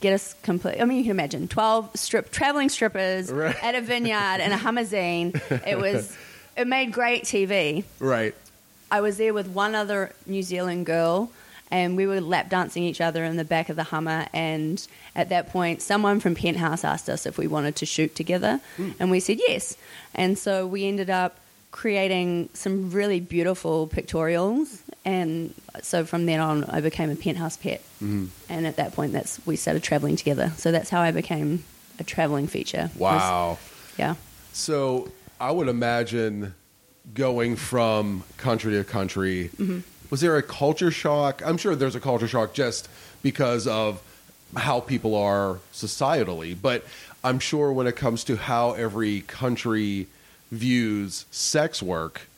Get 0.00 0.12
us 0.12 0.34
complete. 0.42 0.80
I 0.80 0.84
mean, 0.84 0.98
you 0.98 1.04
can 1.04 1.10
imagine 1.10 1.48
12 1.48 1.90
strip 1.96 2.30
traveling 2.30 2.68
strippers 2.68 3.30
Right. 3.30 3.56
at 3.62 3.74
a 3.74 3.80
vineyard 3.80 4.40
in 4.40 4.52
a 4.52 4.56
Hummerzine. 4.56 5.34
It 5.66 5.78
was, 5.78 6.16
it 6.56 6.66
made 6.66 6.92
great 6.92 7.24
TV. 7.24 7.84
Right. 7.98 8.34
I 8.90 9.00
was 9.00 9.16
there 9.16 9.34
with 9.34 9.48
one 9.48 9.74
other 9.74 10.12
New 10.26 10.42
Zealand 10.42 10.86
girl, 10.86 11.30
and 11.70 11.96
we 11.96 12.06
were 12.06 12.20
lap 12.20 12.48
dancing 12.48 12.84
each 12.84 13.00
other 13.00 13.24
in 13.24 13.36
the 13.36 13.44
back 13.44 13.68
of 13.68 13.76
the 13.76 13.82
Hummer. 13.82 14.26
And 14.32 14.84
at 15.14 15.28
that 15.30 15.50
point, 15.50 15.82
someone 15.82 16.20
from 16.20 16.36
Penthouse 16.36 16.84
asked 16.84 17.08
us 17.08 17.26
if 17.26 17.38
we 17.38 17.48
wanted 17.48 17.76
to 17.76 17.86
shoot 17.86 18.14
together, 18.14 18.60
hmm. 18.76 18.90
and 19.00 19.10
we 19.10 19.18
said 19.18 19.38
yes. 19.38 19.76
And 20.14 20.38
so 20.38 20.66
we 20.66 20.86
ended 20.86 21.10
up 21.10 21.38
creating 21.76 22.48
some 22.54 22.90
really 22.90 23.20
beautiful 23.20 23.86
pictorials. 23.86 24.80
And 25.04 25.52
so 25.82 26.06
from 26.06 26.24
then 26.24 26.40
on, 26.40 26.64
I 26.64 26.80
became 26.80 27.10
a 27.10 27.16
Penthouse 27.16 27.58
pet. 27.58 27.82
Mm-hmm. 28.02 28.26
And 28.48 28.66
at 28.66 28.76
that 28.76 28.94
point, 28.94 29.12
that's 29.12 29.38
we 29.46 29.56
started 29.56 29.82
traveling 29.82 30.16
together. 30.16 30.52
So 30.56 30.72
that's 30.72 30.88
how 30.88 31.02
I 31.02 31.12
became 31.12 31.64
a 32.00 32.04
traveling 32.04 32.46
feature. 32.46 32.90
was- 32.96 33.20
Wow. 33.20 33.58
yeah. 33.98 34.14
So 34.54 35.12
I 35.38 35.50
would 35.50 35.68
imagine 35.68 36.54
going 37.12 37.56
from 37.56 38.24
country 38.38 38.72
to 38.72 38.82
country. 38.82 39.50
Mm-hmm. 39.58 39.80
Was 40.08 40.22
there 40.22 40.36
a 40.38 40.42
culture 40.42 40.90
shock? 40.90 41.42
I'm 41.44 41.58
sure 41.58 41.76
there's 41.76 41.94
a 41.94 42.00
culture 42.00 42.26
shock 42.26 42.54
just 42.54 42.88
because 43.22 43.66
of 43.66 44.02
how 44.56 44.80
people 44.80 45.14
are 45.14 45.58
societally, 45.74 46.56
but 46.60 46.84
I'm 47.22 47.38
sure 47.38 47.70
when 47.70 47.86
it 47.86 47.96
comes 47.96 48.24
to 48.24 48.36
how 48.36 48.72
every 48.72 49.20
country 49.22 50.06
views 50.50 51.26
sex 51.30 51.82
work 51.82 52.28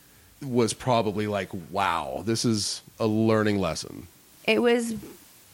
was 0.42 0.72
probably 0.72 1.26
like, 1.26 1.48
wow, 1.70 2.22
this 2.24 2.44
is 2.44 2.82
a 3.00 3.06
learning 3.06 3.58
lesson. 3.58 4.06
it 4.46 4.60
was 4.62 4.94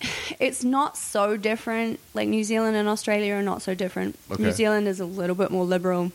it's 0.40 0.62
not 0.64 0.96
so 0.96 1.36
different 1.36 1.98
like 2.14 2.28
new 2.28 2.42
zealand 2.44 2.76
and 2.76 2.88
australia 2.88 3.34
are 3.34 3.42
not 3.42 3.62
so 3.62 3.74
different 3.74 4.16
Okay. 4.30 4.42
new 4.42 4.52
zealand 4.52 4.86
is 4.88 4.98
a 5.00 5.04
little 5.04 5.36
bit 5.36 5.50
more 5.50 5.64
liberal 5.64 6.10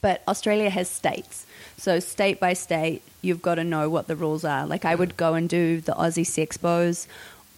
but 0.00 0.22
australia 0.28 0.70
has 0.70 0.88
states 0.88 1.44
so 1.76 1.98
state 2.00 2.38
by 2.40 2.52
state 2.52 3.02
you've 3.22 3.42
got 3.42 3.56
to 3.56 3.64
know 3.64 3.88
what 3.90 4.06
the 4.06 4.16
rules 4.16 4.44
are 4.44 4.66
like 4.66 4.84
i 4.84 4.94
would 4.94 5.16
go 5.16 5.34
and 5.34 5.48
do 5.48 5.80
the 5.80 5.92
aussie 5.92 6.26
sex 6.26 6.56
sexpos 6.58 7.06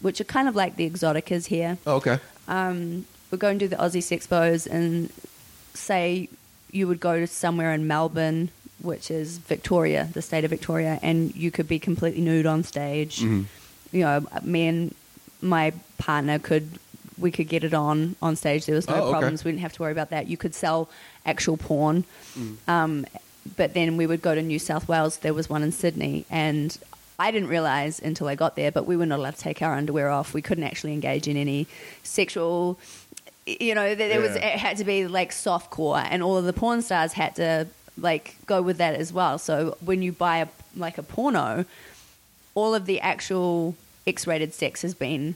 which 0.01 0.21
are 0.21 0.25
kind 0.25 0.49
of 0.49 0.55
like 0.57 0.77
the 0.77 0.89
Exxxoticas 0.89 1.47
here 1.47 1.79
Oh, 1.87 1.97
okay. 1.97 2.19
um, 2.49 3.07
would 3.31 3.41
go 3.41 3.49
and 3.49 3.59
do 3.61 3.69
the 3.69 3.77
Aussie 3.77 4.03
sex 4.03 4.27
Sexpos 4.27 4.67
and 4.67 5.11
say 5.75 6.29
you 6.75 6.89
would 6.89 7.01
go 7.01 7.19
to 7.21 7.27
somewhere 7.27 7.73
in 7.73 7.87
Melbourne, 7.87 8.51
which 8.83 9.11
is 9.11 9.39
Victoria, 9.39 10.09
the 10.13 10.21
state 10.23 10.45
of 10.45 10.51
Victoria, 10.51 10.99
and 11.03 11.35
you 11.37 11.51
could 11.51 11.69
be 11.69 11.79
completely 11.79 12.21
nude 12.21 12.47
on 12.47 12.65
stage. 12.65 13.21
Mm-hmm. 13.21 13.43
You 13.97 14.01
know, 14.03 14.27
me 14.43 14.67
and 14.67 14.95
my 15.41 15.73
partner 15.99 16.39
could 16.39 16.79
we 17.17 17.31
could 17.31 17.49
get 17.49 17.63
it 17.63 17.73
on 17.75 18.17
on 18.21 18.35
stage. 18.35 18.67
There 18.67 18.75
was 18.75 18.89
no 18.89 18.97
Oh, 18.97 19.03
okay. 19.05 19.11
problems. 19.13 19.45
We 19.45 19.53
didn't 19.53 19.63
have 19.63 19.73
to 19.75 19.83
worry 19.83 19.93
about 19.93 20.11
that. 20.11 20.27
You 20.27 20.37
could 20.37 20.55
sell 20.55 20.89
actual 21.25 21.57
porn. 21.57 22.05
Mm. 22.37 22.57
Um, 22.69 23.07
but 23.57 23.73
then 23.75 23.97
we 23.97 24.07
would 24.07 24.21
go 24.21 24.35
to 24.35 24.43
New 24.43 24.59
South 24.59 24.89
Wales. 24.89 25.19
There 25.19 25.33
was 25.35 25.49
one 25.49 25.63
in 25.63 25.71
Sydney, 25.71 26.25
and 26.29 26.77
I 27.21 27.31
didn't 27.31 27.49
realize 27.51 28.01
until 28.01 28.27
I 28.27 28.35
got 28.35 28.57
there, 28.57 28.73
but 28.73 28.85
we 28.87 28.97
were 28.97 29.07
not 29.07 29.21
allowed 29.21 29.37
to 29.37 29.41
take 29.41 29.63
our 29.63 29.75
underwear 29.75 30.11
off. 30.11 30.35
We 30.35 30.43
couldn't 30.43 30.65
actually 30.65 30.93
engage 30.93 31.29
in 31.29 31.37
any 31.37 31.69
sexual. 32.03 32.79
You 33.47 33.75
know, 33.75 33.95
there 33.95 34.09
there 34.09 34.21
was 34.21 34.35
Yeah. 34.37 34.47
it 34.55 34.59
had 34.59 34.77
to 34.79 34.85
be 34.85 35.07
like 35.07 35.31
soft 35.33 35.71
core, 35.71 35.99
and 35.99 36.23
all 36.23 36.37
of 36.37 36.45
the 36.45 36.53
porn 36.53 36.81
stars 36.83 37.13
had 37.13 37.37
to 37.37 37.67
like 37.99 38.37
go 38.47 38.63
with 38.63 38.79
that 38.79 38.95
as 38.95 39.13
well. 39.13 39.39
So 39.39 39.77
when 39.85 40.03
you 40.03 40.13
buy 40.13 40.39
a 40.39 40.49
like 40.77 40.99
a 40.99 41.03
porno, 41.03 41.65
all 42.55 42.75
of 42.75 42.87
the 42.87 43.01
actual 43.01 43.75
X-rated 44.07 44.53
sex 44.55 44.83
has 44.83 44.95
been 44.95 45.35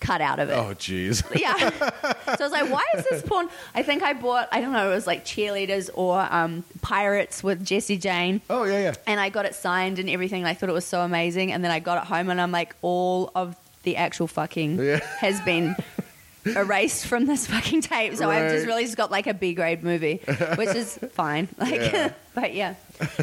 cut 0.00 0.20
out 0.20 0.38
of 0.40 0.50
it. 0.50 0.54
Oh, 0.54 0.74
jeez. 0.74 1.22
Yeah. 1.40 1.56
so 1.56 2.44
I 2.44 2.48
was 2.48 2.50
like, 2.52 2.70
why 2.70 2.84
is 2.96 3.04
this 3.08 3.22
porn? 3.22 3.48
I 3.74 3.82
think 3.84 4.02
I 4.02 4.12
bought, 4.14 4.48
I 4.50 4.60
don't 4.60 4.72
know, 4.72 4.90
it 4.90 4.94
was 4.94 5.06
like 5.06 5.24
cheerleaders 5.24 5.90
or 5.94 6.26
um, 6.28 6.64
pirates 6.80 7.42
with 7.44 7.64
Jesse 7.64 7.96
Jane. 7.98 8.40
Oh, 8.50 8.64
yeah, 8.64 8.80
yeah. 8.80 8.94
And 9.06 9.20
I 9.20 9.28
got 9.28 9.46
it 9.46 9.54
signed 9.54 10.00
and 10.00 10.10
everything. 10.10 10.42
And 10.42 10.48
I 10.48 10.54
thought 10.54 10.68
it 10.68 10.72
was 10.72 10.84
so 10.84 11.02
amazing. 11.02 11.52
And 11.52 11.62
then 11.62 11.70
I 11.70 11.78
got 11.78 11.98
it 12.02 12.08
home 12.08 12.30
and 12.30 12.40
I'm 12.40 12.50
like, 12.50 12.74
all 12.82 13.30
of 13.36 13.54
the 13.84 13.96
actual 13.96 14.26
fucking 14.26 14.78
Yeah. 14.80 14.98
has 15.20 15.40
been 15.42 15.76
erased 16.44 17.06
from 17.06 17.26
this 17.26 17.46
fucking 17.46 17.82
tape. 17.82 18.14
So 18.16 18.30
I've 18.30 18.42
Right. 18.44 18.50
just 18.52 18.66
really 18.66 18.84
just 18.84 18.96
got 18.96 19.10
like 19.10 19.26
a 19.26 19.34
B 19.34 19.54
grade 19.54 19.82
movie, 19.82 20.20
which 20.56 20.74
is 20.74 20.98
fine. 21.12 21.48
Like, 21.58 21.72
Yeah. 21.92 22.12
but 22.34 22.54
yeah. 22.54 22.74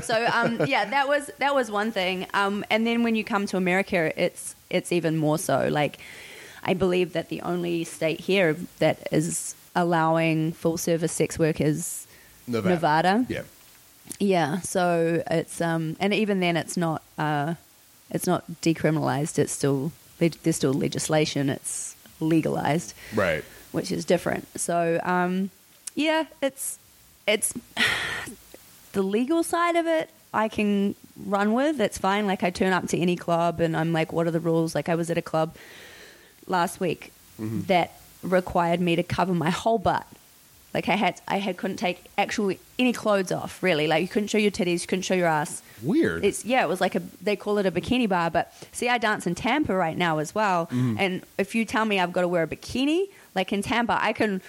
So 0.01 0.25
um, 0.33 0.61
yeah, 0.65 0.85
that 0.89 1.07
was 1.07 1.29
that 1.39 1.53
was 1.55 1.69
one 1.71 1.91
thing. 1.91 2.27
Um, 2.33 2.63
and 2.69 2.85
then 2.87 3.03
when 3.03 3.15
you 3.15 3.23
come 3.23 3.45
to 3.47 3.57
America, 3.57 4.11
it's 4.21 4.55
it's 4.69 4.91
even 4.91 5.17
more 5.17 5.37
so. 5.37 5.67
Like, 5.69 5.97
I 6.63 6.73
believe 6.73 7.13
that 7.13 7.29
the 7.29 7.41
only 7.41 7.83
state 7.83 8.19
here 8.21 8.55
that 8.79 9.07
is 9.11 9.55
allowing 9.75 10.51
full 10.53 10.77
service 10.77 11.11
sex 11.11 11.37
work 11.39 11.59
is 11.61 12.05
Nevada. 12.47 12.69
Nevada. 12.69 13.25
Yeah. 13.29 13.41
Yeah, 14.19 14.59
so 14.61 15.21
it's 15.29 15.61
um, 15.61 15.95
and 15.99 16.13
even 16.13 16.39
then, 16.39 16.57
it's 16.57 16.75
not 16.75 17.03
uh, 17.17 17.53
it's 18.09 18.25
not 18.25 18.43
decriminalized. 18.63 19.37
It's 19.37 19.51
still 19.53 19.91
there's 20.17 20.55
still 20.55 20.73
legislation. 20.73 21.49
It's 21.49 21.88
legalized, 22.19 22.93
Right. 23.15 23.43
which 23.71 23.91
is 23.91 24.05
different. 24.05 24.47
So 24.59 24.99
um, 25.03 25.49
yeah, 25.95 26.25
it's 26.41 26.79
it's 27.27 27.53
the 28.93 29.01
legal 29.03 29.43
side 29.43 29.75
of 29.75 29.85
it. 29.87 30.09
I 30.33 30.47
can 30.47 30.93
run 31.25 31.53
with. 31.53 31.81
It's 31.81 31.97
fine. 31.97 32.27
Like 32.27 32.43
I 32.43 32.49
turn 32.51 32.71
up 32.73 32.87
to 32.89 32.97
any 32.97 33.15
club, 33.15 33.59
and 33.59 33.75
I'm 33.75 33.93
like, 33.93 34.13
what 34.13 34.27
are 34.27 34.31
the 34.31 34.39
rules? 34.39 34.75
Like 34.75 34.87
I 34.89 34.95
was 34.95 35.09
at 35.09 35.17
a 35.17 35.21
club 35.23 35.55
last 36.47 36.79
week 36.79 37.11
that 37.39 37.93
required 38.21 38.79
me 38.81 38.95
to 38.97 39.03
cover 39.03 39.33
my 39.33 39.49
whole 39.49 39.77
butt. 39.77 40.05
Like 40.73 40.87
I 40.87 40.95
had, 40.95 41.19
I 41.27 41.37
had 41.39 41.57
couldn't 41.57 41.77
take 41.77 42.03
actual 42.17 42.53
any 42.77 42.93
clothes 42.93 43.31
off. 43.31 43.63
Really, 43.63 43.87
like 43.87 44.01
you 44.03 44.07
couldn't 44.07 44.27
show 44.27 44.37
your 44.37 44.51
titties, 44.51 44.81
you 44.81 44.87
couldn't 44.87 45.01
show 45.03 45.15
your 45.15 45.27
ass. 45.27 45.63
Weird. 45.81 46.23
It's 46.23 46.45
yeah, 46.45 46.63
it 46.63 46.67
was 46.69 46.79
like 46.79 46.95
a 46.95 47.01
they 47.21 47.35
call 47.35 47.57
it 47.57 47.65
a 47.65 47.71
bikini 47.71 48.07
bar. 48.07 48.29
But 48.29 48.53
see, 48.71 48.87
I 48.87 48.97
dance 48.99 49.25
in 49.25 49.33
Tampa 49.35 49.73
right 49.75 49.97
now 49.97 50.19
as 50.19 50.35
well. 50.35 50.67
Mm-hmm. 50.67 50.95
And 50.99 51.23
if 51.37 51.55
you 51.55 51.65
tell 51.65 51.85
me 51.85 51.99
I've 51.99 52.13
got 52.13 52.21
to 52.21 52.27
wear 52.27 52.43
a 52.43 52.47
bikini, 52.47 53.07
like 53.33 53.51
in 53.51 53.61
Tampa, 53.63 53.97
I 53.99 54.13
can 54.13 54.41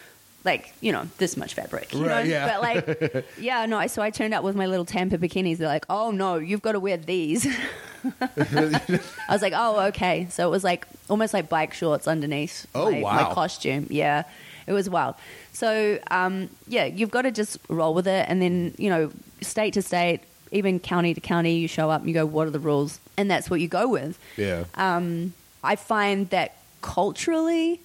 like 0.44 0.72
you 0.80 0.90
know 0.92 1.06
this 1.18 1.37
much 1.37 1.54
fabric, 1.54 1.94
you 1.94 2.06
Right, 2.06 2.26
know. 2.26 2.30
yeah. 2.30 2.46
But 2.59 2.61
like 2.62 3.26
yeah, 3.38 3.64
no. 3.66 3.87
So 3.87 4.02
I 4.02 4.11
turned 4.11 4.35
up 4.35 4.44
with 4.44 4.56
my 4.56 4.66
little 4.66 4.85
Tampa 4.85 5.16
bikinis. 5.16 5.56
They're 5.56 5.68
like, 5.68 5.87
oh 5.88 6.11
no, 6.11 6.37
you've 6.37 6.62
got 6.62 6.72
to 6.72 6.80
wear 6.80 6.96
these. 6.98 7.46
I 8.20 9.00
was 9.30 9.42
like, 9.42 9.52
oh 9.56 9.87
okay. 9.88 10.26
So 10.30 10.46
it 10.46 10.50
was 10.50 10.64
like 10.64 10.87
almost 11.09 11.35
like 11.35 11.48
bike 11.48 11.72
shorts 11.74 12.06
underneath. 12.09 12.66
Oh, 12.74 12.90
my, 12.90 13.00
wow. 13.00 13.28
my 13.28 13.35
costume. 13.35 13.87
Yeah, 13.90 14.24
it 14.66 14.72
was 14.72 14.88
wild. 14.88 15.14
So 15.52 15.98
um, 16.10 16.48
yeah, 16.68 16.84
you've 16.86 17.10
got 17.10 17.22
to 17.22 17.30
just 17.30 17.58
roll 17.68 17.94
with 17.94 18.06
it, 18.06 18.26
and 18.28 18.40
then 18.40 18.74
you 18.78 18.88
know, 18.90 19.10
state 19.40 19.74
to 19.74 19.82
state, 19.82 20.20
even 20.52 20.80
county 20.80 21.14
to 21.14 21.20
county, 21.20 21.54
you 21.56 21.68
show 21.68 21.90
up 21.90 22.00
and 22.00 22.08
you 22.08 22.14
go, 22.14 22.26
what 22.26 22.46
are 22.46 22.50
the 22.50 22.60
rules, 22.60 22.98
and 23.16 23.30
that's 23.30 23.50
what 23.50 23.60
you 23.60 23.68
go 23.68 23.88
with. 23.88 24.18
yeah. 24.36 24.64
Um, 24.74 25.34
I 25.62 25.76
find 25.76 26.30
that 26.30 26.56
culturally, 26.80 27.80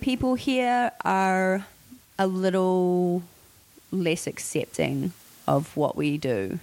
people 0.00 0.36
here 0.36 0.92
are 1.04 1.66
a 2.18 2.26
little 2.26 3.22
less 3.90 4.26
accepting 4.26 5.12
of 5.48 5.76
what 5.76 5.96
we 5.96 6.18
do. 6.18 6.58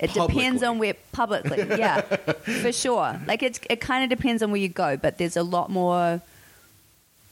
It 0.00 0.12
depends 0.14 0.62
on 0.62 0.78
where 0.78 0.94
publicly, 1.12 1.58
yeah, 1.78 2.00
for 2.62 2.72
sure. 2.72 3.20
Like 3.26 3.42
it's 3.42 3.60
it 3.68 3.80
kind 3.80 4.02
of 4.02 4.08
depends 4.18 4.42
on 4.42 4.50
where 4.50 4.60
you 4.60 4.68
go, 4.68 4.96
but 4.96 5.18
there's 5.18 5.36
a 5.36 5.42
lot 5.42 5.70
more. 5.70 6.22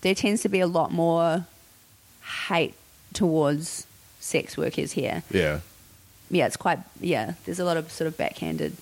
There 0.02 0.14
tends 0.14 0.42
to 0.42 0.48
be 0.48 0.60
a 0.60 0.66
lot 0.66 0.92
more 0.92 1.44
hate 2.48 2.74
towards 3.14 3.86
sex 4.20 4.56
workers 4.56 4.92
here. 4.92 5.22
yeah. 5.30 5.60
Yeah, 6.30 6.44
it's 6.46 6.58
quite 6.58 6.78
yeah. 7.00 7.34
There's 7.46 7.58
a 7.58 7.64
lot 7.64 7.78
of 7.78 7.90
sort 7.90 8.06
of 8.06 8.18
backhanded 8.18 8.76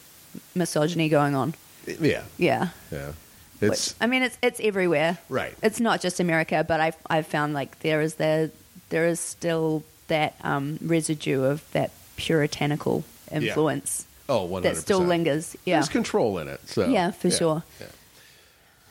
misogyny 0.57 1.09
going 1.09 1.37
on. 1.37 1.55
Yeah. 1.87 2.23
Yeah, 2.39 2.69
Yeah. 2.91 3.13
which, 3.61 3.71
It's 3.73 3.95
I 4.01 4.07
mean, 4.09 4.23
it's 4.25 4.37
it's 4.43 4.59
everywhere. 4.61 5.19
right. 5.29 5.55
It's 5.63 5.79
not 5.79 6.01
just 6.01 6.19
America, 6.19 6.65
but 6.67 6.81
I've 6.81 6.97
I've 7.09 7.27
found 7.29 7.55
like 7.55 7.79
there 7.81 8.01
is 8.01 8.15
there 8.15 8.51
there 8.89 9.07
is 9.07 9.21
still 9.21 9.85
that 10.09 10.35
um, 10.43 10.79
residue 10.83 11.45
of 11.45 11.63
that 11.73 11.93
puritanical 12.17 13.05
influence 13.31 14.07
Oh, 14.29 14.49
100%. 14.49 14.63
that 14.63 14.77
still 14.77 14.99
lingers. 15.01 15.57
Yeah, 15.65 15.77
There's 15.77 15.89
control 15.89 16.39
in 16.39 16.49
it. 16.49 16.61
So 16.69 16.89
Yeah, 16.89 17.13
for 17.13 17.31
sure. 17.31 17.63
yeah. 17.81 17.87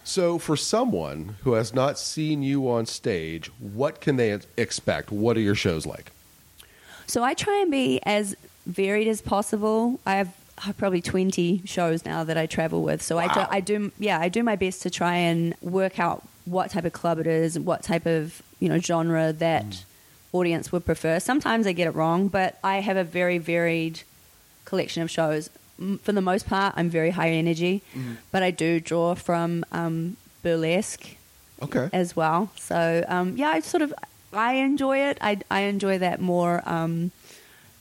So, 0.07 0.37
for 0.37 0.55
someone 0.55 1.35
who 1.43 1.53
has 1.53 1.73
not 1.73 1.97
seen 1.97 2.43
you 2.43 2.69
on 2.69 2.85
stage, 2.85 3.47
what 3.59 3.99
can 4.01 4.17
they 4.17 4.37
expect? 4.55 5.11
What 5.11 5.35
are 5.35 5.39
your 5.41 5.55
shows 5.55 5.85
like? 5.85 6.11
So 7.07 7.23
I 7.23 7.33
try 7.33 7.59
and 7.61 7.71
be 7.71 7.99
as 8.03 8.35
varied 8.67 9.07
as 9.07 9.21
possible. 9.21 9.99
I 10.05 10.15
have 10.57 10.77
probably 10.77 11.01
20 11.01 11.63
shows 11.65 12.05
now 12.05 12.23
that 12.23 12.37
I 12.37 12.45
travel 12.45 12.83
with. 12.83 13.01
So 13.01 13.17
I, 13.17 13.33
do, 13.33 13.41
I 13.49 13.59
do, 13.59 13.91
yeah, 13.99 14.19
I 14.19 14.29
do 14.29 14.41
my 14.43 14.55
best 14.55 14.81
to 14.83 14.89
try 14.89 15.15
and 15.15 15.55
work 15.61 15.99
out 15.99 16.23
what 16.45 16.69
type 16.71 16.85
of 16.85 16.93
club 16.93 17.19
it 17.19 17.27
is, 17.27 17.59
what 17.59 17.81
type 17.83 18.05
of, 18.05 18.41
you 18.59 18.69
know, 18.69 18.77
genre 18.79 19.33
that 19.33 19.65
Mm. 19.65 19.83
audience 20.33 20.71
would 20.71 20.85
prefer. 20.85 21.19
Sometimes 21.19 21.65
I 21.67 21.71
get 21.73 21.87
it 21.87 21.91
wrong, 21.95 22.27
but 22.27 22.57
I 22.63 22.81
have 22.81 22.97
a 22.97 23.03
very 23.03 23.37
varied 23.39 24.01
collection 24.65 25.01
of 25.01 25.09
shows. 25.09 25.49
For 26.03 26.11
the 26.13 26.21
most 26.21 26.47
part, 26.47 26.73
I'm 26.77 26.89
very 26.89 27.09
high 27.11 27.29
energy, 27.31 27.81
Mm-hmm. 27.93 28.13
but 28.31 28.41
I 28.43 28.51
do 28.51 28.79
draw 28.79 29.13
from 29.15 29.65
um, 29.71 30.15
burlesque 30.43 31.17
Okay. 31.61 31.89
as 31.93 32.15
well. 32.15 32.49
So 32.57 33.03
um, 33.07 33.35
yeah, 33.37 33.49
I 33.49 33.59
sort 33.61 33.81
of 33.81 33.93
I 34.33 34.53
enjoy 34.55 34.97
it. 35.09 35.17
I 35.21 35.39
I 35.51 35.61
enjoy 35.61 35.97
that 35.99 36.19
more 36.21 36.61
um, 36.65 37.11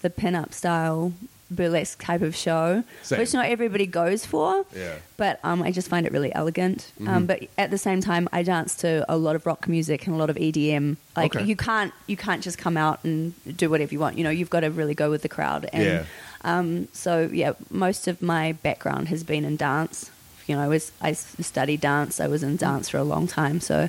the 0.02 0.11
pin-up 0.11 0.52
style 0.52 1.12
burlesque 1.50 2.02
type 2.02 2.22
of 2.22 2.35
show, 2.35 2.83
Same. 3.02 3.18
which 3.20 3.33
not 3.33 3.46
everybody 3.46 3.87
goes 3.87 4.26
for. 4.26 4.64
Yeah. 4.74 4.96
But 5.16 5.38
um, 5.44 5.62
I 5.62 5.70
just 5.70 5.88
find 5.88 6.04
it 6.07 6.12
really 6.12 6.35
elegant. 6.35 6.90
Mm-hmm. 6.98 7.09
Um, 7.09 7.26
but 7.26 7.44
at 7.59 7.70
the 7.70 7.78
same 7.78 8.00
time, 8.00 8.28
I 8.33 8.42
dance 8.42 8.74
to 8.78 9.04
a 9.09 9.16
lot 9.16 9.37
of 9.37 9.46
rock 9.46 9.68
music 9.68 10.07
and 10.07 10.16
a 10.16 10.18
lot 10.18 10.30
of 10.30 10.37
EDM. 10.37 10.96
Like 11.16 11.37
Okay. 11.37 11.44
you 11.44 11.54
can't 11.54 11.92
you 12.09 12.16
can't 12.16 12.42
just 12.42 12.59
come 12.59 12.76
out 12.76 12.98
and 13.04 13.35
do 13.57 13.70
whatever 13.70 13.92
you 13.94 14.00
want. 14.00 14.18
You 14.18 14.24
know, 14.24 14.30
you've 14.30 14.50
got 14.50 14.61
to 14.61 14.70
really 14.70 14.94
go 14.94 15.11
with 15.11 15.22
the 15.22 15.28
crowd. 15.28 15.68
And, 15.72 15.85
Yeah. 15.85 16.04
Um, 16.44 16.88
so 16.92 17.28
yeah, 17.33 17.54
most 17.70 18.07
of 18.07 18.22
my 18.22 18.52
background 18.52 19.09
has 19.09 19.24
been 19.24 19.44
in 19.44 19.57
dance. 19.57 20.11
You 20.46 20.57
know, 20.57 20.62
I 20.62 20.68
was 20.68 20.92
I 21.00 21.12
studied 21.12 21.80
dance. 21.80 22.20
I 22.20 22.28
was 22.28 22.42
in 22.42 22.57
dance 22.57 22.90
for 22.90 22.98
a 22.98 23.04
long 23.04 23.26
time. 23.26 23.61
So 23.61 23.88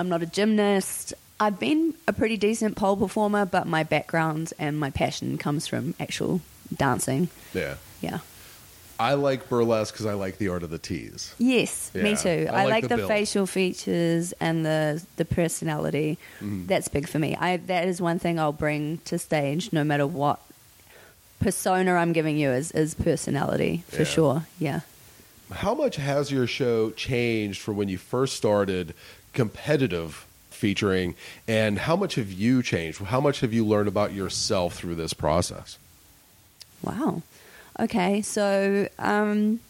I'm 0.00 0.08
not 0.08 0.22
a 0.22 0.26
gymnast. 0.26 1.12
I've 1.38 1.60
been 1.60 1.94
a 2.08 2.12
pretty 2.12 2.36
decent 2.36 2.76
pole 2.76 2.96
performer, 2.96 3.44
but 3.44 3.66
my 3.66 3.84
background 3.84 4.52
and 4.58 4.80
my 4.80 4.90
passion 4.90 5.38
comes 5.38 5.66
from 5.66 5.94
actual 6.00 6.40
dancing. 6.74 7.28
Yeah. 7.54 7.74
Yeah. 8.00 8.18
I 9.00 9.14
like 9.14 9.48
burlesque 9.48 9.94
because 9.94 10.06
I 10.06 10.14
like 10.14 10.38
the 10.38 10.48
art 10.48 10.64
of 10.64 10.70
the 10.70 10.78
tease. 10.78 11.32
Yes, 11.38 11.92
Yeah, 11.94 12.02
me 12.02 12.16
too. 12.16 12.48
I 12.50 12.62
I, 12.62 12.64
like 12.64 12.70
like, 12.70 12.88
the 12.88 12.96
the, 12.96 13.06
facial 13.06 13.46
features 13.46 14.32
and 14.40 14.66
the 14.66 15.04
the 15.16 15.24
personality. 15.24 16.18
Mm-hmm. 16.40 16.66
That's 16.66 16.88
big 16.88 17.08
for 17.08 17.20
me. 17.20 17.36
I 17.36 17.58
that 17.58 17.86
is 17.86 18.00
one 18.00 18.18
thing 18.18 18.40
I'll 18.40 18.52
bring 18.52 18.98
to 19.04 19.18
stage, 19.18 19.72
no 19.72 19.84
matter 19.84 20.06
what 20.06 20.40
persona 21.40 21.94
I'm 21.94 22.12
giving 22.12 22.36
you 22.36 22.50
is 22.50 22.70
is 22.72 22.94
personality 22.94 23.84
for 23.88 23.98
Yeah. 24.02 24.04
sure. 24.04 24.46
Yeah. 24.58 24.80
How 25.52 25.74
much 25.74 25.96
has 25.96 26.30
your 26.30 26.46
show 26.46 26.90
changed 26.90 27.60
from 27.60 27.76
when 27.76 27.88
you 27.88 27.96
first 27.98 28.36
started 28.36 28.94
competitive 29.32 30.26
featuring, 30.50 31.14
and 31.46 31.78
how 31.78 31.94
much 31.96 32.16
have 32.16 32.30
you 32.32 32.62
changed? 32.62 32.98
How 33.00 33.20
much 33.20 33.40
have 33.40 33.52
you 33.54 33.64
learned 33.64 33.88
about 33.88 34.12
yourself 34.12 34.74
through 34.74 34.96
this 34.96 35.14
process? 35.14 35.78
Wow. 36.82 37.22
Okay, 37.80 38.22
so 38.22 38.88
um, 38.98 39.60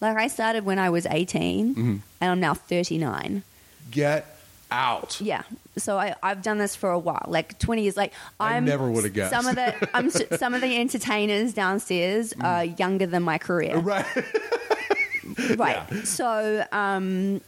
like 0.00 0.16
I 0.16 0.26
started 0.26 0.64
when 0.64 0.78
I 0.78 0.90
was 0.90 1.06
18, 1.06 1.74
Mm-hmm. 1.74 1.96
and 2.20 2.30
I'm 2.30 2.40
now 2.40 2.54
39. 2.54 3.42
Get 3.90 4.31
out. 4.72 5.20
Yeah. 5.20 5.42
So 5.76 5.98
I, 5.98 6.14
I've 6.22 6.42
done 6.42 6.58
this 6.58 6.74
for 6.74 6.90
a 6.90 6.98
while, 6.98 7.24
like 7.28 7.58
20 7.58 7.82
years. 7.82 7.96
Like 7.96 8.12
I 8.40 8.56
I'm 8.56 8.64
never 8.64 8.90
would've 8.90 9.12
guessed. 9.12 9.32
Some 9.32 9.46
of 9.46 9.54
the 9.54 9.88
I'm 9.94 10.10
some 10.38 10.54
of 10.54 10.60
the 10.60 10.76
entertainers 10.76 11.54
downstairs 11.54 12.34
mm. 12.34 12.44
are 12.44 12.64
younger 12.64 13.06
than 13.06 13.22
my 13.22 13.38
career. 13.38 13.78
Right. 13.92 14.06
Right. 15.56 16.06
So 16.06 16.64
um, 16.72 17.40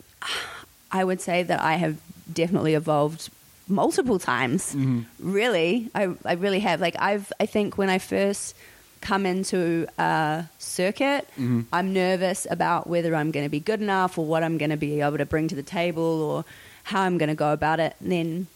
I 0.91 1.05
would 1.05 1.21
say 1.21 1.43
that 1.43 1.61
I 1.61 1.75
have 1.75 1.99
definitely 2.33 2.75
evolved 2.75 3.31
multiple 3.69 4.19
times. 4.19 4.75
Mm-hmm. 4.75 5.03
Really, 5.19 5.91
I, 5.95 6.15
I 6.25 6.35
really 6.35 6.61
have. 6.61 6.81
Like 6.81 6.97
I've, 6.99 7.33
I 7.41 7.47
think 7.47 7.77
when 7.77 7.91
I 7.91 7.99
first 7.99 8.55
come 9.01 9.27
into 9.27 9.87
a 9.99 10.45
circuit, 10.59 11.29
mm-hmm. 11.33 11.63
I'm 11.73 11.93
nervous 11.93 12.47
about 12.51 12.87
whether 12.87 13.15
I'm 13.15 13.31
going 13.31 13.45
to 13.45 13.51
be 13.51 13.61
good 13.61 13.81
enough 13.81 14.19
or 14.19 14.25
what 14.25 14.43
I'm 14.43 14.59
going 14.59 14.71
to 14.71 14.77
be 14.77 15.01
able 15.01 15.19
to 15.19 15.27
bring 15.27 15.49
to 15.49 15.55
the 15.55 15.63
table 15.63 16.03
or 16.03 16.45
how 16.85 17.03
I'm 17.03 17.19
going 17.19 17.29
to 17.29 17.35
go 17.35 17.53
about 17.53 17.81
it. 17.81 17.95
And 18.01 18.11
then, 18.13 18.47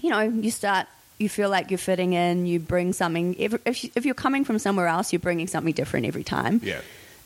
you 0.00 0.10
know, 0.10 0.20
you 0.20 0.50
start. 0.50 0.86
You 1.18 1.28
feel 1.30 1.48
like 1.48 1.70
you're 1.70 1.78
fitting 1.78 2.12
in. 2.12 2.46
You 2.46 2.58
bring 2.60 2.92
something. 2.92 3.34
If, 3.38 3.54
if, 3.64 3.84
you- 3.84 3.90
if 3.94 4.04
you're 4.04 4.14
coming 4.14 4.44
from 4.44 4.58
somewhere 4.58 4.86
else, 4.86 5.12
you're 5.12 5.20
bringing 5.20 5.46
something 5.46 5.72
different 5.72 6.04
every 6.06 6.24
time 6.24 6.60
Yeah. 6.62 6.80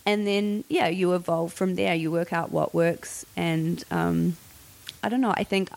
and 0.07 0.27
then 0.27 0.65
yeah 0.69 0.87
you 0.89 1.13
evolve 1.15 1.53
from 1.53 1.75
there 1.75 1.95
you 1.95 2.11
work 2.11 2.33
out 2.33 2.51
what 2.53 2.73
works 2.73 3.27
and 3.37 3.83
um, 3.91 4.37
I 5.03 5.09
don't 5.09 5.21
know. 5.21 5.35
I 5.37 5.45
think 5.45 5.71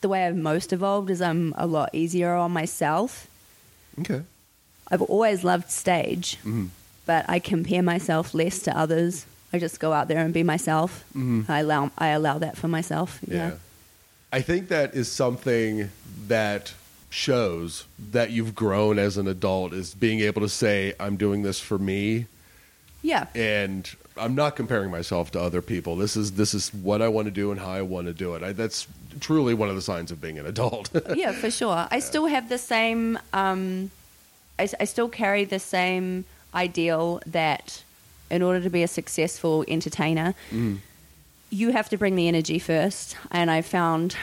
the 0.00 0.08
way 0.08 0.26
I've 0.26 0.36
most 0.36 0.72
evolved 0.72 1.10
is 1.10 1.22
I'm 1.22 1.54
a 1.56 1.66
lot 1.66 1.90
easier 1.94 2.34
on 2.34 2.50
myself. 2.50 3.28
Okay. 4.00 4.22
I've 4.90 5.02
always 5.02 5.44
loved 5.44 5.70
stage, 5.70 6.36
Mm-hmm. 6.40 6.66
but 7.06 7.24
I 7.28 7.38
compare 7.38 7.82
myself 7.82 8.34
less 8.34 8.58
to 8.66 8.76
others. 8.76 9.26
I 9.52 9.58
just 9.60 9.78
go 9.78 9.92
out 9.92 10.08
there 10.08 10.18
and 10.24 10.34
be 10.34 10.42
myself. 10.42 11.04
I 11.48 11.60
allow 11.60 11.90
I 11.96 12.08
allow 12.08 12.38
that 12.38 12.56
for 12.56 12.66
myself. 12.68 13.20
Mm-hmm. 13.22 13.34
Yeah. 13.34 13.48
Yeah. 13.50 13.54
I 14.32 14.40
think 14.42 14.68
that 14.68 14.94
is 14.94 15.10
something 15.10 15.90
that 16.28 16.72
shows 17.10 17.86
that 18.12 18.30
you've 18.30 18.54
grown 18.54 18.98
as 18.98 19.16
an 19.16 19.26
adult 19.26 19.72
is 19.72 19.94
being 19.94 20.20
able 20.20 20.42
to 20.42 20.48
say, 20.48 20.94
I'm 21.00 21.16
doing 21.16 21.42
this 21.42 21.58
for 21.58 21.76
me 21.78 22.26
Yeah. 23.02 23.26
and 23.34 23.90
I'm 24.16 24.34
not 24.36 24.54
comparing 24.54 24.90
myself 24.90 25.30
to 25.32 25.40
other 25.40 25.60
people. 25.62 25.96
This 25.96 26.16
is 26.16 26.32
this 26.32 26.52
is 26.54 26.72
what 26.74 27.00
I 27.02 27.08
want 27.08 27.24
to 27.26 27.30
do 27.32 27.50
and 27.50 27.58
how 27.58 27.70
I 27.70 27.82
want 27.82 28.06
to 28.06 28.12
do 28.12 28.34
it. 28.34 28.42
I, 28.42 28.52
that's 28.52 28.86
truly 29.18 29.54
one 29.54 29.68
of 29.70 29.74
the 29.76 29.82
signs 29.82 30.10
of 30.12 30.20
being 30.20 30.38
an 30.38 30.46
adult. 30.46 30.90
yeah, 31.16 31.32
for 31.32 31.50
sure. 31.50 31.88
I 31.90 31.98
still 32.00 32.26
have 32.26 32.48
the 32.48 32.58
same. 32.58 33.18
Um, 33.32 33.90
I, 34.58 34.68
I 34.78 34.84
still 34.84 35.08
carry 35.08 35.44
the 35.44 35.58
same 35.58 36.26
ideal 36.54 37.20
that 37.26 37.82
in 38.30 38.42
order 38.42 38.60
to 38.60 38.70
be 38.70 38.82
a 38.82 38.88
successful 38.88 39.64
entertainer, 39.66 40.34
you 41.50 41.72
have 41.72 41.88
to 41.90 41.96
bring 41.96 42.16
the 42.16 42.28
energy 42.28 42.58
first. 42.58 43.16
And 43.30 43.50
I 43.50 43.62
found 43.62 44.16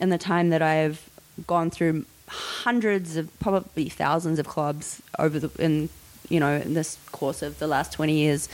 in 0.00 0.10
the 0.10 0.18
time 0.18 0.50
that 0.50 0.62
I've 0.62 1.08
gone 1.46 1.70
through 1.70 2.04
hundreds 2.28 3.16
of, 3.16 3.38
probably 3.40 3.88
thousands 3.88 4.38
of 4.38 4.46
clubs 4.46 5.02
over 5.18 5.38
the 5.38 5.50
in 5.62 5.88
you 6.28 6.40
know 6.40 6.56
in 6.56 6.74
this 6.74 6.98
course 7.12 7.40
of 7.42 7.58
the 7.58 7.66
last 7.66 7.92
twenty 7.92 8.18
years 8.18 8.48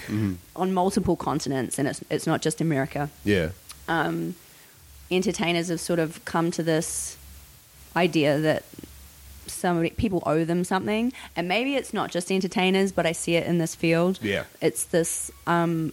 on 0.57 0.75
multiple 0.75 1.17
continents, 1.17 1.79
and 1.79 1.89
it's 1.89 2.03
it's 2.11 2.27
not 2.27 2.43
just 2.43 2.61
America 2.61 3.09
yeah. 3.25 3.51
um, 3.89 4.35
entertainers 5.11 5.69
have 5.69 5.81
sort 5.81 5.99
of 5.99 6.23
come 6.25 6.51
to 6.51 6.63
this 6.63 7.17
idea 7.97 8.39
that 8.39 8.65
somebody 9.47 9.91
people 9.91 10.23
owe 10.27 10.45
them 10.45 10.65
something, 10.65 11.13
and 11.35 11.49
maybe 11.49 11.77
it's 11.77 11.95
not 11.95 12.11
just 12.11 12.31
entertainers, 12.31 12.93
but 12.93 13.07
I 13.07 13.13
see 13.13 13.37
it 13.37 13.47
in 13.47 13.59
this 13.59 13.75
field. 13.75 14.19
Yeah. 14.23 14.45
it's 14.61 14.85
this 14.85 15.31
um, 15.47 15.93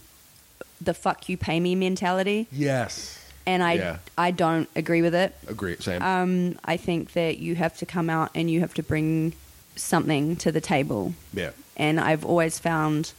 the 0.81 0.93
fuck 0.93 1.27
you 1.29 1.37
pay 1.37 1.59
me 1.59 1.75
mentality, 1.75 2.47
Yes. 2.51 3.19
and 3.45 3.61
I 3.63 3.73
Yeah. 3.73 3.97
I 4.17 4.31
don't 4.31 4.69
agree 4.75 5.01
with 5.01 5.13
it. 5.15 5.35
Agree. 5.47 5.75
Same. 5.79 6.01
Um, 6.01 6.59
I 6.65 6.77
think 6.77 7.13
that 7.13 7.37
you 7.39 7.55
have 7.55 7.77
to 7.77 7.85
come 7.85 8.09
out 8.09 8.31
and 8.35 8.49
you 8.49 8.59
have 8.61 8.73
to 8.75 8.83
bring 8.83 9.33
something 9.75 10.35
to 10.37 10.51
the 10.51 10.61
table 10.61 11.13
yeah. 11.33 11.51
and 11.77 11.99
I've 11.99 12.25
always 12.25 12.59
found 12.59 13.13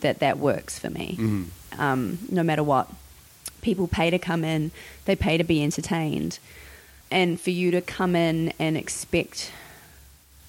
that 0.00 0.18
that 0.20 0.38
works 0.38 0.78
for 0.78 0.90
me. 0.90 1.18
Um, 1.78 2.18
no 2.30 2.42
matter 2.42 2.62
what, 2.62 2.88
people 3.62 3.86
pay 3.88 4.10
to 4.10 4.18
come 4.18 4.44
in, 4.44 4.70
they 5.06 5.16
pay 5.16 5.38
to 5.38 5.44
be 5.44 5.62
entertained, 5.64 6.38
and 7.10 7.40
for 7.40 7.50
you 7.50 7.70
to 7.70 7.80
come 7.80 8.14
in 8.14 8.52
and 8.58 8.76
expect 8.76 9.50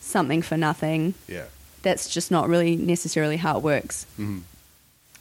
something 0.02 0.41
for 0.41 0.58
nothing, 0.58 1.13
Yeah. 1.28 1.45
that's 1.84 2.10
just 2.10 2.30
not 2.32 2.48
really 2.50 2.76
necessarily 2.76 3.38
how 3.38 3.58
it 3.58 3.63
works. 3.63 4.06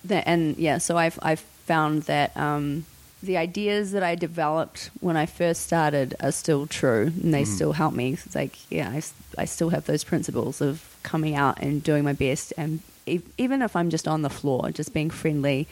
That, 0.05 0.25
and 0.27 0.57
yeah, 0.59 0.79
so 0.79 0.97
I've 0.99 1.19
I've 1.23 1.41
found 1.41 2.03
that 2.05 2.37
um, 2.37 2.85
the 3.23 3.37
ideas 3.39 3.93
that 3.93 4.03
I 4.03 4.15
developed 4.15 4.91
when 5.01 5.17
I 5.17 5.25
first 5.27 5.63
started 5.63 6.15
are 6.21 6.33
still 6.33 6.67
true, 6.67 7.11
and 7.23 7.33
they 7.33 7.45
still 7.45 7.73
help 7.73 7.95
me. 7.95 8.13
It's 8.13 8.35
like 8.35 8.71
yeah, 8.71 8.91
I, 8.91 9.03
I 9.39 9.45
still 9.47 9.71
have 9.71 9.87
those 9.87 10.05
principles 10.05 10.61
of 10.61 10.83
coming 11.03 11.35
out 11.35 11.61
and 11.63 11.83
doing 11.83 12.05
my 12.05 12.13
best, 12.13 12.53
and 12.59 12.81
e- 13.07 13.21
even 13.39 13.63
if 13.63 13.75
I'm 13.77 13.89
just 13.91 14.07
on 14.07 14.23
the 14.23 14.31
floor, 14.31 14.71
just 14.71 14.93
being 14.93 15.11
friendly, 15.11 15.67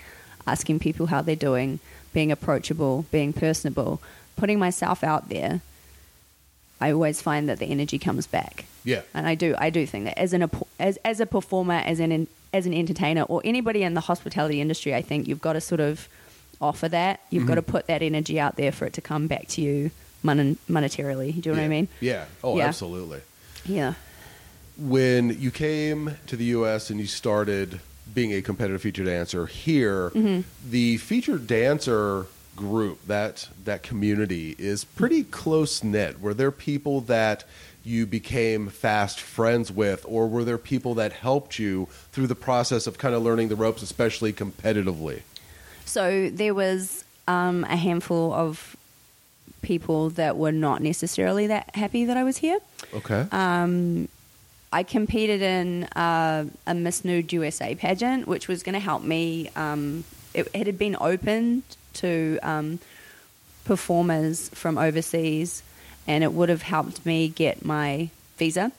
asking 0.47 0.79
people 0.79 1.07
how 1.07 1.21
they're 1.21 1.37
doing, 1.37 1.79
being 2.15 2.33
approachable, 2.33 3.05
being 3.11 3.33
personable, 3.35 4.01
putting 4.37 4.59
myself 4.59 5.05
out 5.05 5.29
there. 5.29 5.61
I 6.81 6.91
always 6.91 7.21
find 7.23 7.49
that 7.49 7.59
the 7.61 7.67
energy 7.67 7.97
comes 7.99 8.27
back 8.27 8.65
Yeah. 8.85 9.03
and 9.15 9.27
I 9.29 9.37
do 9.37 9.55
I 9.57 9.71
do 9.71 9.87
think 9.87 10.07
that 10.07 10.19
as 10.19 10.33
an 10.33 10.51
as 10.81 10.97
as 11.05 11.21
a 11.21 11.27
performer, 11.27 11.75
as 11.87 12.01
an 12.01 12.27
as 12.53 12.67
an 12.67 12.75
entertainer, 12.75 13.23
or 13.23 13.41
anybody 13.45 13.83
in 13.83 13.95
the 13.95 14.01
hospitality 14.01 14.61
industry, 14.61 14.95
I 14.95 15.03
think 15.03 15.27
you've 15.29 15.41
got 15.41 15.55
to 15.55 15.61
sort 15.61 15.81
of 15.81 16.09
offer 16.61 16.89
that. 16.89 17.21
You've 17.31 17.47
got 17.47 17.57
to 17.57 17.63
put 17.63 17.87
that 17.87 18.03
energy 18.03 18.39
out 18.39 18.57
there 18.57 18.73
for 18.73 18.85
it 18.87 18.93
to 18.95 19.01
come 19.01 19.27
back 19.27 19.49
to 19.49 19.61
you 19.63 19.91
mon- 20.23 20.57
monetarily. 20.69 21.41
Do 21.41 21.51
you 21.51 21.55
know 21.57 21.61
yeah. 21.63 21.63
what 21.63 21.65
I 21.65 21.69
mean? 21.69 21.89
Yeah. 22.01 22.25
Oh, 22.45 22.57
Yeah. 22.59 22.67
absolutely. 22.67 23.21
Yeah. 23.65 23.95
when 24.79 25.39
you 25.39 25.51
came 25.51 26.17
to 26.27 26.37
the 26.37 26.45
U.S. 26.47 26.91
and 26.91 26.99
you 26.99 27.07
started 27.07 27.81
being 28.13 28.33
a 28.33 28.43
competitive 28.43 28.83
featured 28.83 29.07
dancer 29.07 29.47
here, 29.47 30.11
Mm-hmm. 30.11 30.41
the 30.71 30.97
featured 30.99 31.47
dancer 31.47 32.27
group 32.57 33.07
that 33.07 33.49
that 33.65 33.83
community 33.83 34.55
is 34.59 34.85
pretty 34.85 35.25
close 35.25 35.83
knit. 35.83 36.21
Were 36.21 36.35
there 36.35 36.51
people 36.51 37.01
that 37.03 37.45
you 37.85 38.07
became 38.07 38.69
fast 38.69 39.21
friends 39.21 39.73
with, 39.73 40.05
or 40.09 40.29
were 40.29 40.45
there 40.45 40.59
people 40.59 40.95
that 40.95 41.13
helped 41.13 41.59
you 41.59 41.89
through 42.13 42.27
the 42.27 42.35
process 42.35 42.87
of 42.87 42.99
kind 42.99 43.15
of 43.15 43.23
learning 43.23 43.49
the 43.49 43.57
ropes, 43.57 43.83
especially 43.83 44.33
competitively? 44.33 45.23
So 45.85 46.31
there 46.31 46.55
was 46.55 47.05
um, 47.29 47.65
a 47.65 47.77
handful 47.77 48.33
of 48.33 48.77
people 49.63 50.11
that 50.11 50.37
were 50.37 50.53
not 50.53 50.83
necessarily 50.83 51.47
that 51.47 51.75
happy 51.75 52.05
that 52.05 52.17
I 52.17 52.25
was 52.25 52.37
here. 52.37 52.59
Okay. 52.95 53.27
Um, 53.31 54.09
I 54.73 54.83
competed 54.83 55.43
in 55.43 55.85
uh, 55.85 56.47
a 56.67 56.75
Miss 56.75 57.05
Nude 57.05 57.33
USA 57.33 57.75
pageant, 57.75 58.27
which 58.27 58.49
was 58.49 58.63
going 58.63 58.73
to 58.73 58.81
help 58.81 59.03
me. 59.03 59.51
Um, 59.55 60.05
it, 60.35 60.49
it 60.55 60.67
had 60.67 60.79
been 60.79 60.97
opened 60.99 61.63
to 61.95 62.39
um, 62.43 62.79
performers 63.65 64.49
from 64.51 64.79
overseas, 64.79 65.63
and 66.07 66.23
it 66.25 66.33
would 66.33 66.49
have 66.49 66.63
helped 66.63 67.05
me 67.07 67.29
get 67.29 67.65
my 67.65 68.11
visa. 68.39 68.73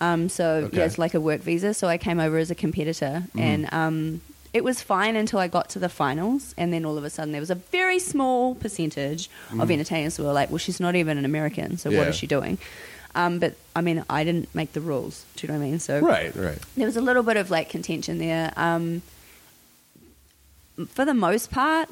Um, 0.00 0.28
so 0.28 0.44
Okay. 0.66 0.78
yeah, 0.78 0.84
it's 0.84 0.98
like 0.98 1.14
a 1.14 1.20
work 1.20 1.40
visa. 1.40 1.74
So 1.74 1.88
I 1.88 1.98
came 1.98 2.20
over 2.20 2.38
as 2.38 2.50
a 2.50 2.54
competitor, 2.54 3.24
and 3.36 3.68
um, 3.72 4.20
it 4.54 4.62
was 4.64 4.80
fine 4.80 5.16
until 5.16 5.40
I 5.40 5.48
got 5.48 5.68
to 5.70 5.78
the 5.78 5.88
finals, 5.88 6.54
and 6.56 6.72
then 6.72 6.84
all 6.84 6.96
of 6.96 7.04
a 7.04 7.10
sudden 7.10 7.32
there 7.32 7.40
was 7.40 7.50
a 7.50 7.56
very 7.56 7.98
small 7.98 8.54
percentage 8.54 9.28
of 9.58 9.70
entertainers 9.70 10.16
who 10.16 10.24
were 10.24 10.32
like, 10.32 10.50
"Well, 10.50 10.58
she's 10.58 10.78
not 10.80 10.94
even 10.94 11.18
an 11.18 11.24
American, 11.24 11.78
so 11.78 11.90
what 11.90 12.02
Yeah. 12.04 12.08
is 12.10 12.14
she 12.16 12.26
doing?" 12.26 12.58
Um, 13.14 13.38
but 13.40 13.54
I 13.74 13.80
mean, 13.80 14.04
I 14.08 14.22
didn't 14.22 14.54
make 14.54 14.72
the 14.74 14.80
rules. 14.80 15.24
Do 15.36 15.46
you 15.46 15.52
know 15.52 15.58
what 15.58 15.66
I 15.66 15.70
mean? 15.70 15.78
So 15.80 16.00
right. 16.00 16.34
Right. 16.36 16.58
there 16.76 16.86
was 16.86 16.96
a 16.96 17.00
little 17.00 17.22
bit 17.24 17.36
of 17.36 17.50
like 17.50 17.68
contention 17.68 18.18
there. 18.18 18.52
Um, 18.56 19.02
for 20.90 21.04
the 21.04 21.14
most 21.14 21.50
part, 21.50 21.88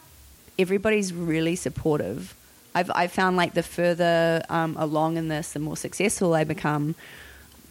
everybody's 0.58 1.12
really 1.12 1.56
supportive. 1.56 2.34
I've 2.76 2.90
I've 2.94 3.12
found 3.20 3.36
like 3.42 3.52
the 3.54 3.62
further 3.62 4.42
um, 4.48 4.76
along 4.78 5.16
in 5.16 5.28
this, 5.28 5.52
the 5.52 5.58
more 5.60 5.76
successful 5.76 6.34
I 6.34 6.44
become. 6.44 6.94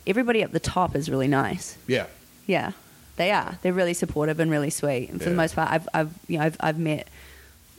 Everybody 0.07 0.41
at 0.43 0.51
the 0.51 0.59
top 0.59 0.95
is 0.95 1.09
really 1.09 1.27
nice. 1.27 1.77
Yeah. 1.87 2.07
Yeah, 2.47 2.71
they 3.15 3.31
are. 3.31 3.57
They're 3.61 3.73
really 3.81 3.93
supportive 3.95 4.39
and 4.39 4.51
really 4.51 4.69
sweet. 4.69 5.09
And 5.09 5.19
for 5.19 5.25
Yeah. 5.29 5.35
the 5.35 5.35
most 5.43 5.55
part, 5.55 5.71
I've, 5.71 5.87
I've 5.93 6.13
you 6.27 6.37
know 6.37 6.45
I've, 6.45 6.57
I've 6.59 6.77
met 6.79 7.07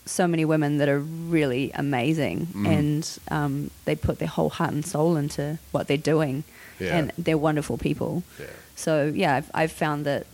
so 0.05 0.27
many 0.29 0.45
women 0.45 0.79
that 0.79 0.89
are 0.89 1.01
really 1.01 1.73
amazing, 1.75 2.39
Mm-hmm. 2.47 2.67
and 2.67 3.19
um, 3.29 3.71
they 3.87 3.97
put 3.97 4.19
their 4.21 4.29
whole 4.37 4.51
heart 4.51 4.73
and 4.73 4.85
soul 4.87 5.17
into 5.17 5.59
what 5.73 5.87
they're 5.89 5.97
doing, 6.15 6.45
Yeah. 6.81 6.97
and 6.97 7.13
they're 7.19 7.39
wonderful 7.49 7.77
people. 7.79 8.23
Yeah. 8.41 8.47
So 8.77 9.13
yeah, 9.23 9.37
I've, 9.39 9.51
I've 9.55 9.73
found 9.73 10.05
that 10.07 10.27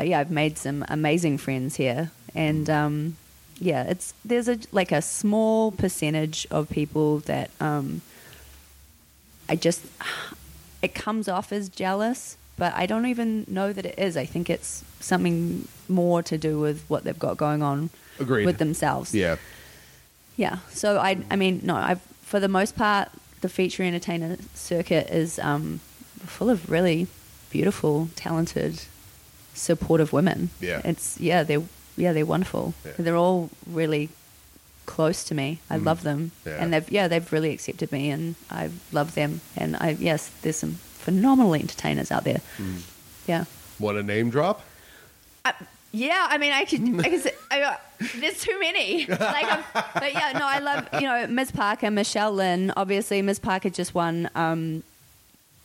yeah 0.00 0.20
I've 0.20 0.30
made 0.42 0.56
some 0.58 0.84
amazing 0.88 1.38
friends 1.38 1.76
here, 1.76 2.10
and 2.34 2.68
um, 2.70 3.16
yeah, 3.60 3.84
it's 3.84 4.14
there's 4.24 4.48
a 4.48 4.58
like 4.72 4.92
a 4.92 5.02
small 5.02 5.72
percentage 5.72 6.46
of 6.50 6.68
people 6.70 7.18
that 7.20 7.50
um, 7.60 8.00
I 9.48 9.56
just 9.56 9.84
it 10.82 10.94
comes 10.94 11.28
off 11.28 11.52
as 11.52 11.68
jealous, 11.68 12.36
but 12.56 12.72
I 12.74 12.86
don't 12.86 13.06
even 13.06 13.44
know 13.48 13.72
that 13.72 13.84
it 13.84 13.98
is. 13.98 14.16
I 14.16 14.24
think 14.24 14.48
it's 14.48 14.84
something 15.00 15.66
more 15.88 16.22
to 16.22 16.38
do 16.38 16.58
with 16.58 16.84
what 16.88 17.04
they've 17.04 17.18
got 17.18 17.36
going 17.36 17.62
on 17.62 17.90
Agreed. 18.20 18.46
with 18.46 18.58
themselves. 18.58 19.14
Yeah. 19.14 19.36
Yeah. 20.36 20.58
So 20.70 20.98
I, 20.98 21.18
I 21.30 21.36
mean, 21.36 21.60
no, 21.64 21.74
I've 21.74 22.00
for 22.22 22.40
the 22.40 22.48
most 22.48 22.76
part, 22.76 23.08
the 23.40 23.48
feature 23.48 23.82
entertainer 23.82 24.36
circuit 24.54 25.08
is 25.10 25.38
um, 25.38 25.80
full 26.20 26.50
of 26.50 26.70
really 26.70 27.06
beautiful, 27.50 28.10
talented, 28.14 28.82
supportive 29.54 30.12
women. 30.12 30.50
Yeah. 30.60 30.82
It's 30.84 31.18
yeah, 31.18 31.42
they're 31.42 31.62
yeah, 31.98 32.12
they're 32.12 32.26
wonderful. 32.26 32.72
Yeah. 32.84 32.92
They're 32.98 33.16
all 33.16 33.50
really 33.66 34.08
close 34.86 35.22
to 35.24 35.34
me. 35.34 35.58
I 35.68 35.76
love 35.76 36.02
them, 36.02 36.30
Mm. 36.44 36.50
Yeah. 36.50 36.62
and 36.62 36.72
they've 36.72 36.90
yeah, 36.90 37.08
they've 37.08 37.30
really 37.32 37.50
accepted 37.52 37.92
me, 37.92 38.10
and 38.10 38.34
I 38.50 38.70
love 38.92 39.14
them. 39.14 39.40
And 39.56 39.76
I 39.76 39.90
yes, 39.98 40.30
there's 40.42 40.56
some 40.56 40.74
phenomenal 41.04 41.54
entertainers 41.54 42.10
out 42.10 42.24
there. 42.24 42.40
Mm. 42.58 42.80
Yeah. 43.26 43.44
Want 43.78 43.98
a 43.98 44.02
name 44.02 44.30
drop? 44.30 44.62
Uh, 45.44 45.52
yeah, 45.92 46.26
I 46.28 46.36
mean, 46.38 46.52
I 46.52 46.64
could, 46.64 46.82
I 47.04 47.08
could 47.10 47.20
say, 47.22 47.32
I, 47.50 47.62
uh, 47.62 47.76
there's 48.16 48.40
too 48.40 48.58
many. 48.60 49.06
Like, 49.08 49.46
I'm, 49.50 49.64
but 49.94 50.12
yeah, 50.12 50.32
no, 50.38 50.46
I 50.46 50.58
love, 50.58 50.86
you 50.94 51.00
know, 51.08 51.26
Ms. 51.28 51.50
Parker, 51.52 51.90
Michelle 51.90 52.32
Lynn. 52.32 52.72
Obviously, 52.76 53.22
Ms. 53.22 53.38
Parker 53.38 53.70
just 53.70 53.94
won 53.94 54.28
um, 54.34 54.82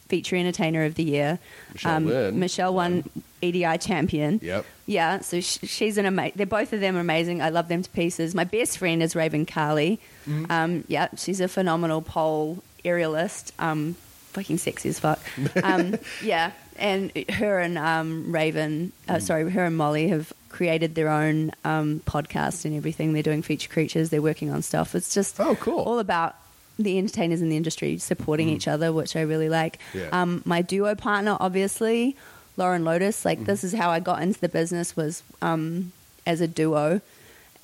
feature 0.07 0.35
entertainer 0.37 0.83
of 0.85 0.95
the 0.95 1.03
year. 1.03 1.39
Michelle 1.73 1.95
um, 1.97 2.05
Lynn 2.07 2.39
Michelle 2.39 2.73
won 2.73 3.03
EDI 3.43 3.77
champion. 3.77 4.39
Yep. 4.41 4.65
Yeah, 4.85 5.19
so 5.19 5.39
sh- 5.41 5.59
she's 5.63 5.97
an 5.97 6.05
amazing. 6.05 6.33
They're 6.35 6.45
both 6.45 6.73
of 6.73 6.79
them 6.79 6.95
are 6.97 6.99
amazing. 7.01 7.41
I 7.41 7.49
love 7.49 7.67
them 7.67 7.83
to 7.83 7.89
pieces. 7.89 8.33
My 8.33 8.43
best 8.43 8.77
friend 8.77 9.01
is 9.03 9.15
Raven 9.15 9.45
Carley. 9.45 9.99
Mm-hmm. 10.27 10.51
Um, 10.51 10.83
yeah, 10.87 11.09
she's 11.17 11.39
a 11.39 11.47
phenomenal 11.47 12.01
pole 12.01 12.63
aerialist. 12.83 13.51
Um, 13.59 13.95
fucking 14.33 14.57
sexy 14.57 14.89
as 14.89 14.99
fuck. 14.99 15.19
Um, 15.63 15.95
yeah, 16.23 16.51
and 16.77 17.11
her 17.29 17.59
and 17.59 17.77
um, 17.77 18.31
Raven, 18.33 18.91
uh, 19.07 19.19
sorry, 19.19 19.49
her 19.51 19.65
and 19.65 19.77
Molly 19.77 20.07
have 20.09 20.33
created 20.49 20.95
their 20.95 21.09
own 21.09 21.51
um, 21.63 22.01
podcast 22.05 22.65
and 22.65 22.75
everything. 22.75 23.13
They're 23.13 23.23
doing 23.23 23.41
feature 23.41 23.69
creatures. 23.69 24.09
They're 24.09 24.21
working 24.21 24.51
on 24.51 24.61
stuff. 24.61 24.95
It's 24.95 25.13
just 25.13 25.39
Oh, 25.39 25.55
cool. 25.55 25.79
all 25.79 25.99
about 25.99 26.35
the 26.79 26.97
entertainers 26.97 27.41
in 27.41 27.49
the 27.49 27.57
industry 27.57 27.97
supporting 27.99 28.49
each 28.49 28.67
other, 28.67 28.91
which 28.91 29.15
I 29.15 29.21
really 29.21 29.49
like. 29.49 29.79
Yeah. 29.93 30.09
Um, 30.11 30.41
my 30.45 30.61
duo 30.63 30.95
partner, 30.95 31.37
obviously, 31.39 32.15
Lauren 32.57 32.83
Lotus. 32.83 33.25
Like 33.25 33.45
this 33.45 33.63
is 33.63 33.73
how 33.73 33.89
I 33.89 33.99
got 33.99 34.21
into 34.21 34.39
the 34.39 34.49
business 34.49 34.95
was 34.95 35.23
um, 35.41 35.91
as 36.25 36.41
a 36.41 36.47
duo, 36.47 37.01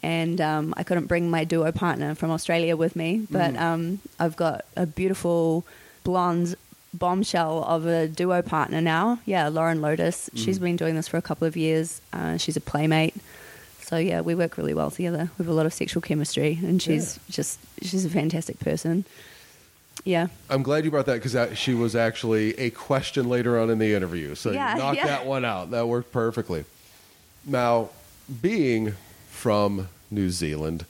and 0.01 0.39
um, 0.41 0.73
I 0.77 0.83
couldn't 0.83 1.07
bring 1.07 1.29
my 1.29 1.43
duo 1.43 1.71
partner 1.71 2.15
from 2.15 2.31
Australia 2.31 2.75
with 2.75 2.95
me, 2.95 3.25
but 3.29 3.55
um, 3.57 3.99
I've 4.19 4.35
got 4.35 4.65
a 4.75 4.85
beautiful 4.85 5.65
blonde 6.03 6.55
bombshell 6.93 7.63
of 7.65 7.85
a 7.85 8.07
duo 8.07 8.41
partner 8.41 8.81
now. 8.81 9.19
Yeah, 9.25 9.47
Lauren 9.49 9.81
Lotus. 9.81 10.29
She's 10.33 10.57
been 10.59 10.75
doing 10.75 10.95
this 10.95 11.07
for 11.07 11.17
a 11.17 11.21
couple 11.21 11.47
of 11.47 11.55
years. 11.55 12.01
Uh, 12.11 12.37
she's 12.37 12.57
a 12.57 12.61
playmate. 12.61 13.13
So 13.81 13.97
yeah, 13.97 14.21
we 14.21 14.35
work 14.35 14.57
really 14.57 14.73
well 14.73 14.91
together. 14.91 15.29
We 15.37 15.43
have 15.45 15.51
a 15.51 15.55
lot 15.55 15.65
of 15.65 15.73
sexual 15.73 16.01
chemistry, 16.01 16.59
and 16.63 16.81
she's 16.81 17.19
just 17.29 17.59
she's 17.81 18.05
a 18.05 18.09
fantastic 18.09 18.59
person. 18.59 19.05
Yeah, 20.05 20.27
I'm 20.49 20.63
glad 20.63 20.85
you 20.85 20.91
brought 20.91 21.05
that 21.07 21.21
because 21.21 21.57
she 21.57 21.73
was 21.73 21.95
actually 21.95 22.57
a 22.57 22.69
question 22.69 23.27
later 23.29 23.59
on 23.59 23.69
in 23.69 23.79
the 23.79 23.93
interview. 23.93 24.35
So 24.35 24.51
Yeah, 24.51 24.73
you 24.73 24.79
knocked 24.79 24.97
yeah. 24.97 25.07
that 25.07 25.25
one 25.25 25.45
out. 25.45 25.71
That 25.71 25.87
worked 25.87 26.11
perfectly. 26.11 26.65
Now, 27.45 27.89
being 28.41 28.93
from 29.29 29.89
New 30.11 30.29
Zealand, 30.29 30.85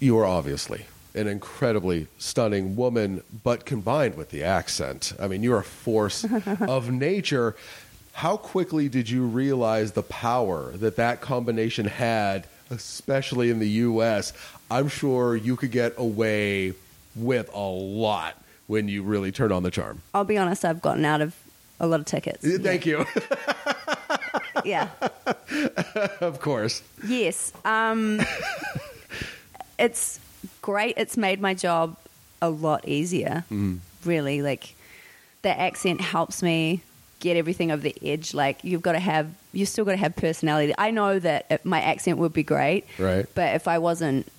you 0.00 0.18
are 0.18 0.26
obviously 0.26 0.86
an 1.14 1.28
incredibly 1.28 2.06
stunning 2.18 2.76
woman, 2.76 3.22
but 3.44 3.64
combined 3.64 4.16
with 4.16 4.30
the 4.30 4.42
accent, 4.42 5.12
I 5.20 5.28
mean, 5.28 5.42
you're 5.42 5.60
a 5.60 5.64
force 5.64 6.24
of 6.60 6.90
nature. 6.90 7.54
How 8.14 8.36
quickly 8.36 8.88
did 8.88 9.08
you 9.08 9.24
realize 9.24 9.92
the 9.92 10.02
power 10.02 10.72
that 10.72 10.96
that 10.96 11.20
combination 11.20 11.86
had, 11.86 12.46
especially 12.70 13.50
in 13.50 13.58
the 13.58 13.68
U.S.? 13.68 14.32
I'm 14.70 14.88
sure 14.88 15.36
you 15.36 15.56
could 15.56 15.70
get 15.70 15.94
away 15.96 16.74
with 17.16 17.50
a 17.54 17.58
lot 17.58 18.40
when 18.66 18.88
you 18.88 19.02
really 19.02 19.30
turn 19.32 19.52
on 19.52 19.62
the 19.62 19.70
charm. 19.70 20.02
I'll 20.14 20.24
be 20.24 20.38
honest. 20.38 20.64
I've 20.64 20.80
gotten 20.82 21.04
out 21.04 21.20
of 21.20 21.34
a 21.80 21.86
lot 21.86 22.00
of 22.00 22.06
tickets. 22.06 22.46
Thank 22.58 22.86
you. 22.86 23.04
Yeah. 24.64 24.88
of 26.20 26.40
course. 26.40 26.82
Yes. 27.06 27.52
Um, 27.66 28.20
it's 29.78 30.20
great. 30.62 30.94
It's 30.96 31.16
made 31.16 31.40
my 31.40 31.54
job 31.54 31.96
a 32.40 32.48
lot 32.48 32.86
easier. 32.88 33.44
Really, 34.04 34.42
like 34.42 34.74
the 35.42 35.58
accent 35.58 36.00
helps 36.00 36.42
me 36.42 36.80
get 37.20 37.36
everything 37.36 37.70
over 37.72 37.82
the 37.82 37.94
edge. 38.02 38.32
Like 38.32 38.62
you've 38.64 38.82
got 38.82 38.92
to 38.92 39.00
have, 39.00 39.30
you 39.52 39.66
still 39.66 39.84
got 39.84 39.92
to 39.92 39.96
have 39.98 40.16
personality. 40.16 40.72
I 40.78 40.90
know 40.90 41.18
that 41.18 41.64
my 41.64 41.80
accent 41.82 42.18
would 42.18 42.32
be 42.32 42.42
great, 42.42 42.86
Right. 42.98 43.26
But 43.34 43.54
if 43.56 43.68
I 43.68 43.78
wasn't 43.78 44.30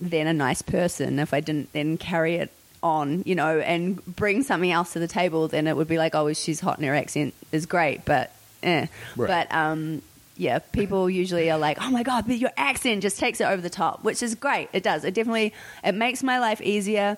then 0.00 0.26
a 0.26 0.32
nice 0.32 0.62
person, 0.62 1.18
if 1.18 1.32
I 1.32 1.40
didn't 1.40 1.72
then 1.72 1.96
carry 1.96 2.36
it 2.36 2.50
on, 2.82 3.22
you 3.24 3.34
know, 3.34 3.60
and 3.60 4.04
bring 4.04 4.42
something 4.42 4.70
else 4.70 4.92
to 4.92 4.98
the 4.98 5.08
table, 5.08 5.48
then 5.48 5.66
it 5.66 5.76
would 5.76 5.88
be 5.88 5.98
like, 5.98 6.14
oh, 6.14 6.32
she's 6.32 6.60
hot 6.60 6.78
and 6.78 6.86
her 6.86 6.94
accent 6.94 7.34
is 7.50 7.66
great, 7.66 8.04
but 8.04 8.30
eh. 8.62 8.86
Right. 9.16 9.28
But 9.48 9.54
um, 9.56 10.02
yeah, 10.36 10.58
people 10.58 11.08
usually 11.08 11.50
are 11.50 11.58
like, 11.58 11.78
oh 11.80 11.90
my 11.90 12.02
god, 12.02 12.26
but 12.26 12.36
your 12.36 12.52
accent 12.56 13.02
just 13.02 13.18
takes 13.18 13.40
it 13.40 13.44
over 13.44 13.62
the 13.62 13.70
top, 13.70 14.04
which 14.04 14.22
is 14.22 14.34
great. 14.34 14.68
It 14.72 14.82
does. 14.82 15.04
It 15.04 15.14
definitely 15.14 15.52
it 15.82 15.94
makes 15.94 16.22
my 16.22 16.38
life 16.38 16.60
easier. 16.60 17.16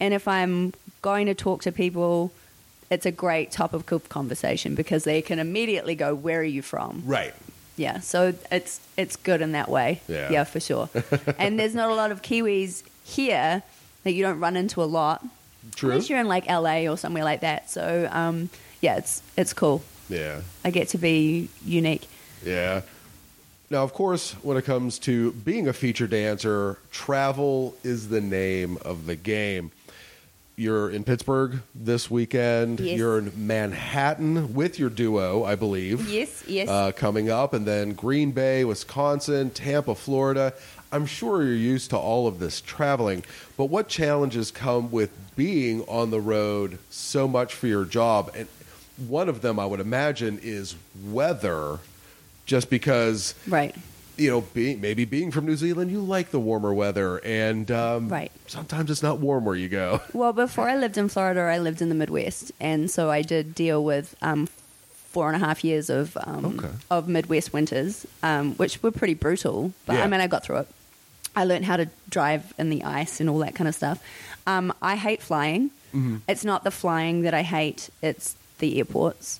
And 0.00 0.14
if 0.14 0.28
I'm 0.28 0.72
going 1.02 1.26
to 1.26 1.34
talk 1.34 1.62
to 1.62 1.72
people, 1.72 2.32
it's 2.90 3.06
a 3.06 3.10
great 3.10 3.50
top 3.50 3.74
of 3.74 3.86
conversation 4.08 4.74
because 4.74 5.04
they 5.04 5.22
can 5.22 5.38
immediately 5.38 5.94
go, 5.94 6.14
"Where 6.14 6.40
are 6.40 6.44
you 6.44 6.62
from?" 6.62 7.02
Right. 7.04 7.34
Yeah, 7.78 8.00
so 8.00 8.34
it's 8.50 8.80
it's 8.96 9.16
good 9.16 9.40
in 9.40 9.52
that 9.52 9.70
way. 9.70 10.00
Yeah. 10.08 10.30
yeah, 10.30 10.44
for 10.44 10.60
sure. 10.60 10.88
and 11.38 11.58
there's 11.58 11.74
not 11.74 11.90
a 11.90 11.94
lot 11.94 12.10
of 12.10 12.22
Kiwis 12.22 12.82
here 13.04 13.62
that 14.04 14.12
you 14.12 14.22
don't 14.22 14.40
run 14.40 14.56
into 14.56 14.82
a 14.82 14.84
lot. 14.84 15.24
True. 15.74 15.90
Unless 15.90 16.10
you're 16.10 16.18
in 16.18 16.28
like 16.28 16.46
LA 16.48 16.90
or 16.90 16.96
somewhere 16.96 17.24
like 17.24 17.40
that. 17.40 17.70
So 17.70 18.08
um, 18.10 18.50
yeah, 18.80 18.96
it's 18.96 19.22
it's 19.36 19.52
cool. 19.52 19.82
Yeah. 20.08 20.40
I 20.64 20.70
get 20.70 20.88
to 20.88 20.98
be 20.98 21.48
unique. 21.64 22.08
Yeah. 22.44 22.82
Now, 23.70 23.84
of 23.84 23.92
course, 23.92 24.32
when 24.42 24.56
it 24.56 24.64
comes 24.64 24.98
to 25.00 25.32
being 25.32 25.68
a 25.68 25.74
feature 25.74 26.06
dancer, 26.06 26.78
travel 26.90 27.76
is 27.84 28.08
the 28.08 28.20
name 28.20 28.78
of 28.82 29.04
the 29.04 29.14
game. 29.14 29.70
You're 30.58 30.90
in 30.90 31.04
Pittsburgh 31.04 31.60
this 31.72 32.10
weekend. 32.10 32.80
Yes. 32.80 32.98
You're 32.98 33.18
in 33.18 33.46
Manhattan 33.46 34.54
with 34.54 34.76
your 34.76 34.90
duo, 34.90 35.44
I 35.44 35.54
believe. 35.54 36.10
Yes, 36.10 36.42
yes. 36.48 36.68
Uh, 36.68 36.90
coming 36.90 37.30
up, 37.30 37.54
and 37.54 37.64
then 37.64 37.92
Green 37.92 38.32
Bay, 38.32 38.64
Wisconsin, 38.64 39.50
Tampa, 39.50 39.94
Florida. 39.94 40.52
I'm 40.90 41.06
sure 41.06 41.44
you're 41.44 41.54
used 41.54 41.90
to 41.90 41.96
all 41.96 42.26
of 42.26 42.40
this 42.40 42.60
traveling, 42.60 43.22
but 43.56 43.66
what 43.66 43.86
challenges 43.86 44.50
come 44.50 44.90
with 44.90 45.10
being 45.36 45.82
on 45.82 46.10
the 46.10 46.20
road 46.20 46.78
so 46.90 47.28
much 47.28 47.54
for 47.54 47.68
your 47.68 47.84
job? 47.84 48.32
And 48.34 48.48
one 49.06 49.28
of 49.28 49.42
them, 49.42 49.60
I 49.60 49.66
would 49.66 49.78
imagine, 49.78 50.40
is 50.42 50.74
weather, 51.04 51.78
just 52.46 52.68
because 52.68 53.36
right. 53.46 53.76
You 54.18 54.30
know, 54.30 54.40
being 54.40 54.80
maybe 54.80 55.04
being 55.04 55.30
from 55.30 55.46
New 55.46 55.56
Zealand, 55.56 55.90
you 55.90 56.00
like 56.00 56.30
the 56.30 56.40
warmer 56.40 56.74
weather, 56.74 57.18
and 57.24 57.70
um, 57.70 58.08
Right. 58.08 58.32
sometimes 58.46 58.90
it's 58.90 59.02
not 59.02 59.20
warm 59.20 59.44
where 59.44 59.54
you 59.56 59.68
go. 59.68 60.00
Well, 60.12 60.32
before 60.32 60.68
I 60.68 60.76
lived 60.76 60.98
in 60.98 61.08
Florida, 61.08 61.40
I 61.42 61.58
lived 61.58 61.80
in 61.80 61.88
the 61.88 61.94
Midwest, 61.94 62.50
and 62.60 62.90
so 62.90 63.10
I 63.10 63.22
did 63.22 63.54
deal 63.54 63.82
with 63.84 64.16
um, 64.20 64.48
four 65.10 65.28
and 65.32 65.36
a 65.40 65.46
half 65.46 65.62
years 65.64 65.88
of 65.88 66.16
um, 66.26 66.58
Okay. 66.58 66.68
of 66.90 67.08
Midwest 67.08 67.52
winters, 67.52 68.06
um, 68.22 68.54
which 68.56 68.82
were 68.82 68.90
pretty 68.90 69.14
brutal. 69.14 69.72
But 69.86 69.94
Yeah. 69.96 70.04
I 70.04 70.06
mean, 70.08 70.20
I 70.20 70.26
got 70.26 70.42
through 70.44 70.58
it. 70.58 70.68
I 71.36 71.44
learned 71.44 71.66
how 71.66 71.76
to 71.76 71.88
drive 72.08 72.52
in 72.58 72.68
the 72.70 72.82
ice 72.82 73.20
and 73.20 73.30
all 73.30 73.38
that 73.38 73.54
kind 73.54 73.68
of 73.68 73.74
stuff. 73.74 74.02
Um, 74.46 74.72
I 74.82 74.96
hate 74.96 75.22
flying. 75.22 75.70
Mm-hmm. 75.94 76.16
It's 76.28 76.44
not 76.44 76.64
the 76.64 76.70
flying 76.72 77.22
that 77.22 77.32
I 77.34 77.42
hate; 77.42 77.90
it's 78.02 78.34
the 78.58 78.78
airports 78.78 79.38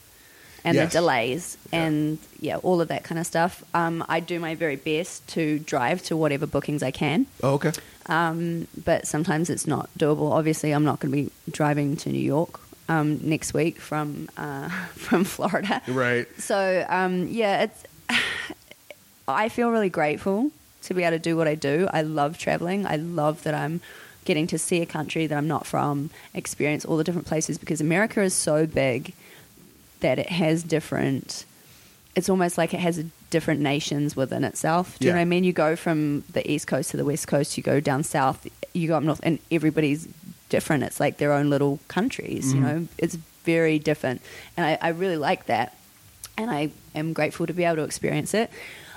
and 0.65 0.75
Yes. 0.77 0.93
the 0.93 0.99
delays 0.99 1.57
Yeah. 1.73 1.81
and 1.85 2.19
yeah, 2.41 2.57
all 2.57 2.81
of 2.81 2.89
that 2.89 3.05
kind 3.05 3.19
of 3.19 3.27
stuff. 3.27 3.63
Um, 3.75 4.05
I 4.09 4.21
do 4.21 4.39
my 4.41 4.55
very 4.55 4.77
best 4.77 5.27
to 5.29 5.59
drive 5.59 6.03
to 6.05 6.17
whatever 6.17 6.47
bookings 6.47 6.83
I 6.83 6.91
can 6.91 7.27
Oh, 7.43 7.55
okay. 7.55 7.73
but 8.85 9.07
sometimes 9.07 9.51
it's 9.51 9.67
not 9.67 9.89
doable. 9.99 10.31
Obviously, 10.33 10.73
I'm 10.73 10.85
not 10.85 11.01
going 11.01 11.13
to 11.13 11.23
be 11.25 11.31
driving 11.51 11.97
to 11.99 12.09
New 12.11 12.19
York 12.21 12.59
um, 12.89 13.21
next 13.23 13.53
week 13.55 13.79
from 13.81 14.29
uh, 14.37 14.69
from 14.95 15.25
Florida. 15.25 15.83
Right. 15.87 16.27
So 16.41 16.85
um, 16.89 17.29
yeah, 17.29 17.65
it's. 17.65 17.85
I 19.29 19.49
feel 19.51 19.71
really 19.71 19.91
grateful 19.91 20.51
to 20.85 20.95
be 20.95 21.03
able 21.03 21.17
to 21.17 21.19
do 21.19 21.37
what 21.37 21.47
I 21.47 21.55
do. 21.55 21.87
I 21.93 22.03
love 22.03 22.39
traveling. 22.39 22.87
I 22.87 22.97
love 22.97 23.43
that 23.43 23.55
I'm 23.55 23.81
getting 24.25 24.47
to 24.49 24.59
see 24.59 24.81
a 24.81 24.87
country 24.87 25.27
that 25.27 25.37
I'm 25.37 25.49
not 25.49 25.67
from, 25.67 26.11
experience 26.35 26.85
all 26.85 26.97
the 26.97 27.05
different 27.05 27.27
places 27.27 27.59
because 27.59 27.81
America 27.81 28.23
is 28.23 28.35
so 28.35 28.67
big 28.67 29.13
that 30.01 30.19
it 30.19 30.31
has 30.31 30.63
different. 30.63 31.45
It's 32.15 32.29
almost 32.29 32.59
like 32.59 32.75
it 32.75 32.81
has 32.81 33.05
different 33.31 33.61
nations 33.61 34.17
within 34.17 34.43
itself. 34.45 34.99
Do 34.99 35.07
you 35.07 35.13
know 35.13 35.19
what 35.19 35.23
I 35.23 35.27
mean? 35.27 35.45
You 35.45 35.53
go 35.53 35.77
from 35.77 36.25
the 36.33 36.49
east 36.51 36.67
coast 36.67 36.91
to 36.91 36.97
the 36.97 37.05
west 37.05 37.29
coast. 37.29 37.57
You 37.57 37.63
go 37.63 37.81
down 37.81 38.03
south. 38.03 38.47
You 38.73 38.89
go 38.89 38.97
up 38.97 39.03
north, 39.03 39.21
and 39.23 39.39
everybody's 39.51 40.09
different. 40.49 40.83
It's 40.85 40.99
like 40.99 41.19
their 41.19 41.33
own 41.33 41.51
little 41.51 41.79
countries. 41.89 42.53
You 42.55 42.61
know, 42.61 42.89
it's 42.99 43.17
very 43.45 43.79
different, 43.79 44.21
and 44.57 44.67
I, 44.67 44.79
I 44.81 44.89
really 44.91 45.17
like 45.17 45.47
that 45.47 45.75
and 46.39 46.51
I 46.51 46.71
am 46.95 47.13
grateful 47.13 47.47
to 47.47 47.53
be 47.53 47.65
able 47.65 47.77
to 47.77 47.83
experience 47.83 48.33
it. 48.33 48.51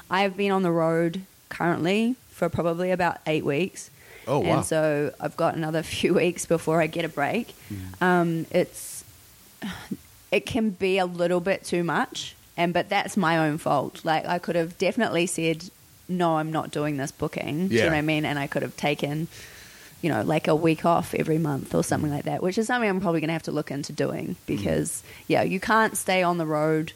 I 0.10 0.22
have 0.22 0.38
been 0.38 0.52
on 0.52 0.62
the 0.62 0.72
road 0.72 1.22
currently 1.50 2.16
for 2.30 2.48
probably 2.50 2.92
about 2.92 3.18
eight 3.26 3.44
weeks. 3.44 3.90
Oh, 4.28 4.40
wow. 4.40 4.58
And 4.58 4.66
so 4.66 5.14
I've 5.20 5.36
got 5.36 5.56
another 5.56 5.82
few 5.98 6.14
weeks 6.14 6.46
before 6.46 6.82
I 6.82 6.88
get 6.88 7.04
a 7.04 7.10
break. 7.10 7.54
Um, 8.00 8.46
it's 8.52 9.04
it 10.32 10.46
can 10.46 10.70
be 10.72 10.98
a 10.98 11.06
little 11.06 11.40
bit 11.40 11.64
too 11.64 11.84
much, 11.84 12.36
and 12.58 12.74
but 12.74 12.90
that's 12.90 13.18
my 13.18 13.38
own 13.38 13.58
fault. 13.58 14.04
Like 14.06 14.26
I 14.26 14.40
could 14.40 14.56
have 14.56 14.78
definitely 14.78 15.28
said, 15.28 15.70
"No, 16.08 16.38
I'm 16.38 16.52
not 16.52 16.72
doing 16.72 16.98
this 16.98 17.12
booking." 17.12 17.68
Do 17.68 17.76
you 17.76 17.82
know 17.82 17.88
what 17.88 17.96
I 17.96 18.02
mean? 18.02 18.26
And 18.26 18.40
I 18.40 18.48
could 18.48 18.62
have 18.62 18.76
taken, 18.78 19.28
you 20.02 20.10
know, 20.10 20.22
like 20.24 20.48
a 20.48 20.56
week 20.56 20.86
off 20.86 21.14
every 21.14 21.38
month 21.38 21.76
or 21.76 21.84
something 21.84 22.12
like 22.12 22.26
that, 22.26 22.42
which 22.42 22.58
is 22.58 22.68
something 22.68 22.90
I'm 22.90 23.02
probably 23.02 23.20
going 23.22 23.30
to 23.30 23.34
have 23.34 23.44
to 23.44 23.52
look 23.52 23.72
into 23.72 23.94
doing 23.94 24.30
mm. 24.30 24.36
because, 24.46 25.04
yeah, 25.28 25.44
you 25.44 25.60
can't 25.60 25.98
stay 25.98 26.24
on 26.24 26.38
the 26.38 26.46
road 26.46 26.94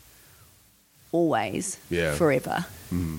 always 1.11 1.77
Yeah. 1.89 2.15
forever. 2.15 2.65
Mm-hmm. 2.93 3.17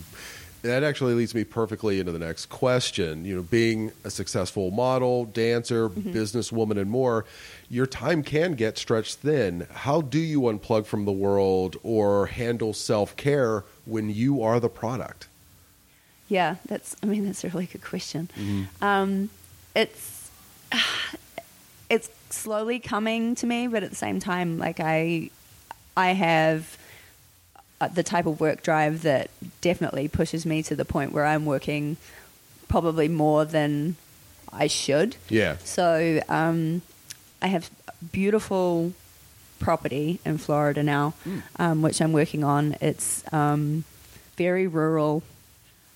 That 0.63 0.83
actually 0.83 1.15
leads 1.15 1.35
me 1.35 1.45
perfectly 1.45 2.01
into 2.01 2.13
the 2.13 2.19
next 2.19 2.47
question. 2.47 3.25
You 3.25 3.37
know, 3.37 3.43
being 3.43 3.93
a 4.05 4.11
successful 4.11 4.71
model, 4.71 5.27
dancer, 5.27 5.89
businesswoman, 5.89 6.79
and 6.79 6.91
more, 6.91 7.25
your 7.71 7.87
time 7.87 8.23
can 8.23 8.55
get 8.55 8.79
stretched 8.79 9.19
thin. 9.19 9.67
How 9.73 10.01
do 10.01 10.19
you 10.19 10.43
unplug 10.43 10.87
from 10.87 11.05
the 11.05 11.13
world 11.13 11.77
or 11.83 12.27
handle 12.27 12.73
self 12.73 13.17
care 13.17 13.65
when 13.85 14.11
you 14.11 14.43
are 14.43 14.59
the 14.59 14.69
product? 14.69 15.29
Yeah, 16.29 16.57
that's. 16.67 16.97
I 17.03 17.07
mean, 17.07 17.27
that's 17.27 17.45
a 17.45 17.49
really 17.49 17.67
good 17.67 17.85
question. 17.85 18.29
Um, 18.83 19.31
it's 19.75 20.31
it's 21.91 22.11
slowly 22.31 22.81
coming 22.81 23.35
to 23.37 23.47
me, 23.47 23.67
but 23.69 23.83
at 23.83 23.91
the 23.91 23.97
same 23.97 24.21
time, 24.21 24.59
like 24.59 24.81
I, 24.81 25.31
I 25.97 26.09
have 26.09 26.77
the 27.93 28.03
type 28.03 28.27
of 28.27 28.41
work 28.41 28.63
drive 28.63 29.03
that 29.03 29.31
definitely 29.61 30.09
pushes 30.09 30.47
me 30.47 30.63
to 30.63 30.75
the 30.75 30.85
point 30.85 31.13
where 31.13 31.27
I'm 31.27 31.45
working 31.45 31.97
probably 32.69 33.09
more 33.09 33.45
than 33.45 33.97
I 34.53 34.67
should. 34.67 35.17
Yeah. 35.29 35.57
So 35.65 36.21
um, 36.29 36.83
I 37.43 37.49
have 37.49 37.71
beautiful 38.13 38.93
property 39.59 40.21
in 40.25 40.39
Florida 40.39 40.83
now, 40.83 41.15
um, 41.57 41.83
which 41.83 42.01
I'm 42.01 42.13
working 42.13 42.45
on. 42.45 42.77
It's 42.81 43.23
um, 43.33 43.85
very 44.37 44.67
rural. 44.67 45.23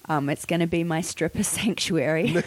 Um, 0.09 0.28
it's 0.28 0.45
going 0.45 0.61
to 0.61 0.66
be 0.66 0.85
my 0.85 1.01
stripper 1.01 1.43
sanctuary. 1.59 2.35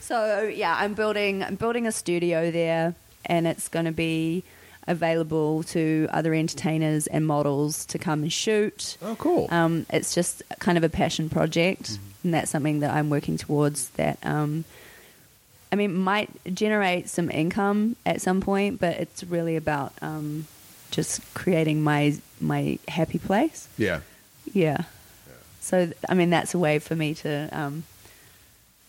so 0.00 0.42
yeah, 0.42 0.76
I'm 0.78 0.94
building. 0.94 1.42
I'm 1.42 1.54
building 1.54 1.86
a 1.86 1.92
studio 1.92 2.50
there, 2.50 2.94
and 3.24 3.46
it's 3.46 3.68
going 3.68 3.84
to 3.84 3.92
be 3.92 4.44
available 4.88 5.62
to 5.62 6.08
other 6.10 6.34
entertainers 6.34 7.06
and 7.06 7.26
models 7.26 7.86
to 7.86 7.98
come 7.98 8.22
and 8.22 8.32
shoot. 8.32 8.96
Oh, 9.02 9.14
cool. 9.16 9.46
Um, 9.50 9.86
it's 9.90 10.14
just 10.14 10.42
kind 10.58 10.76
of 10.76 10.82
a 10.82 10.88
passion 10.88 11.28
project, 11.28 11.98
and 12.24 12.34
that's 12.34 12.50
something 12.50 12.80
that 12.80 12.90
I'm 12.90 13.10
working 13.10 13.36
towards. 13.36 13.90
That 13.90 14.18
um, 14.24 14.64
I 15.70 15.76
mean, 15.76 15.94
might 15.94 16.30
generate 16.52 17.08
some 17.08 17.30
income 17.30 17.94
at 18.04 18.20
some 18.20 18.40
point, 18.40 18.80
but 18.80 18.96
it's 18.96 19.22
really 19.22 19.54
about 19.56 19.92
um, 20.02 20.46
just 20.90 21.22
creating 21.34 21.82
my 21.82 22.16
my 22.40 22.78
happy 22.88 23.18
place. 23.18 23.68
yeah. 23.76 24.00
Yeah. 24.52 24.84
So 25.60 25.92
I 26.08 26.14
mean, 26.14 26.30
that's 26.30 26.54
a 26.54 26.58
way 26.58 26.78
for 26.78 26.96
me 26.96 27.14
to. 27.14 27.48
Um, 27.52 27.84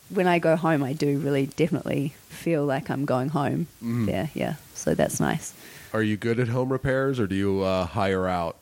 when 0.10 0.26
I 0.26 0.40
go 0.40 0.56
home, 0.56 0.82
I 0.84 0.94
do 0.94 1.20
really 1.20 1.46
definitely 1.46 2.16
feel 2.30 2.66
like 2.66 2.90
I'm 2.90 3.06
going 3.06 3.30
home. 3.30 3.68
Yeah, 3.82 4.28
yeah. 4.34 4.56
So 4.74 4.96
that's 4.96 5.20
nice. 5.20 5.54
Are 5.94 6.04
you 6.04 6.18
good 6.18 6.40
at 6.40 6.48
home 6.48 6.72
repairs 6.72 7.20
or 7.20 7.28
do 7.28 7.36
you 7.36 7.62
uh, 7.62 7.86
hire 7.86 8.28
out? 8.28 8.58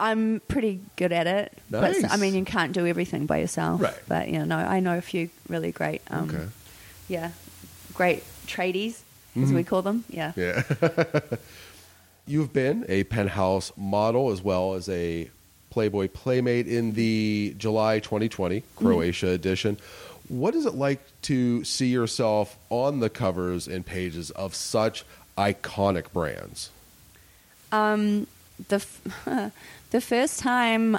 I'm 0.00 0.40
pretty 0.46 0.80
good 0.96 1.12
at 1.12 1.26
it. 1.26 1.52
But 1.70 2.10
I 2.12 2.16
mean, 2.18 2.34
you 2.34 2.44
can't 2.44 2.72
do 2.72 2.86
everything 2.86 3.26
by 3.26 3.38
yourself. 3.38 3.80
Right. 3.80 3.98
But 4.06 4.28
you 4.28 4.44
know, 4.44 4.56
I 4.56 4.78
know 4.80 4.96
a 4.96 5.00
few 5.00 5.30
really 5.48 5.72
great. 5.72 6.02
Um, 6.10 6.28
Okay. 6.30 6.46
Yeah, 7.08 7.30
great 7.94 8.22
tradies, 8.46 9.00
as 9.34 9.50
we 9.52 9.64
call 9.64 9.80
them. 9.82 10.04
Yeah. 10.10 10.32
Yeah. 10.36 10.62
You've 12.26 12.52
been 12.52 12.84
a 12.88 13.04
penthouse 13.04 13.72
model 13.76 14.30
as 14.30 14.42
well 14.42 14.74
as 14.74 14.88
a 14.90 15.30
Playboy 15.70 16.08
Playmate 16.08 16.68
in 16.68 16.92
the 16.92 17.54
July 17.56 18.00
2020 18.00 18.62
Croatia 18.76 19.28
edition. 19.28 19.78
What 20.28 20.54
is 20.54 20.66
it 20.66 20.74
like 20.74 21.00
to 21.22 21.64
see 21.64 21.86
yourself 21.86 22.58
on 22.68 23.00
the 23.00 23.08
covers 23.08 23.66
and 23.66 23.86
pages 23.86 24.30
of 24.32 24.54
such 24.54 25.06
iconic 25.38 26.12
brands? 26.12 26.70
Um, 27.70 28.26
the 28.68 28.76
f- 28.76 29.52
the 29.90 30.00
first 30.00 30.40
time 30.40 30.98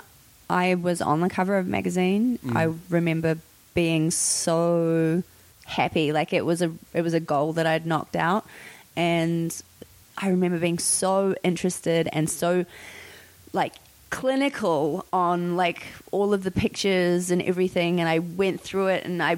I 0.50 0.76
was 0.76 1.02
on 1.02 1.20
the 1.20 1.30
cover 1.30 1.58
of 1.58 1.68
a 1.68 1.70
magazine, 1.70 2.40
I 2.56 2.74
remember 2.90 3.38
being 3.76 4.10
so 4.12 5.24
happy. 5.66 6.12
Like 6.12 6.34
it 6.34 6.46
was 6.46 6.62
a 6.62 6.72
it 6.94 7.02
was 7.02 7.14
a 7.14 7.20
goal 7.20 7.54
that 7.54 7.68
I'd 7.68 7.86
knocked 7.86 8.16
out, 8.16 8.46
and 8.96 9.56
I 10.18 10.30
remember 10.30 10.58
being 10.58 10.80
so 10.80 11.36
interested 11.44 12.10
and 12.12 12.30
so 12.30 12.66
like 13.54 13.74
clinical 14.10 15.06
on 15.14 15.56
like 15.56 15.86
all 16.12 16.34
of 16.34 16.44
the 16.44 16.52
pictures 16.52 17.30
and 17.30 17.42
everything 17.42 18.00
and 18.00 18.10
I 18.10 18.20
went 18.20 18.60
through 18.60 18.88
it 18.88 19.06
and 19.06 19.22
I 19.22 19.38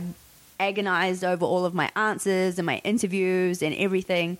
agonized 0.62 1.24
over 1.24 1.44
all 1.44 1.66
of 1.66 1.74
my 1.74 1.92
answers 1.96 2.58
and 2.58 2.66
my 2.66 2.78
interviews 2.84 3.62
and 3.62 3.76
everything 3.76 4.38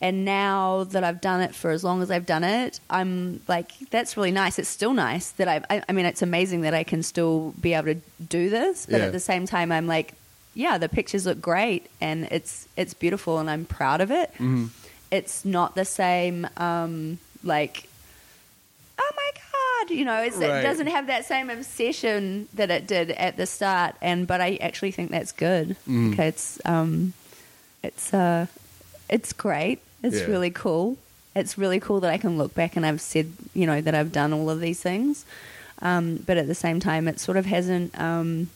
and 0.00 0.24
now 0.24 0.84
that 0.84 1.02
I've 1.02 1.20
done 1.20 1.40
it 1.40 1.54
for 1.54 1.70
as 1.70 1.82
long 1.82 2.02
as 2.02 2.10
I've 2.10 2.26
done 2.26 2.44
it 2.44 2.78
I'm 2.88 3.40
like 3.48 3.72
that's 3.90 4.16
really 4.16 4.30
nice 4.30 4.58
it's 4.58 4.68
still 4.68 4.92
nice 4.92 5.30
that 5.32 5.48
I 5.48 5.62
I, 5.68 5.82
I 5.88 5.92
mean 5.92 6.06
it's 6.06 6.22
amazing 6.22 6.60
that 6.62 6.74
I 6.74 6.84
can 6.84 7.02
still 7.02 7.52
be 7.60 7.74
able 7.74 7.94
to 7.94 8.00
do 8.28 8.48
this 8.50 8.86
but 8.86 8.98
Yeah. 9.00 9.06
at 9.06 9.12
the 9.12 9.20
same 9.20 9.46
time 9.46 9.72
I'm 9.72 9.86
like 9.86 10.14
yeah 10.54 10.78
the 10.78 10.88
pictures 10.88 11.26
look 11.26 11.40
great 11.40 11.86
and 12.00 12.28
it's 12.30 12.68
it's 12.76 12.94
beautiful 12.94 13.38
and 13.38 13.50
I'm 13.50 13.64
proud 13.64 14.00
of 14.00 14.10
it 14.10 14.30
it's 15.10 15.44
not 15.44 15.74
the 15.74 15.84
same 15.84 16.46
um 16.58 17.18
like 17.42 17.88
oh 18.98 19.10
my 19.16 19.30
god 19.34 19.90
you 19.94 20.04
know 20.04 20.20
it's, 20.22 20.36
Right. 20.36 20.58
it 20.58 20.62
doesn't 20.62 20.88
have 20.88 21.06
that 21.08 21.24
same 21.24 21.50
obsession 21.50 22.48
that 22.54 22.70
it 22.70 22.86
did 22.86 23.10
at 23.12 23.36
the 23.36 23.46
start 23.46 23.94
and 24.02 24.26
but 24.26 24.40
i 24.40 24.56
actually 24.60 24.90
think 24.90 25.10
that's 25.10 25.32
good 25.32 25.76
Mm. 25.88 26.12
okay 26.12 26.28
it's 26.28 26.60
um 26.64 27.12
it's 27.82 28.12
uh 28.12 28.46
it's 29.08 29.32
great 29.32 29.80
it's 30.02 30.16
Yeah. 30.20 30.26
really 30.26 30.50
cool 30.50 30.96
it's 31.34 31.56
really 31.58 31.78
cool 31.80 32.00
that 32.00 32.12
i 32.12 32.18
can 32.18 32.36
look 32.38 32.54
back 32.54 32.76
and 32.76 32.84
i've 32.86 33.00
said 33.00 33.32
you 33.54 33.66
know 33.66 33.80
that 33.80 33.94
i've 33.94 34.12
done 34.12 34.32
all 34.32 34.48
of 34.50 34.60
these 34.60 34.80
things 34.80 35.24
um 35.82 36.16
but 36.26 36.36
at 36.36 36.46
the 36.46 36.54
same 36.54 36.80
time 36.80 37.06
it 37.08 37.20
sort 37.20 37.36
of 37.36 37.46
hasn't 37.46 37.98
um 38.00 38.48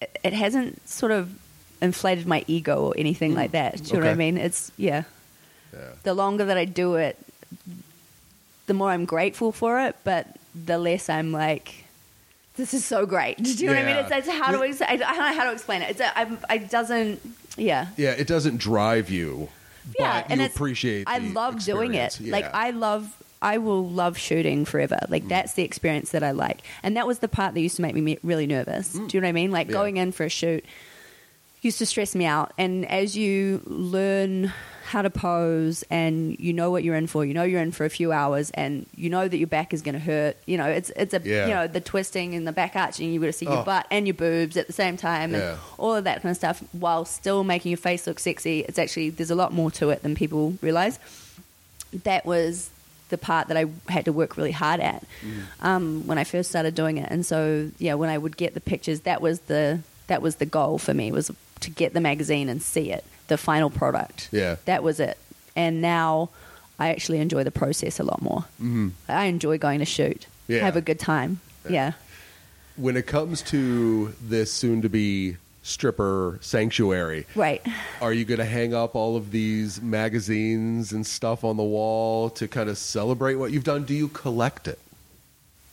it, 0.00 0.18
it 0.24 0.32
hasn't 0.32 0.88
sort 0.88 1.12
of 1.12 1.30
inflated 1.82 2.26
my 2.26 2.44
ego 2.46 2.84
or 2.86 2.94
anything 2.98 3.34
like 3.34 3.52
that 3.52 3.76
do 3.82 3.84
you 3.84 3.92
know 3.94 4.00
what 4.00 4.10
i 4.10 4.14
Mm. 4.14 4.18
Mean 4.18 4.36
it's 4.38 4.70
yeah 4.76 5.04
Yeah. 5.72 5.78
the 6.02 6.14
longer 6.14 6.44
that 6.46 6.56
I 6.58 6.64
do 6.64 6.96
it, 6.96 7.16
the 8.66 8.74
more 8.74 8.90
I'm 8.90 9.04
grateful 9.04 9.52
for 9.52 9.80
it, 9.86 9.94
but 10.04 10.26
the 10.54 10.78
less 10.78 11.08
I'm 11.08 11.30
like, 11.32 11.84
this 12.56 12.74
is 12.74 12.84
so 12.84 13.06
great. 13.06 13.36
Do 13.42 13.50
you 13.52 13.66
know 13.68 13.74
what 13.74 13.82
I 13.82 13.86
mean? 13.86 13.96
It's, 13.96 14.10
it's 14.10 14.28
how 14.28 14.50
do 14.50 14.62
I, 14.62 14.66
I 14.88 14.96
don't 14.96 15.18
know 15.18 15.32
how 15.38 15.44
to 15.44 15.52
explain 15.52 15.82
it. 15.82 15.90
It's 15.90 16.00
a, 16.00 16.58
doesn't, 16.58 17.20
yeah. 17.56 17.86
Yeah, 17.96 18.10
it 18.10 18.26
doesn't 18.26 18.56
drive 18.58 19.10
you, 19.10 19.48
Yeah, 19.98 20.22
but 20.22 20.30
and 20.30 20.40
you 20.40 20.46
appreciate 20.46 21.04
I 21.06 21.18
love 21.18 21.64
doing 21.64 21.94
it. 21.94 22.06
experience. 22.06 22.32
Like 22.32 22.54
I 22.54 22.70
love, 22.70 23.14
I 23.42 23.58
will 23.58 23.88
love 23.88 24.18
shooting 24.18 24.64
forever. 24.64 24.98
Like 25.08 25.24
Mm. 25.24 25.28
that's 25.28 25.54
the 25.54 25.62
experience 25.62 26.10
that 26.10 26.22
I 26.22 26.30
like, 26.32 26.62
and 26.82 26.96
that 26.96 27.06
was 27.06 27.20
the 27.20 27.28
part 27.28 27.54
that 27.54 27.60
used 27.60 27.76
to 27.76 27.82
make 27.82 27.94
me 27.94 28.18
really 28.22 28.46
nervous. 28.46 28.92
Do 28.92 29.06
you 29.12 29.20
know 29.20 29.26
what 29.26 29.30
I 29.30 29.32
mean? 29.32 29.50
Like 29.50 29.66
Mm. 29.68 29.70
Yeah. 29.70 29.74
going 29.76 29.96
in 29.96 30.12
for 30.12 30.24
a 30.24 30.28
shoot 30.28 30.64
used 31.62 31.76
to 31.78 31.84
stress 31.86 32.14
me 32.14 32.24
out, 32.24 32.52
and 32.56 32.86
as 32.90 33.16
you 33.16 33.60
learn 33.66 34.50
how 34.90 35.02
to 35.02 35.10
pose 35.10 35.84
and 35.90 36.38
you 36.40 36.52
know 36.52 36.70
what 36.72 36.82
you're 36.84 36.96
in 36.96 37.06
for, 37.06 37.24
you 37.24 37.32
know 37.32 37.44
you're 37.44 37.60
in 37.62 37.70
for 37.72 37.84
a 37.84 37.90
few 37.90 38.10
hours, 38.12 38.50
and 38.62 38.86
you 38.96 39.08
know 39.08 39.28
that 39.28 39.36
your 39.38 39.46
back 39.46 39.72
is 39.72 39.82
going 39.82 39.94
to 39.94 40.00
hurt. 40.00 40.36
You 40.46 40.56
know 40.58 40.66
it's 40.78 40.90
it's 40.96 41.14
a 41.14 41.20
Yeah. 41.24 41.46
you 41.48 41.54
know 41.54 41.66
the 41.66 41.80
twisting 41.80 42.34
and 42.34 42.46
the 42.46 42.52
back 42.52 42.74
arching. 42.74 43.12
You 43.12 43.20
got 43.20 43.26
to 43.26 43.32
see 43.32 43.46
Oh. 43.46 43.54
your 43.54 43.64
butt 43.64 43.86
and 43.90 44.06
your 44.06 44.14
boobs 44.14 44.56
at 44.56 44.66
the 44.66 44.72
same 44.72 44.96
time, 44.96 45.34
and 45.34 45.42
Yeah. 45.42 45.56
all 45.78 45.94
of 45.94 46.04
that 46.04 46.22
kind 46.22 46.30
of 46.30 46.36
stuff, 46.36 46.62
while 46.72 47.04
still 47.04 47.44
making 47.44 47.70
your 47.70 47.78
face 47.78 48.06
look 48.06 48.18
sexy. 48.18 48.60
It's 48.68 48.78
actually 48.78 49.10
there's 49.10 49.30
a 49.30 49.34
lot 49.36 49.52
more 49.52 49.70
to 49.72 49.90
it 49.90 50.02
than 50.02 50.14
people 50.14 50.58
realize. 50.60 50.98
That 52.04 52.24
was 52.26 52.70
the 53.10 53.18
part 53.18 53.48
that 53.48 53.56
I 53.56 53.66
had 53.88 54.04
to 54.04 54.12
work 54.12 54.36
really 54.36 54.52
hard 54.52 54.78
at 54.80 55.02
um, 55.60 56.06
when 56.06 56.18
I 56.18 56.24
first 56.24 56.48
started 56.50 56.74
doing 56.76 56.98
it. 56.98 57.08
And 57.10 57.26
so, 57.26 57.70
yeah, 57.78 57.94
when 57.94 58.08
I 58.08 58.16
would 58.18 58.36
get 58.36 58.54
the 58.54 58.60
pictures, 58.60 59.00
that 59.00 59.20
was 59.20 59.40
the 59.40 59.80
that 60.06 60.22
was 60.22 60.36
the 60.36 60.46
goal 60.46 60.78
for 60.78 60.92
me 60.94 61.10
was 61.12 61.30
to 61.60 61.70
get 61.70 61.92
the 61.92 62.00
magazine 62.00 62.48
and 62.48 62.60
see 62.62 62.90
it, 62.92 63.04
the 63.30 63.38
final 63.38 63.70
product. 63.70 64.28
Yeah. 64.30 64.56
that 64.66 64.82
was 64.82 65.00
it. 65.00 65.16
And 65.56 65.80
now 65.80 66.28
I 66.78 66.90
actually 66.90 67.18
enjoy 67.18 67.42
the 67.44 67.50
process 67.50 67.98
a 67.98 68.04
lot 68.04 68.20
more. 68.22 68.40
Mm-hmm. 68.60 68.88
I 69.08 69.24
enjoy 69.24 69.56
going 69.58 69.78
to 69.78 69.84
shoot, 69.86 70.26
Yeah. 70.48 70.60
have 70.60 70.76
a 70.76 70.80
good 70.82 71.00
time. 71.00 71.40
Yeah. 71.68 71.92
when 72.76 72.96
it 72.96 73.06
comes 73.06 73.42
to 73.42 74.14
this 74.22 74.50
soon 74.52 74.80
to 74.82 74.88
be 74.88 75.36
stripper 75.62 76.38
sanctuary, 76.40 77.26
Right. 77.34 77.60
are 78.00 78.12
you 78.12 78.24
going 78.24 78.38
to 78.38 78.46
hang 78.46 78.72
up 78.74 78.94
all 78.94 79.16
of 79.16 79.30
these 79.32 79.80
magazines 79.82 80.90
and 80.92 81.06
stuff 81.06 81.44
on 81.44 81.56
the 81.58 81.62
wall 81.62 82.30
to 82.30 82.48
kind 82.48 82.70
of 82.70 82.78
celebrate 82.78 83.34
what 83.36 83.52
you've 83.52 83.64
done? 83.64 83.84
Do 83.84 83.92
you 83.94 84.08
collect 84.08 84.66
it? 84.68 84.78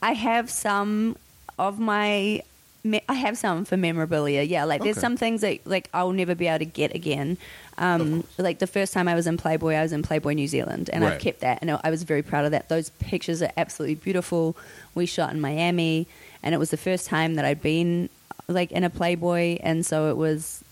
I 0.01 0.13
have 0.13 0.49
some 0.49 1.15
of 1.57 1.79
my. 1.79 2.41
Me- 2.83 3.01
I 3.09 3.15
have 3.15 3.37
some 3.37 3.65
for 3.65 3.77
memorabilia. 3.77 4.41
Yeah, 4.43 4.63
like 4.65 4.81
there's 4.83 4.97
Okay. 4.97 5.01
some 5.01 5.17
things 5.17 5.41
that 5.41 5.65
like 5.65 5.89
I'll 5.93 6.11
never 6.13 6.35
be 6.35 6.47
able 6.47 6.59
to 6.59 6.65
get 6.65 6.93
again. 6.95 7.37
Um, 7.77 8.23
like 8.37 8.59
the 8.59 8.67
first 8.67 8.93
time 8.93 9.07
I 9.07 9.13
was 9.15 9.27
in 9.27 9.37
Playboy, 9.37 9.73
I 9.75 9.81
was 9.83 9.91
in 9.93 10.01
Playboy 10.03 10.33
New 10.33 10.47
Zealand, 10.47 10.89
and 10.91 11.03
Right. 11.03 11.13
I've 11.13 11.19
kept 11.19 11.41
that, 11.41 11.59
and 11.61 11.71
I 11.83 11.89
was 11.89 12.03
very 12.03 12.23
proud 12.23 12.45
of 12.45 12.51
that. 12.51 12.69
Those 12.69 12.89
pictures 12.99 13.41
are 13.41 13.51
absolutely 13.57 13.95
beautiful. 13.95 14.55
We 14.95 15.05
shot 15.05 15.31
in 15.33 15.39
Miami, 15.41 16.07
and 16.41 16.55
it 16.55 16.57
was 16.57 16.71
the 16.71 16.77
first 16.77 17.05
time 17.05 17.35
that 17.35 17.45
I'd 17.45 17.61
been 17.61 18.09
like 18.47 18.71
in 18.71 18.83
a 18.83 18.89
Playboy, 18.89 19.57
and 19.61 19.85
so 19.85 20.09
it 20.09 20.17
was, 20.17 20.63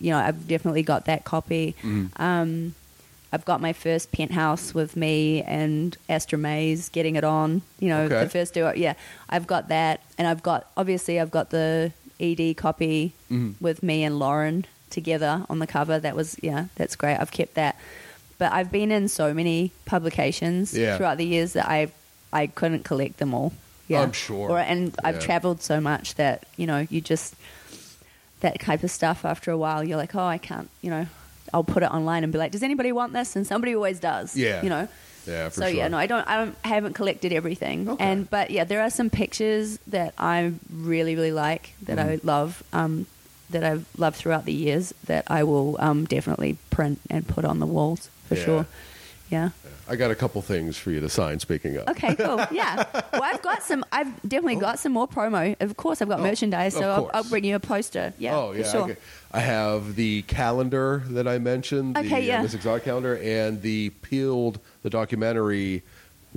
you 0.00 0.10
know, 0.10 0.18
I've 0.18 0.46
definitely 0.48 0.82
got 0.82 1.04
that 1.06 1.24
copy. 1.24 1.74
Um, 2.16 2.74
I've 3.32 3.44
got 3.44 3.60
my 3.60 3.72
first 3.72 4.10
penthouse 4.12 4.74
with 4.74 4.96
me 4.96 5.42
and 5.42 5.96
Astra 6.08 6.36
Mays 6.38 6.88
getting 6.88 7.14
it 7.16 7.22
on. 7.24 7.62
You 7.78 7.88
know, 7.90 8.00
Okay. 8.02 8.24
the 8.24 8.28
first 8.30 8.54
duo. 8.54 8.72
Yeah, 8.74 8.94
I've 9.28 9.46
got 9.46 9.68
that, 9.68 10.00
and 10.18 10.26
I've 10.26 10.42
got 10.42 10.66
obviously 10.76 11.20
I've 11.20 11.30
got 11.30 11.50
the 11.50 11.92
ED 12.18 12.56
copy 12.56 13.12
Mm-hmm. 13.30 13.64
with 13.64 13.82
me 13.82 14.02
and 14.04 14.18
Lauren 14.18 14.66
together 14.90 15.46
on 15.48 15.60
the 15.60 15.66
cover. 15.66 15.98
That 16.00 16.16
was 16.16 16.36
yeah, 16.42 16.66
that's 16.74 16.96
great. 16.96 17.16
I've 17.16 17.30
kept 17.30 17.54
that. 17.54 17.76
But 18.38 18.52
I've 18.52 18.72
been 18.72 18.90
in 18.90 19.06
so 19.08 19.32
many 19.34 19.70
publications 19.84 20.76
Yeah. 20.76 20.96
throughout 20.96 21.18
the 21.18 21.26
years 21.26 21.52
that 21.52 21.68
I 21.68 21.92
I 22.32 22.46
couldn't 22.48 22.84
collect 22.84 23.18
them 23.18 23.32
all. 23.34 23.52
Yeah, 23.86 24.02
I'm 24.02 24.12
sure. 24.12 24.50
Or, 24.50 24.58
and 24.58 24.94
I've 25.04 25.18
traveled 25.20 25.62
so 25.62 25.80
much 25.80 26.14
that 26.16 26.46
you 26.56 26.66
know 26.66 26.86
you 26.90 27.00
just 27.00 27.34
that 28.40 28.58
type 28.60 28.82
of 28.82 28.90
stuff. 28.90 29.24
After 29.24 29.50
a 29.50 29.58
while, 29.58 29.84
you're 29.84 29.96
like, 29.96 30.14
oh, 30.14 30.24
I 30.26 30.38
can't. 30.38 30.68
You 30.82 30.90
know, 30.90 31.06
I'll 31.52 31.64
put 31.64 31.82
it 31.82 31.90
online 31.90 32.24
and 32.24 32.32
be 32.32 32.38
like, 32.38 32.52
does 32.52 32.62
anybody 32.62 32.92
want 32.92 33.12
this? 33.12 33.36
And 33.36 33.46
somebody 33.46 33.74
always 33.74 34.00
does. 34.00 34.36
Yeah. 34.36 34.62
you 34.62 34.68
know. 34.68 34.88
Yeah, 35.26 35.48
for 35.50 35.54
sure. 35.56 35.64
so 35.64 35.68
sure. 35.70 35.76
yeah, 35.76 35.88
no, 35.88 35.98
I 35.98 36.06
don't. 36.06 36.26
I 36.26 36.36
don't. 36.36 36.56
I 36.64 36.68
haven't 36.68 36.94
collected 36.94 37.32
everything. 37.32 37.88
Okay. 37.88 38.02
And 38.04 38.28
but 38.30 38.50
yeah, 38.50 38.64
there 38.64 38.80
are 38.82 38.90
some 38.90 39.10
pictures 39.10 39.78
that 39.88 40.14
I 40.18 40.52
really, 40.72 41.14
really 41.14 41.32
like 41.32 41.74
that 41.82 41.98
I 41.98 42.16
Mm-hmm. 42.16 42.26
love. 42.26 42.62
Um, 42.72 43.06
that 43.50 43.64
I've 43.64 43.84
loved 43.98 44.14
throughout 44.16 44.44
the 44.44 44.52
years 44.52 44.94
that 45.06 45.24
I 45.26 45.42
will 45.42 45.74
um, 45.80 46.04
definitely 46.04 46.56
print 46.70 47.00
and 47.10 47.26
put 47.26 47.44
on 47.44 47.58
the 47.58 47.66
walls 47.66 48.08
for 48.28 48.36
Yeah. 48.36 48.44
sure. 48.44 48.66
Yeah. 49.28 49.48
I 49.90 49.96
got 49.96 50.10
a 50.12 50.14
couple 50.14 50.40
things 50.40 50.76
for 50.78 50.90
you 50.92 51.00
to 51.00 51.08
sign. 51.08 51.40
Speaking 51.40 51.76
of, 51.76 51.88
Okay. 51.88 52.14
Cool. 52.14 52.40
Yeah. 52.52 52.84
Well, 53.12 53.22
I've 53.24 53.42
got 53.42 53.62
some. 53.64 53.84
I've 53.90 54.14
definitely 54.22 54.56
got 54.56 54.78
some 54.78 54.92
more 54.92 55.08
promo. 55.08 55.56
Of 55.60 55.76
course, 55.76 56.00
I've 56.00 56.08
got 56.08 56.20
Oh, 56.20 56.22
merchandise, 56.22 56.74
so 56.74 56.88
I'll, 56.88 56.98
course. 57.02 57.10
I'll 57.14 57.24
bring 57.24 57.42
you 57.44 57.56
a 57.56 57.60
poster. 57.60 58.12
Yeah. 58.18 58.36
oh 58.36 58.52
yeah, 58.52 58.62
For 58.62 58.68
sure. 58.70 58.82
okay. 58.82 58.96
I 59.32 59.40
have 59.40 59.96
the 59.96 60.22
calendar 60.22 61.02
that 61.08 61.26
I 61.26 61.38
mentioned, 61.38 61.96
the 61.96 62.00
Okay, 62.00 62.26
yeah. 62.26 62.38
uh, 62.38 62.42
Miss 62.42 62.54
Exotic 62.54 62.84
calendar, 62.84 63.16
and 63.18 63.60
the 63.62 63.90
peeled 63.90 64.60
the 64.82 64.90
documentary 64.90 65.82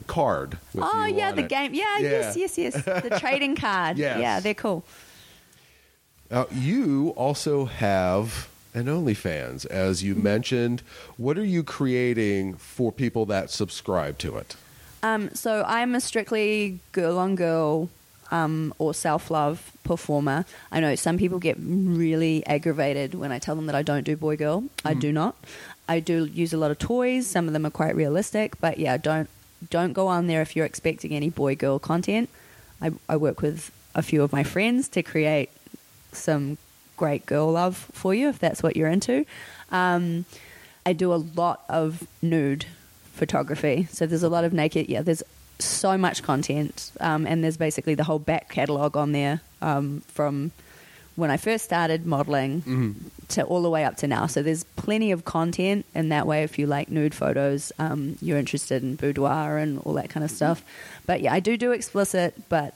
card. 0.07 0.57
With 0.73 0.83
Oh 0.87 1.05
you 1.05 1.17
yeah, 1.17 1.29
on 1.29 1.35
the 1.35 1.43
it. 1.43 1.49
game. 1.49 1.73
Yeah, 1.75 1.99
Yes. 1.99 2.35
Yes. 2.35 2.57
Yes. 2.57 2.73
The 2.83 3.17
trading 3.19 3.55
card. 3.55 3.97
Yes. 3.99 4.19
Yeah, 4.19 4.39
they're 4.39 4.53
cool. 4.55 4.83
Now, 6.31 6.47
you 6.51 7.09
also 7.15 7.65
have 7.65 8.49
an 8.74 8.86
OnlyFans, 8.86 9.65
as 9.67 10.03
you 10.03 10.15
mentioned. 10.15 10.82
What 11.17 11.38
are 11.38 11.45
you 11.45 11.63
creating 11.63 12.55
for 12.55 12.91
people 12.91 13.26
that 13.28 13.49
subscribe 13.49 14.17
to 14.19 14.38
it? 14.38 14.55
Um, 15.01 15.34
so 15.36 15.63
I'm 15.67 15.95
a 15.95 16.01
strictly 16.01 16.80
girl 16.91 17.19
on 17.19 17.36
girl 17.36 17.89
um, 18.32 18.74
or 18.80 18.93
self 18.93 19.30
love 19.30 19.71
performer. 19.84 20.45
I 20.71 20.80
know 20.80 20.95
some 20.95 21.17
people 21.17 21.39
get 21.39 21.57
really 21.59 22.45
aggravated 22.45 23.13
when 23.13 23.32
I 23.32 23.39
tell 23.39 23.55
them 23.55 23.67
that 23.67 23.76
I 23.76 23.84
don't 23.84 24.03
do 24.03 24.15
boy 24.15 24.38
girl. 24.38 24.65
I 24.84 24.93
do 24.93 25.11
not. 25.11 25.36
I 25.88 25.99
do 25.99 26.26
use 26.26 26.53
a 26.53 26.57
lot 26.57 26.71
of 26.71 26.80
toys. 26.80 27.28
Some 27.28 27.47
of 27.47 27.53
them 27.53 27.65
are 27.65 27.69
quite 27.69 27.95
realistic, 27.95 28.59
but 28.59 28.80
yeah, 28.80 28.97
don't 28.97 29.30
don't 29.69 29.93
go 29.93 30.07
on 30.07 30.28
there 30.28 30.41
if 30.41 30.55
you're 30.55 30.65
expecting 30.65 31.11
any 31.13 31.30
boy 31.30 31.55
girl 31.55 31.80
content. 31.80 32.30
I, 32.82 32.91
I 33.07 33.17
work 33.17 33.41
with 33.41 33.71
a 33.95 34.01
few 34.01 34.24
of 34.24 34.32
my 34.32 34.43
friends 34.43 34.89
to 34.89 35.03
create 35.03 35.49
some 36.11 36.57
great 36.97 37.25
girl 37.25 37.51
love 37.51 37.77
for 37.93 38.13
you 38.13 38.29
if 38.29 38.39
that's 38.39 38.61
what 38.63 38.75
you're 38.75 38.89
into. 38.89 39.25
Um, 39.71 40.25
I 40.85 40.93
do 40.93 41.13
a 41.13 41.15
lot 41.15 41.63
of 41.69 42.05
nude 42.21 42.65
photography. 43.13 43.87
So 43.91 44.05
there's 44.05 44.23
a 44.23 44.29
lot 44.29 44.43
of 44.43 44.53
naked. 44.53 44.89
Yeah, 44.89 45.01
there's 45.01 45.23
so 45.59 45.97
much 45.97 46.23
content, 46.23 46.91
um, 46.99 47.25
and 47.25 47.43
there's 47.43 47.57
basically 47.57 47.95
the 47.95 48.03
whole 48.03 48.19
back 48.19 48.49
catalog 48.49 48.97
on 48.97 49.11
there 49.11 49.41
um, 49.61 50.01
from 50.07 50.51
when 51.15 51.29
I 51.29 51.37
first 51.37 51.63
started 51.63 52.07
modeling 52.07 53.11
to 53.29 53.43
all 53.43 53.61
the 53.61 53.69
way 53.69 53.85
up 53.85 53.97
to 53.97 54.07
now. 54.07 54.25
So 54.25 54.41
there's 54.41 54.63
plenty 54.63 55.11
of 55.11 55.25
content, 55.25 55.85
and 55.93 56.11
that 56.11 56.25
way, 56.25 56.43
if 56.43 56.57
you 56.57 56.65
like 56.65 56.89
nude 56.89 57.13
photos, 57.13 57.71
um, 57.77 58.17
you're 58.19 58.39
interested 58.39 58.81
in 58.83 58.95
boudoir 58.95 59.57
and 59.57 59.79
all 59.85 59.93
that 59.93 60.09
kind 60.09 60.23
of 60.23 60.31
stuff. 60.31 60.63
But 61.05 61.21
yeah, 61.21 61.31
I 61.33 61.39
do 61.39 61.55
do 61.55 61.71
explicit, 61.71 62.49
but 62.49 62.73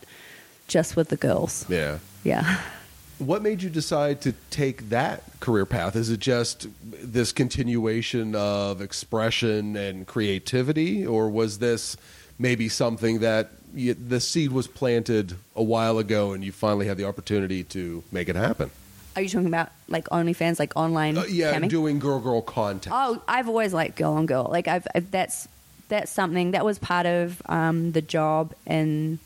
just 0.67 0.95
with 0.95 1.09
the 1.09 1.17
girls. 1.17 1.65
Yeah. 1.67 1.99
Yeah. 2.23 2.61
What 3.19 3.41
made 3.41 3.63
you 3.63 3.69
decide 3.69 4.21
to 4.21 4.33
take 4.51 4.89
that 4.89 5.23
career 5.39 5.65
path? 5.65 5.95
Is 5.95 6.09
it 6.09 6.19
just 6.19 6.67
this 6.83 7.31
continuation 7.31 8.35
of 8.35 8.81
expression 8.81 9.75
and 9.75 10.05
creativity, 10.05 11.05
or 11.05 11.29
was 11.29 11.59
this 11.59 11.97
maybe 12.37 12.69
something 12.69 13.19
that 13.19 13.51
you, 13.73 13.93
the 13.93 14.19
seed 14.19 14.51
was 14.51 14.67
planted 14.67 15.35
a 15.55 15.63
while 15.63 15.97
ago 15.97 16.33
and 16.33 16.43
you 16.43 16.51
finally 16.51 16.87
had 16.87 16.97
the 16.97 17.05
opportunity 17.05 17.63
to 17.63 18.03
make 18.11 18.29
it 18.29 18.35
happen? 18.35 18.69
Are 19.15 19.21
you 19.21 19.29
talking 19.29 19.47
about 19.47 19.71
like 19.87 20.05
OnlyFans, 20.09 20.59
like 20.59 20.75
online? 20.75 21.17
Uh, 21.17 21.23
yeah, 21.23 21.53
camming? 21.53 21.69
doing 21.69 21.97
girl 21.97 22.19
girl 22.19 22.41
content. 22.43 22.95
Oh, 22.95 23.21
I've 23.27 23.47
always 23.47 23.73
liked 23.73 23.97
girl 23.97 24.13
on 24.13 24.27
girl. 24.27 24.47
Like 24.49 24.67
I've, 24.67 24.87
I've 24.93 25.09
that's 25.09 25.47
that's 25.89 26.11
something 26.11 26.51
that 26.51 26.63
was 26.63 26.77
part 26.77 27.07
of 27.07 27.41
um, 27.47 27.93
the 27.93 28.01
job 28.01 28.53
and 28.67 29.17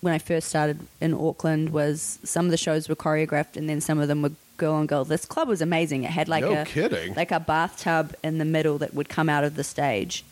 when 0.00 0.12
I 0.14 0.18
first 0.18 0.48
started 0.48 0.80
in 1.00 1.12
Auckland 1.14 1.70
was 1.70 2.18
some 2.24 2.44
of 2.44 2.50
the 2.50 2.56
shows 2.56 2.88
were 2.88 2.96
choreographed 2.96 3.56
and 3.56 3.68
then 3.68 3.80
some 3.80 3.98
of 3.98 4.08
them 4.08 4.22
were 4.22 4.32
girl 4.56 4.74
on 4.74 4.86
girl. 4.86 5.04
This 5.04 5.24
club 5.24 5.48
was 5.48 5.60
amazing. 5.60 6.04
It 6.04 6.10
had 6.10 6.28
like 6.28 6.42
No 6.44 6.62
a 6.62 6.64
kidding. 6.64 7.14
like 7.14 7.30
a 7.32 7.40
bathtub 7.40 8.14
in 8.22 8.38
the 8.38 8.44
middle 8.44 8.78
that 8.78 8.94
would 8.94 9.08
come 9.08 9.28
out 9.28 9.44
of 9.44 9.54
the 9.56 9.64
stage. 9.64 10.24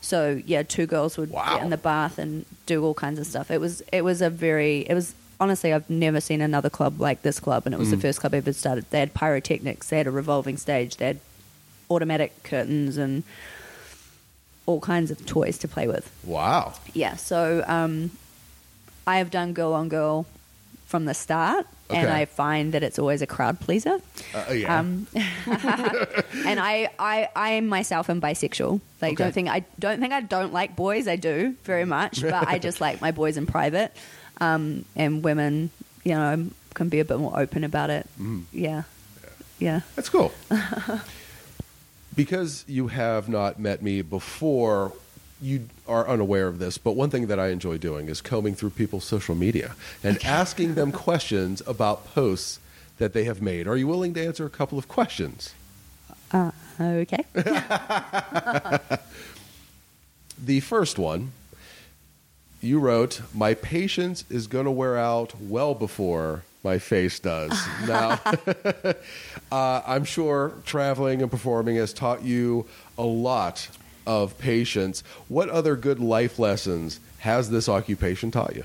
So 0.00 0.40
yeah, 0.46 0.62
two 0.62 0.86
girls 0.86 1.16
would 1.16 1.30
Wow. 1.30 1.54
get 1.54 1.62
in 1.64 1.70
the 1.70 1.76
bath 1.78 2.18
and 2.18 2.44
do 2.66 2.84
all 2.84 2.94
kinds 2.94 3.18
of 3.18 3.26
stuff. 3.26 3.50
It 3.50 3.60
was 3.60 3.82
it 3.92 4.04
was 4.04 4.20
a 4.22 4.28
very 4.30 4.80
it 4.80 4.94
was 4.94 5.14
honestly 5.40 5.72
I've 5.72 5.88
never 5.90 6.20
seen 6.20 6.40
another 6.40 6.70
club 6.70 7.00
like 7.00 7.22
this 7.22 7.40
club 7.40 7.62
and 7.66 7.74
it 7.74 7.78
was 7.78 7.88
Mm. 7.88 7.92
the 7.92 7.96
first 7.98 8.20
club 8.20 8.34
I 8.34 8.38
ever 8.38 8.52
started. 8.52 8.84
They 8.90 9.00
had 9.00 9.14
pyrotechnics, 9.14 9.88
they 9.88 9.98
had 9.98 10.06
a 10.06 10.10
revolving 10.10 10.56
stage, 10.58 10.96
they 10.98 11.06
had 11.06 11.20
automatic 11.90 12.42
curtains 12.42 12.96
and 12.96 13.22
all 14.66 14.80
kinds 14.80 15.10
of 15.10 15.24
toys 15.26 15.58
to 15.58 15.68
play 15.68 15.86
with. 15.86 16.10
Wow. 16.24 16.74
Yeah, 16.94 17.16
so 17.16 17.62
um, 17.66 18.10
I 19.06 19.18
have 19.18 19.30
done 19.30 19.52
girl 19.52 19.72
on 19.72 19.88
girl 19.88 20.26
from 20.86 21.04
the 21.06 21.14
start, 21.14 21.66
and 21.90 22.08
I 22.08 22.24
find 22.24 22.72
that 22.72 22.82
it's 22.82 22.98
always 22.98 23.20
a 23.22 23.26
crowd 23.26 23.60
pleaser. 23.60 23.98
Uh, 24.34 24.52
yeah. 24.52 24.78
Um, 24.78 25.06
and 25.14 26.60
I, 26.60 26.88
I, 26.98 27.28
I 27.34 27.60
myself 27.60 28.08
am 28.10 28.20
bisexual. 28.20 28.80
Like, 29.02 29.14
Okay. 29.14 29.24
don't 29.24 29.32
think 29.32 29.48
I 29.48 29.64
don't 29.78 30.00
think 30.00 30.12
I 30.12 30.20
don't 30.20 30.52
like 30.52 30.76
boys. 30.76 31.08
I 31.08 31.16
do 31.16 31.54
very 31.64 31.84
much, 31.84 32.22
but 32.22 32.48
I 32.48 32.58
just 32.58 32.80
like 32.80 33.00
my 33.00 33.10
boys 33.10 33.36
in 33.36 33.46
private. 33.46 33.94
Um, 34.40 34.84
and 34.96 35.22
women, 35.22 35.70
you 36.04 36.12
know, 36.14 36.46
can 36.74 36.88
be 36.88 37.00
a 37.00 37.04
bit 37.04 37.18
more 37.18 37.38
open 37.38 37.64
about 37.64 37.90
it. 37.90 38.08
Mm. 38.20 38.44
Yeah, 38.52 38.82
yeah. 39.58 39.80
That's 39.96 40.08
cool. 40.08 40.32
because 42.16 42.64
you 42.66 42.88
have 42.88 43.28
not 43.28 43.58
met 43.58 43.82
me 43.82 44.02
before, 44.02 44.92
you 45.44 45.68
are 45.86 46.08
unaware 46.08 46.48
of 46.48 46.58
this, 46.58 46.78
but 46.78 46.92
one 46.92 47.10
thing 47.10 47.26
that 47.26 47.38
I 47.38 47.48
enjoy 47.48 47.78
doing 47.78 48.08
is 48.08 48.20
combing 48.20 48.54
through 48.54 48.70
people's 48.70 49.04
social 49.04 49.34
media 49.34 49.76
and 50.02 50.22
asking 50.24 50.74
them 50.74 50.90
questions 51.06 51.62
about 51.66 52.06
posts 52.14 52.58
that 52.98 53.12
they 53.12 53.24
have 53.24 53.42
made. 53.42 53.66
Are 53.66 53.76
you 53.76 53.86
willing 53.86 54.14
to 54.14 54.24
answer 54.24 54.46
a 54.46 54.50
couple 54.50 54.78
of 54.78 54.88
questions? 54.88 55.54
Uh, 56.32 56.50
okay. 56.80 57.24
The 60.38 60.60
first 60.60 60.98
one, 60.98 61.32
you 62.60 62.80
wrote, 62.80 63.22
My 63.32 63.54
patience 63.54 64.24
is 64.28 64.46
going 64.46 64.64
to 64.64 64.70
wear 64.70 64.96
out 64.96 65.40
well 65.40 65.74
before 65.74 66.42
my 66.62 66.78
face 66.78 67.18
does. 67.20 67.52
now, 67.86 68.20
uh, 69.52 69.82
I'm 69.86 70.04
sure 70.04 70.52
traveling 70.66 71.22
and 71.22 71.30
performing 71.30 71.76
has 71.76 71.92
taught 71.92 72.22
you 72.22 72.66
a 72.98 73.04
lot 73.04 73.68
of 74.06 74.36
patience. 74.38 75.02
What 75.28 75.48
other 75.48 75.76
good 75.76 76.00
life 76.00 76.38
lessons 76.38 77.00
has 77.18 77.50
this 77.50 77.68
occupation 77.68 78.30
taught 78.30 78.54
you? 78.56 78.64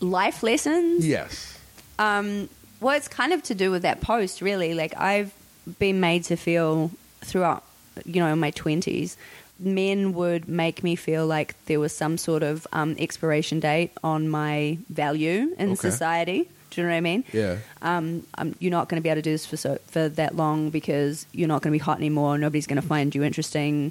Life 0.00 0.42
lessons. 0.42 1.06
Yes. 1.06 1.58
Um, 1.98 2.48
well, 2.80 2.96
it's 2.96 3.08
kind 3.08 3.32
of 3.32 3.42
to 3.44 3.54
do 3.54 3.70
with 3.70 3.82
that 3.82 4.00
post, 4.00 4.40
really. 4.40 4.74
Like 4.74 4.94
I've 4.96 5.32
been 5.78 5.98
made 6.00 6.24
to 6.24 6.36
feel 6.36 6.90
throughout, 7.20 7.64
you 8.04 8.20
know, 8.20 8.34
my 8.36 8.50
twenties, 8.52 9.16
men 9.58 10.14
would 10.14 10.48
make 10.48 10.84
me 10.84 10.94
feel 10.94 11.26
like 11.26 11.54
there 11.66 11.80
was 11.80 11.92
some 11.92 12.16
sort 12.16 12.44
of 12.44 12.64
um, 12.72 12.94
expiration 12.98 13.58
date 13.58 13.90
on 14.04 14.28
my 14.28 14.78
value 14.88 15.52
in 15.58 15.70
Okay. 15.70 15.90
society. 15.90 16.48
Do 16.78 16.82
you 16.82 16.86
know 16.90 16.92
what 16.92 16.98
I 16.98 17.00
mean? 17.00 17.24
Yeah. 17.32 17.56
um, 17.82 18.24
um, 18.36 18.54
you're 18.60 18.70
not 18.70 18.88
going 18.88 19.02
to 19.02 19.02
be 19.02 19.08
able 19.08 19.18
to 19.18 19.22
do 19.22 19.32
this 19.32 19.44
for 19.44 19.56
so, 19.56 19.78
for 19.88 20.08
that 20.10 20.36
long 20.36 20.70
because 20.70 21.26
you're 21.32 21.48
not 21.48 21.60
going 21.60 21.72
to 21.72 21.74
be 21.74 21.82
hot 21.82 21.98
anymore. 21.98 22.38
Nobody's 22.38 22.68
going 22.68 22.80
to 22.80 22.86
find 22.86 23.12
you 23.12 23.24
interesting, 23.24 23.90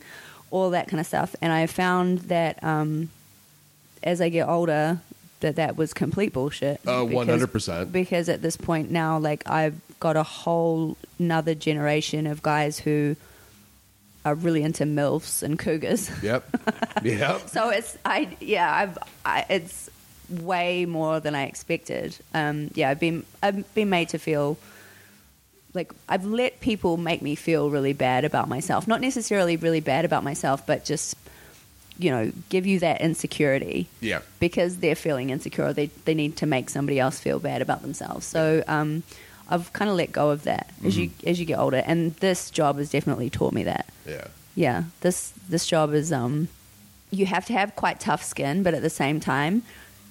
all 0.51 0.69
that 0.69 0.87
kind 0.87 1.01
of 1.01 1.05
stuff. 1.05 1.35
And 1.41 1.51
I 1.51 1.67
found 1.67 2.19
that 2.29 2.63
um, 2.63 3.09
as 4.03 4.21
I 4.21 4.29
get 4.29 4.47
older, 4.47 5.01
that 5.41 5.57
that 5.57 5.75
was 5.75 5.93
complete 5.93 6.31
bullshit. 6.31 6.79
Uh, 6.87 7.01
100%. 7.01 7.91
Because 7.91 8.29
at 8.29 8.41
this 8.41 8.55
point 8.55 8.89
now, 8.89 9.19
like 9.19 9.49
I've 9.49 9.75
got 9.99 10.15
a 10.15 10.23
whole 10.23 10.95
another 11.19 11.55
generation 11.55 12.25
of 12.25 12.41
guys 12.41 12.79
who 12.79 13.17
are 14.23 14.33
really 14.33 14.63
into 14.63 14.85
milfs 14.85 15.43
and 15.43 15.59
cougars. 15.59 16.09
Yep. 16.23 16.55
yep. 17.03 17.49
So 17.49 17.69
it's 17.69 17.97
I 18.05 18.37
yeah 18.39 18.73
I've 18.73 18.97
I, 19.25 19.45
it's 19.49 19.89
way 20.29 20.85
more 20.85 21.19
than 21.19 21.35
I 21.35 21.43
expected. 21.43 22.15
Um, 22.33 22.69
yeah, 22.75 22.89
I've 22.89 22.99
been 22.99 23.25
I've 23.41 23.73
been 23.73 23.89
made 23.89 24.09
to 24.09 24.17
feel 24.19 24.57
like 25.73 25.91
I've 26.09 26.25
let 26.25 26.59
people 26.59 26.97
make 26.97 27.21
me 27.21 27.35
feel 27.35 27.69
really 27.69 27.93
bad 27.93 28.25
about 28.25 28.49
myself. 28.49 28.87
Not 28.87 29.01
necessarily 29.01 29.57
really 29.57 29.79
bad 29.81 30.05
about 30.05 30.23
myself, 30.23 30.65
but 30.65 30.85
just 30.85 31.15
you 31.99 32.11
know, 32.11 32.31
give 32.49 32.67
you 32.67 32.77
that 32.77 33.01
insecurity 33.01 33.87
Yeah. 34.01 34.19
because 34.39 34.77
they're 34.77 34.93
feeling 34.95 35.31
insecure. 35.31 35.73
They 35.73 35.87
they 36.05 36.13
need 36.13 36.37
to 36.37 36.45
make 36.45 36.69
somebody 36.69 36.99
else 36.99 37.19
feel 37.19 37.39
bad 37.39 37.61
about 37.63 37.81
themselves. 37.81 38.25
So 38.25 38.63
um, 38.67 39.01
I've 39.49 39.73
kind 39.73 39.89
of 39.89 39.97
let 39.97 40.11
go 40.11 40.29
of 40.29 40.43
that 40.43 40.69
as 40.85 40.95
you 40.97 41.09
as 41.25 41.39
you 41.39 41.45
get 41.45 41.57
older, 41.57 41.81
and 41.85 42.13
this 42.17 42.51
job 42.51 42.77
has 42.77 42.89
definitely 42.91 43.29
taught 43.31 43.53
me 43.53 43.63
that. 43.63 43.87
Yeah. 44.07 44.27
Yeah, 44.55 44.83
this 45.01 45.33
this 45.49 45.65
job 45.65 45.93
is 45.93 46.11
um, 46.11 46.49
you 47.09 47.25
have 47.25 47.45
to 47.47 47.53
have 47.53 47.75
quite 47.75 47.99
tough 47.99 48.23
skin, 48.23 48.61
but 48.63 48.73
at 48.75 48.81
the 48.83 48.89
same 48.91 49.19
time, 49.19 49.63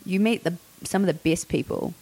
you 0.06 0.20
meet 0.20 0.44
the 0.44 0.54
some 0.84 1.02
of 1.02 1.06
the 1.06 1.14
best 1.14 1.48
people 1.48 1.92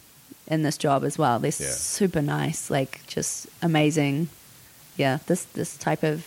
in 0.47 0.61
this 0.63 0.77
job 0.77 1.03
as 1.03 1.17
well. 1.17 1.39
They're 1.39 1.51
Yeah. 1.57 1.71
super 1.71 2.21
nice, 2.21 2.69
like 2.69 3.01
just 3.07 3.47
amazing. 3.61 4.29
Yeah, 4.95 5.19
this 5.27 5.43
this 5.53 5.75
type 5.75 6.03
of 6.03 6.25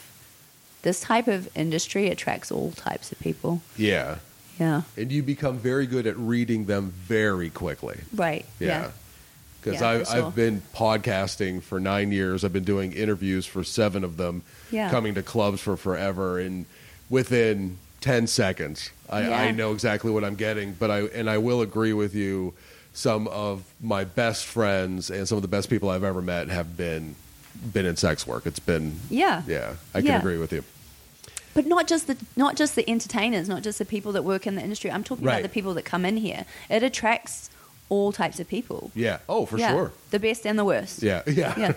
this 0.83 1.01
type 1.01 1.29
of 1.29 1.49
industry 1.57 2.09
attracts 2.09 2.51
all 2.53 2.73
types 2.73 3.11
of 3.13 3.19
people. 3.21 3.63
Yeah. 3.77 4.17
Yeah, 4.61 4.83
And 4.97 5.13
you 5.13 5.23
become 5.23 5.57
very 5.59 5.87
good 5.87 6.05
at 6.09 6.19
reading 6.19 6.65
them 6.65 6.93
very 7.07 7.49
quickly. 7.49 8.01
right. 8.13 8.45
Yeah. 8.59 8.67
Yeah, 8.67 8.91
Because 9.63 9.81
Yeah, 9.81 9.89
I've, 9.89 10.09
sure. 10.09 10.27
I've 10.27 10.35
been 10.35 10.63
podcasting 10.75 11.63
for 11.63 11.79
nine 11.79 12.11
years. 12.11 12.43
I've 12.45 12.53
been 12.53 12.65
doing 12.65 12.93
interviews 12.93 13.47
for 13.47 13.63
seven 13.63 14.03
of 14.03 14.17
them, 14.17 14.43
Yeah. 14.73 14.91
coming 14.91 15.15
to 15.15 15.23
clubs 15.23 15.61
for 15.61 15.77
forever. 15.77 16.41
And 16.41 16.67
within 17.09 17.79
10 18.01 18.27
seconds, 18.27 18.91
I, 19.11 19.23
Yeah. 19.23 19.41
I 19.41 19.51
know 19.51 19.73
exactly 19.73 20.11
what 20.11 20.25
I'm 20.25 20.35
getting. 20.37 20.73
But 20.73 20.91
I, 20.91 20.99
and 21.07 21.29
I 21.29 21.39
will 21.39 21.63
agree 21.63 21.93
with 21.93 22.15
you, 22.15 22.55
some 22.93 23.29
of 23.29 23.63
my 23.81 24.05
best 24.05 24.45
friends 24.47 25.11
and 25.11 25.27
some 25.29 25.37
of 25.37 25.43
the 25.43 25.49
best 25.49 25.69
people 25.71 25.89
I've 25.91 26.05
ever 26.05 26.23
met 26.23 26.49
have 26.49 26.77
been 26.77 27.15
been 27.73 27.87
in 27.87 27.97
sex 27.97 28.25
work. 28.27 28.47
It's 28.47 28.61
been, 28.61 29.01
yeah. 29.11 29.43
yeah, 29.49 29.75
I 29.93 29.99
can 30.01 30.07
Yeah. 30.07 30.19
agree 30.19 30.39
with 30.39 30.53
you. 30.53 30.63
But 31.55 31.67
not 31.67 31.89
just 31.89 32.07
the 32.07 32.17
not 32.37 32.55
just 32.57 32.77
the 32.77 32.89
entertainers, 32.89 33.49
not 33.49 33.63
just 33.63 33.79
the 33.79 33.85
people 33.85 34.13
that 34.13 34.23
work 34.23 34.47
in 34.47 34.55
the 34.55 34.63
industry. 34.63 34.93
I'm 34.93 35.03
talking 35.03 35.25
Right. 35.25 35.35
about 35.35 35.43
the 35.43 35.49
people 35.49 35.75
that 35.75 35.85
come 35.85 36.05
in 36.05 36.17
here. 36.19 36.45
It 36.71 36.83
attracts 36.85 37.51
all 37.89 38.13
types 38.13 38.39
of 38.39 38.47
people. 38.49 38.93
Yeah. 38.95 39.19
Oh, 39.29 39.45
for 39.47 39.59
Yeah. 39.59 39.71
sure. 39.73 39.93
The 40.11 40.21
best 40.21 40.47
and 40.47 40.57
the 40.59 40.65
worst. 40.65 41.03
Yeah, 41.03 41.23
yeah, 41.27 41.55
Yeah. 41.57 41.73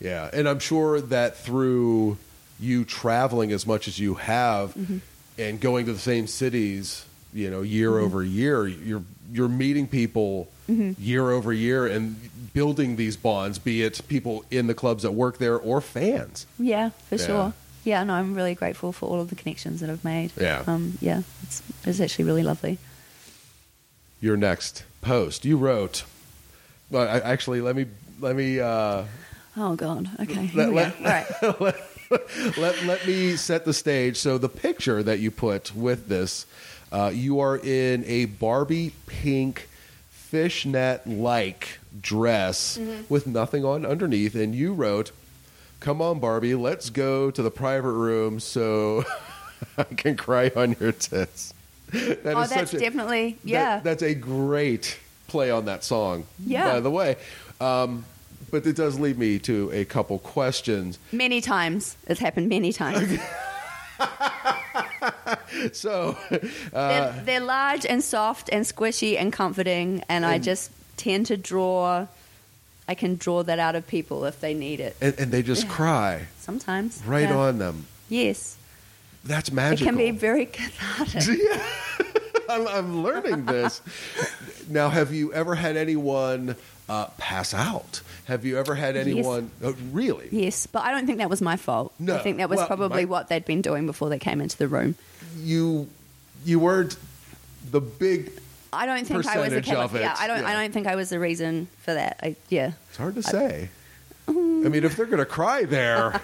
yeah. 0.00 0.30
And 0.32 0.46
I'm 0.48 0.58
sure 0.58 1.00
that 1.00 1.36
through 1.38 2.18
you 2.60 2.84
traveling 2.84 3.50
as 3.52 3.66
much 3.66 3.88
as 3.88 3.98
you 3.98 4.14
have 4.14 4.74
Mm-hmm. 4.74 4.98
And 5.38 5.60
going 5.60 5.86
to 5.86 5.92
the 5.92 5.98
same 5.98 6.26
cities, 6.26 7.04
you 7.32 7.50
know, 7.50 7.62
year 7.62 7.90
Mm-hmm. 7.92 8.04
over 8.04 8.22
year, 8.22 8.66
you're 8.66 9.02
you're 9.32 9.48
meeting 9.48 9.86
people 9.86 10.48
Mm-hmm. 10.70 10.92
year 11.02 11.30
over 11.32 11.52
year 11.52 11.86
and 11.88 12.16
building 12.54 12.94
these 12.96 13.16
bonds, 13.16 13.58
be 13.58 13.82
it 13.82 14.00
people 14.08 14.44
in 14.50 14.68
the 14.68 14.74
clubs 14.74 15.02
that 15.02 15.10
work 15.10 15.38
there 15.38 15.58
or 15.58 15.80
fans. 15.80 16.46
Yeah, 16.58 16.90
for 17.08 17.16
Yeah. 17.16 17.26
sure. 17.26 17.52
Yeah, 17.84 18.04
no, 18.04 18.14
I'm 18.14 18.32
really 18.34 18.54
grateful 18.54 18.92
for 18.92 19.06
all 19.10 19.20
of 19.20 19.28
the 19.28 19.34
connections 19.34 19.80
that 19.80 19.90
I've 19.90 20.04
made. 20.04 20.30
Yeah. 20.40 20.62
Um, 20.66 20.98
yeah, 21.00 21.22
it's, 21.42 21.62
it's 21.84 21.98
actually 22.00 22.26
really 22.26 22.44
lovely. 22.44 22.78
Your 24.20 24.36
next 24.36 24.84
post, 25.00 25.44
you 25.44 25.56
wrote. 25.56 26.04
Well, 26.90 27.08
I, 27.08 27.18
actually, 27.18 27.60
let 27.60 27.74
me 27.74 27.86
let 28.20 28.36
me 28.36 28.60
uh, 28.60 29.02
Oh 29.56 29.74
God. 29.74 30.08
Okay. 30.20 30.48
Let- 30.54 30.72
let-. 30.72 31.00
Right. 31.60 31.74
let 32.56 32.84
let 32.84 33.06
me 33.06 33.36
set 33.36 33.64
the 33.64 33.72
stage. 33.72 34.16
So 34.16 34.38
the 34.38 34.48
picture 34.48 35.02
that 35.02 35.18
you 35.18 35.30
put 35.30 35.74
with 35.74 36.08
this, 36.08 36.46
uh, 36.90 37.10
you 37.14 37.40
are 37.40 37.56
in 37.56 38.04
a 38.06 38.26
Barbie 38.26 38.92
pink 39.06 39.68
fishnet 40.10 41.06
like 41.06 41.78
dress 42.00 42.78
with 43.08 43.26
nothing 43.26 43.64
on 43.64 43.84
underneath, 43.84 44.34
and 44.34 44.54
you 44.54 44.72
wrote, 44.72 45.12
"Come 45.80 46.00
on, 46.02 46.18
Barbie, 46.20 46.54
let's 46.54 46.90
go 46.90 47.30
to 47.30 47.42
the 47.42 47.50
private 47.50 47.92
room 47.92 48.40
so 48.40 49.04
I 49.78 49.84
can 49.84 50.16
cry 50.16 50.50
on 50.54 50.76
your 50.80 50.92
tits." 50.92 51.54
That 51.92 52.36
oh, 52.36 52.40
is 52.40 52.48
that's 52.48 52.70
such 52.70 52.74
a- 52.74 52.78
definitely 52.82 53.32
that- 53.32 53.46
yeah. 53.48 53.80
that's 53.80 54.02
a 54.02 54.14
great 54.14 54.98
play 55.28 55.50
on 55.50 55.66
that 55.66 55.84
song. 55.84 56.24
Yeah. 56.42 56.72
By 56.72 56.80
the 56.80 56.90
way. 56.90 57.16
Um, 57.60 58.06
but 58.52 58.64
it 58.66 58.76
does 58.76 59.00
lead 59.00 59.18
me 59.18 59.40
to 59.40 59.68
a 59.72 59.84
couple 59.84 60.20
questions. 60.20 60.98
many 61.10 61.40
times. 61.40 61.96
It's 62.06 62.20
happened 62.20 62.48
many 62.48 62.72
times. 62.72 63.18
So, 65.72 66.16
they're, 66.72 67.22
they're 67.24 67.40
large 67.40 67.86
and 67.86 68.02
soft 68.02 68.48
and 68.50 68.64
squishy 68.64 69.16
and 69.18 69.32
comforting, 69.32 70.02
and 70.08 70.24
I 70.26 70.38
just 70.38 70.70
tend 70.96 71.26
to 71.26 71.36
draw. 71.36 72.06
I 72.88 72.94
can 72.94 73.16
draw 73.16 73.42
that 73.44 73.58
out 73.58 73.76
of 73.76 73.86
people 73.86 74.24
if 74.24 74.40
they 74.40 74.54
need 74.54 74.80
it. 74.80 74.96
and, 75.00 75.14
and 75.18 75.30
they 75.30 75.42
just 75.42 75.68
cry 75.68 76.26
Sometimes. 76.40 77.00
right 77.06 77.28
Yeah. 77.28 77.36
on 77.36 77.58
them. 77.58 77.86
Yes. 78.08 78.56
That's 79.24 79.52
magical. 79.52 79.86
It 79.86 79.90
can 79.90 79.96
be 79.98 80.10
very 80.10 80.46
cathartic. 80.46 81.38
I'm, 82.48 82.66
I'm 82.66 83.02
learning 83.04 83.44
this. 83.46 83.80
now, 84.68 84.88
have 84.88 85.12
you 85.12 85.32
ever 85.32 85.54
had 85.54 85.76
anyone 85.76 86.56
uh, 86.88 87.06
pass 87.18 87.54
out? 87.54 88.00
Have 88.26 88.44
you 88.44 88.58
ever 88.58 88.74
had 88.74 88.94
Yes. 88.94 89.06
anyone? 89.06 89.50
Oh, 89.64 89.74
really? 89.90 90.28
Yes, 90.30 90.66
but 90.66 90.82
I 90.84 90.92
don't 90.92 91.06
think 91.06 91.18
that 91.18 91.28
was 91.30 91.42
my 91.42 91.56
fault. 91.56 91.92
No. 91.98 92.14
I 92.16 92.18
think 92.20 92.36
that 92.38 92.48
was 92.48 92.58
Well, 92.58 92.66
probably 92.68 93.04
my- 93.04 93.10
what 93.10 93.28
they'd 93.28 93.44
been 93.44 93.62
doing 93.62 93.86
before 93.86 94.08
they 94.10 94.18
came 94.18 94.40
into 94.40 94.56
the 94.56 94.68
room. 94.68 94.94
You 95.38 95.88
you 96.44 96.58
weren't 96.58 96.96
the 97.70 97.80
big. 97.80 98.30
I 98.72 98.86
don't 98.86 99.04
think 99.04 99.26
I 99.26 99.38
was 99.38 99.50
the 99.50 99.78
of 99.78 99.94
yeah, 99.94 100.16
I 100.18 100.26
don't 100.26 100.42
yeah. 100.42 100.48
I 100.48 100.54
don't 100.54 100.72
think 100.72 100.86
I 100.86 100.94
was 100.96 101.10
the 101.10 101.18
reason 101.18 101.68
for 101.82 101.94
that. 101.94 102.18
I, 102.22 102.36
yeah. 102.48 102.72
It's 102.88 102.96
hard 102.96 103.14
to 103.16 103.22
say. 103.22 103.68
I 104.28 104.32
mean, 104.32 104.84
if 104.84 104.96
they're 104.96 105.06
going 105.06 105.18
to 105.18 105.24
cry 105.26 105.64
there. 105.64 106.20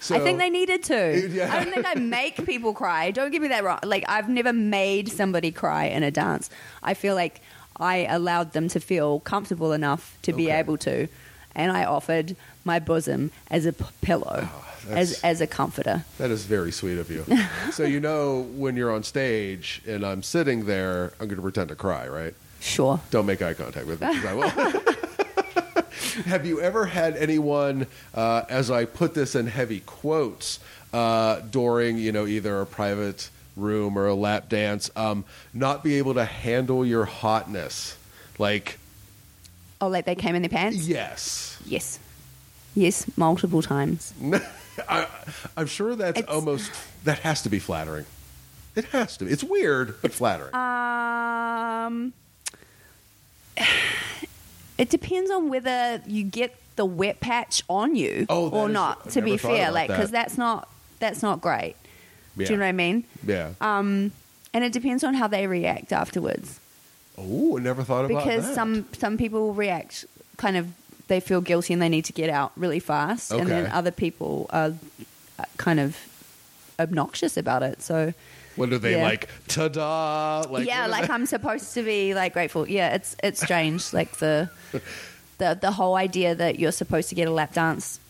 so, 0.00 0.16
I 0.16 0.20
think 0.20 0.38
they 0.38 0.48
needed 0.50 0.84
to. 0.84 1.28
Yeah. 1.32 1.52
I 1.52 1.62
don't 1.64 1.72
think 1.74 1.86
I 1.86 1.94
make 1.94 2.46
people 2.46 2.72
cry. 2.72 3.10
Don't 3.10 3.30
get 3.30 3.42
me 3.42 3.48
that 3.48 3.64
wrong. 3.64 3.80
Like 3.84 4.04
I've 4.08 4.28
never 4.28 4.52
made 4.52 5.10
somebody 5.10 5.50
cry 5.50 5.86
in 5.86 6.02
a 6.02 6.10
dance. 6.10 6.48
I 6.82 6.94
feel 6.94 7.14
like 7.14 7.40
I 7.78 8.06
allowed 8.06 8.52
them 8.52 8.68
to 8.68 8.80
feel 8.80 9.20
comfortable 9.20 9.72
enough 9.72 10.16
to 10.22 10.32
be 10.32 10.46
Okay. 10.46 10.58
able 10.58 10.78
to, 10.78 11.08
and 11.54 11.72
I 11.72 11.84
offered 11.84 12.36
my 12.64 12.78
bosom 12.78 13.30
as 13.50 13.66
a 13.66 13.72
p- 13.72 13.84
pillow, 14.02 14.48
that's- 14.86 15.12
as 15.12 15.20
as 15.24 15.40
a 15.40 15.46
comforter. 15.46 16.04
That 16.18 16.30
is 16.30 16.44
very 16.44 16.72
sweet 16.72 16.98
of 16.98 17.10
you. 17.10 17.24
so 17.72 17.82
you 17.84 18.00
know 18.00 18.40
when 18.56 18.76
you're 18.76 18.92
on 18.92 19.02
stage 19.02 19.82
and 19.86 20.04
I'm 20.04 20.22
sitting 20.22 20.64
there, 20.66 21.12
I'm 21.20 21.26
going 21.28 21.36
to 21.36 21.42
pretend 21.42 21.68
to 21.68 21.74
cry, 21.76 22.08
right? 22.08 22.34
Sure. 22.60 23.00
Don't 23.10 23.26
make 23.26 23.42
eye 23.42 23.54
contact 23.54 23.86
with 23.86 24.00
me 24.00 24.08
because 24.08 24.24
I 24.24 24.34
will. 24.34 24.82
Have 26.24 26.46
you 26.46 26.60
ever 26.62 26.86
had 26.86 27.16
anyone, 27.16 27.86
uh, 28.14 28.42
as 28.48 28.70
I 28.70 28.86
put 28.86 29.12
this 29.14 29.34
in 29.34 29.46
heavy 29.48 29.80
quotes, 29.80 30.60
uh, 30.92 31.40
during 31.50 31.98
you 31.98 32.10
know 32.12 32.26
either 32.26 32.60
a 32.60 32.66
private 32.66 33.28
room 33.56 33.98
or 33.98 34.06
a 34.06 34.14
lap 34.14 34.48
dance, 34.48 34.90
um, 34.96 35.24
not 35.54 35.82
be 35.82 35.96
able 35.96 36.14
to 36.14 36.24
handle 36.24 36.84
your 36.86 37.04
hotness? 37.04 37.96
Like, 38.38 38.78
Oh, 39.80 39.88
like 39.88 40.04
they 40.06 40.14
came 40.14 40.34
in 40.34 40.42
their 40.42 40.48
pants. 40.48 40.86
yes, 40.86 41.58
Yes. 41.66 41.98
Yes, 42.74 43.06
multiple 43.16 43.62
times. 43.62 44.12
I, 44.88 45.06
I'm 45.56 45.66
sure 45.66 45.96
that's 45.96 46.18
It's- 46.18 46.34
almost 46.34 46.70
that 47.04 47.20
has 47.20 47.40
to 47.42 47.48
be 47.48 47.58
flattering. 47.58 48.04
It 48.74 48.84
has 48.86 49.16
to. 49.16 49.24
be. 49.24 49.30
It's 49.32 49.42
weird, 49.42 49.94
but 50.02 50.12
flattering. 50.12 50.54
Um, 50.54 52.12
it 54.78 54.90
depends 54.90 55.30
on 55.30 55.48
whether 55.48 56.02
you 56.06 56.24
get 56.24 56.54
the 56.76 56.84
wet 56.84 57.20
patch 57.20 57.62
on 57.70 57.96
you 57.96 58.26
Oh, 58.28 58.50
or 58.50 58.68
not. 58.68 59.08
To 59.10 59.22
be 59.22 59.36
fair, 59.38 59.70
like 59.70 59.88
because 59.88 60.10
that. 60.10 60.26
that's 60.26 60.38
not 60.38 60.68
that's 60.98 61.22
not 61.22 61.40
great. 61.40 61.74
Yeah. 62.36 62.46
Do 62.46 62.52
you 62.52 62.58
know 62.58 62.64
what 62.64 62.68
I 62.68 62.72
mean? 62.72 63.04
Yeah. 63.26 63.50
Um, 63.60 64.12
and 64.54 64.64
it 64.64 64.72
depends 64.72 65.04
on 65.04 65.14
how 65.14 65.26
they 65.26 65.46
react 65.46 65.92
afterwards. 65.92 66.60
oh, 67.18 67.58
I 67.58 67.60
never 67.62 67.82
thought 67.82 68.04
about 68.04 68.24
that. 68.24 68.24
Because 68.24 68.46
that. 68.46 68.54
some 68.54 68.86
some 68.98 69.16
people 69.18 69.54
react 69.54 70.04
kind 70.36 70.56
of 70.56 70.68
they 71.08 71.20
feel 71.20 71.40
guilty 71.40 71.72
and 71.72 71.80
they 71.80 71.88
need 71.88 72.04
to 72.06 72.12
get 72.12 72.28
out 72.30 72.52
really 72.56 72.80
fast, 72.80 73.30
and 73.32 73.48
then 73.48 73.66
other 73.66 73.90
people 73.92 74.46
are 74.50 74.72
kind 75.56 75.78
of 75.80 75.96
obnoxious 76.78 77.36
about 77.36 77.62
it. 77.62 77.80
So 77.82 78.12
What 78.56 78.72
are 78.72 78.78
they 78.78 78.96
Yeah. 78.96 79.02
like? 79.04 79.28
Ta-da! 79.48 80.44
Like 80.50 80.66
yeah, 80.66 80.86
like 80.86 81.06
they- 81.08 81.12
I'm 81.12 81.26
supposed 81.26 81.74
to 81.74 81.82
be 81.82 82.14
like 82.14 82.32
grateful. 82.32 82.66
Yeah, 82.68 82.94
it's 82.94 83.14
it's 83.22 83.40
strange. 83.42 83.92
like 83.92 84.16
the 84.18 84.48
the 85.38 85.58
the 85.60 85.72
whole 85.72 85.94
idea 85.96 86.34
that 86.34 86.58
you're 86.58 86.72
supposed 86.72 87.08
to 87.10 87.14
get 87.14 87.28
a 87.28 87.30
lap 87.30 87.52
dance 87.52 88.00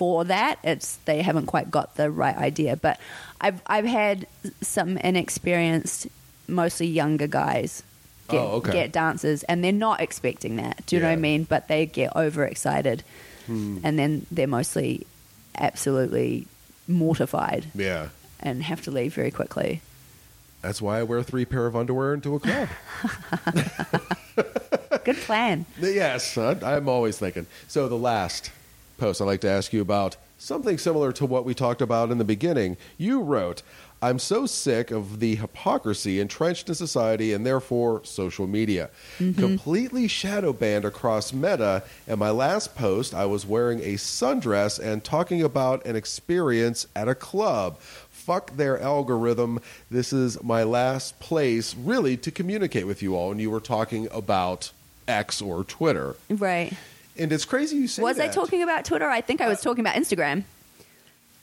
for 0.00 0.24
that. 0.24 0.58
It's 0.64 0.96
they 1.04 1.20
haven't 1.20 1.44
quite 1.44 1.70
got 1.70 1.96
the 1.96 2.10
right 2.10 2.34
idea. 2.34 2.74
But 2.74 2.98
I've 3.38 3.60
I've 3.66 3.84
had 3.84 4.26
some 4.62 4.96
inexperienced, 4.96 6.08
mostly 6.48 6.86
younger 6.86 7.26
guys. 7.26 7.82
Get, 8.30 8.40
Oh, 8.40 8.46
okay. 8.62 8.72
get 8.72 8.92
dances 8.92 9.42
and 9.42 9.62
they're 9.62 9.72
not 9.72 10.00
expecting 10.00 10.56
that. 10.56 10.86
Do 10.86 10.96
you 10.96 11.02
know 11.02 11.08
what 11.08 11.12
I 11.12 11.16
mean? 11.16 11.44
But 11.44 11.68
they 11.68 11.84
get 11.84 12.16
overexcited, 12.16 13.02
Hmm. 13.46 13.78
and 13.84 13.98
then 13.98 14.24
they're 14.30 14.46
mostly 14.46 15.06
absolutely 15.58 16.46
mortified 16.88 17.66
yeah. 17.74 18.08
and 18.40 18.62
have 18.62 18.80
to 18.82 18.90
leave 18.90 19.12
very 19.14 19.30
quickly. 19.30 19.82
That's 20.62 20.80
why 20.80 21.00
I 21.00 21.02
wear 21.02 21.22
three 21.22 21.44
pair 21.44 21.66
of 21.66 21.74
underwear 21.76 22.14
into 22.14 22.34
a 22.36 22.40
club. 22.40 22.68
Good 25.04 25.16
plan. 25.16 25.66
yes, 25.80 26.36
I'm 26.38 26.88
always 26.88 27.18
thinking. 27.18 27.46
So 27.68 27.88
the 27.88 27.96
last 27.98 28.50
post, 29.00 29.20
I'd 29.20 29.24
like 29.24 29.40
to 29.40 29.50
ask 29.50 29.72
you 29.72 29.80
about 29.80 30.16
something 30.38 30.78
similar 30.78 31.12
to 31.12 31.26
what 31.26 31.44
we 31.44 31.54
talked 31.54 31.82
about 31.82 32.10
in 32.10 32.18
the 32.18 32.24
beginning. 32.24 32.76
You 32.96 33.20
wrote, 33.20 33.62
I'm 34.02 34.18
so 34.18 34.46
sick 34.46 34.90
of 34.90 35.20
the 35.20 35.34
hypocrisy 35.34 36.20
entrenched 36.20 36.68
in 36.68 36.74
society 36.74 37.34
and 37.34 37.44
therefore 37.44 38.02
social 38.04 38.46
media. 38.46 38.88
Mm-hmm. 39.18 39.38
Completely 39.38 40.08
shadow 40.08 40.52
banned 40.52 40.86
across 40.86 41.32
Meta. 41.32 41.82
And 42.06 42.18
my 42.18 42.30
last 42.30 42.74
post, 42.74 43.12
I 43.12 43.26
was 43.26 43.44
wearing 43.44 43.80
a 43.80 43.94
sundress 43.94 44.78
and 44.78 45.04
talking 45.04 45.42
about 45.42 45.84
an 45.84 45.96
experience 45.96 46.86
at 46.96 47.08
a 47.08 47.14
club. 47.14 47.78
Fuck 47.80 48.56
their 48.56 48.80
algorithm. 48.80 49.60
This 49.90 50.12
is 50.12 50.42
my 50.42 50.62
last 50.62 51.20
place, 51.20 51.74
really, 51.74 52.16
to 52.18 52.30
communicate 52.30 52.86
with 52.86 53.02
you 53.02 53.16
all. 53.16 53.30
And 53.30 53.40
you 53.40 53.50
were 53.50 53.60
talking 53.60 54.08
about 54.12 54.72
X 55.06 55.42
or 55.42 55.64
Twitter. 55.64 56.16
Right. 56.30 56.72
And 57.20 57.32
it's 57.32 57.44
crazy 57.44 57.76
you 57.76 57.86
say 57.88 58.02
Was 58.02 58.18
I 58.18 58.28
talking 58.28 58.62
about 58.62 58.84
Twitter? 58.84 59.08
I 59.08 59.20
think 59.20 59.40
I 59.40 59.48
was 59.48 59.60
talking 59.60 59.80
about 59.84 59.94
Instagram. 59.94 60.44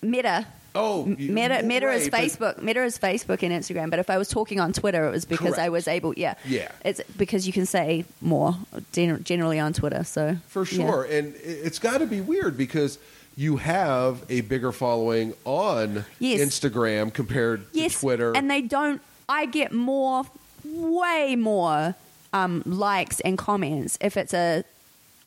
Meta. 0.02 0.46
Oh, 0.76 1.08
you- 1.08 1.32
Meta, 1.32 1.64
Meta 1.64 1.90
is 1.92 2.04
right, 2.04 2.12
but- 2.40 2.58
Facebook. 2.58 2.62
Meta 2.62 2.84
is 2.84 2.98
Facebook 3.00 3.42
and 3.42 3.52
Instagram. 3.52 3.90
But 3.90 4.00
if 4.00 4.10
I 4.10 4.18
was 4.18 4.28
talking 4.28 4.60
on 4.60 4.74
Twitter, 4.74 5.08
it 5.08 5.12
was 5.12 5.26
because 5.26 5.54
I 5.54 5.68
Correct. 5.68 5.72
was 5.72 5.88
able. 5.88 6.14
Yeah, 6.16 6.36
Yeah. 6.46 6.72
It's 6.86 7.02
because 7.18 7.48
you 7.48 7.54
can 7.54 7.66
say 7.66 8.06
more 8.22 8.56
gen- 8.92 9.24
generally 9.24 9.60
on 9.60 9.74
Twitter. 9.74 10.04
So 10.04 10.38
For 10.48 10.64
yeah. 10.66 10.86
sure. 10.86 11.04
And 11.06 11.36
it's 11.44 11.80
got 11.80 11.98
to 12.00 12.06
be 12.06 12.22
weird 12.22 12.58
because 12.58 13.00
you 13.36 13.58
have 13.58 14.24
a 14.30 14.42
bigger 14.42 14.72
following 14.72 15.34
on 15.46 16.06
Yes. 16.20 16.42
Instagram 16.42 17.12
compared 17.14 17.72
to 17.74 17.80
yes, 17.80 18.00
Twitter. 18.02 18.36
and 18.36 18.50
they 18.50 18.62
don't. 18.62 19.02
I 19.30 19.46
get 19.46 19.72
more, 19.74 20.26
way 20.64 21.36
more 21.36 21.96
um, 22.34 22.62
likes 22.66 23.20
and 23.22 23.38
comments 23.38 23.98
if 24.00 24.16
it's 24.16 24.34
a. 24.34 24.64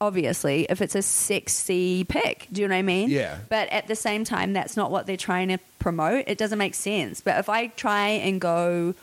Obviously, 0.01 0.66
if 0.70 0.80
it's 0.80 0.94
a 0.94 1.03
sexy 1.03 2.05
pic, 2.05 2.46
do 2.51 2.62
you 2.62 2.68
know 2.68 2.74
what 2.74 2.78
I 2.78 2.82
mean? 2.82 3.11
Yeah. 3.11 3.36
But 3.51 3.68
at 3.68 3.86
the 3.86 3.94
same 3.94 4.24
time, 4.24 4.55
that's 4.55 4.76
not 4.76 4.90
what 4.90 5.07
they're 5.07 5.16
trying 5.16 5.48
to 5.48 5.59
promote. 5.78 6.24
It 6.26 6.38
doesn't 6.38 6.59
make 6.59 6.74
sense. 6.74 7.20
But 7.20 7.38
if 7.38 7.51
I 7.51 7.66
try 7.66 8.09
and 8.09 8.40
go 8.40 8.94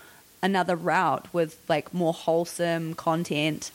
another 0.42 0.76
route 0.76 1.32
with 1.34 1.60
like 1.70 1.94
more 1.94 2.14
wholesome 2.14 2.96
content, 2.96 3.72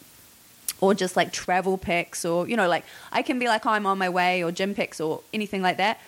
or 0.80 0.94
just 0.94 1.16
like 1.16 1.32
travel 1.32 1.78
pics, 1.78 2.24
or 2.24 2.48
you 2.48 2.56
know, 2.56 2.68
like 2.68 2.84
I 3.12 3.22
can 3.22 3.38
be 3.38 3.46
like, 3.46 3.64
oh, 3.66 3.70
I'm 3.70 3.86
on 3.86 3.98
my 3.98 4.08
way, 4.08 4.42
or 4.42 4.50
gym 4.50 4.74
pics, 4.74 5.00
or 5.00 5.20
anything 5.32 5.62
like 5.62 5.76
that. 5.76 6.00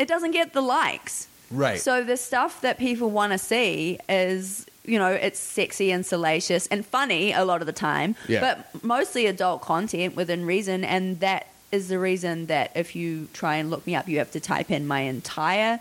It 0.00 0.08
doesn't 0.08 0.32
get 0.32 0.52
the 0.52 0.62
likes. 0.62 1.28
Right. 1.50 1.80
So 1.80 2.02
the 2.02 2.16
stuff 2.16 2.60
that 2.62 2.76
people 2.78 3.10
want 3.10 3.32
to 3.32 3.38
see 3.38 3.98
is, 4.08 4.66
you 4.84 4.98
know, 4.98 5.10
it's 5.10 5.38
sexy 5.38 5.90
and 5.90 6.04
salacious 6.06 6.66
and 6.68 6.84
funny 6.86 7.32
a 7.32 7.44
lot 7.44 7.60
of 7.60 7.66
the 7.66 7.72
time, 7.72 8.16
Yeah. 8.28 8.40
but 8.40 8.82
mostly 8.84 9.26
adult 9.26 9.60
content 9.62 10.16
within 10.16 10.44
reason. 10.46 10.84
And 10.84 11.20
that 11.20 11.46
is 11.70 11.88
the 11.88 11.98
reason 11.98 12.46
that 12.46 12.72
if 12.74 12.96
you 12.96 13.28
try 13.32 13.56
and 13.56 13.70
look 13.70 13.86
me 13.86 13.94
up, 13.94 14.08
you 14.08 14.18
have 14.18 14.30
to 14.32 14.40
type 14.40 14.70
in 14.70 14.86
my 14.86 15.00
entire 15.02 15.80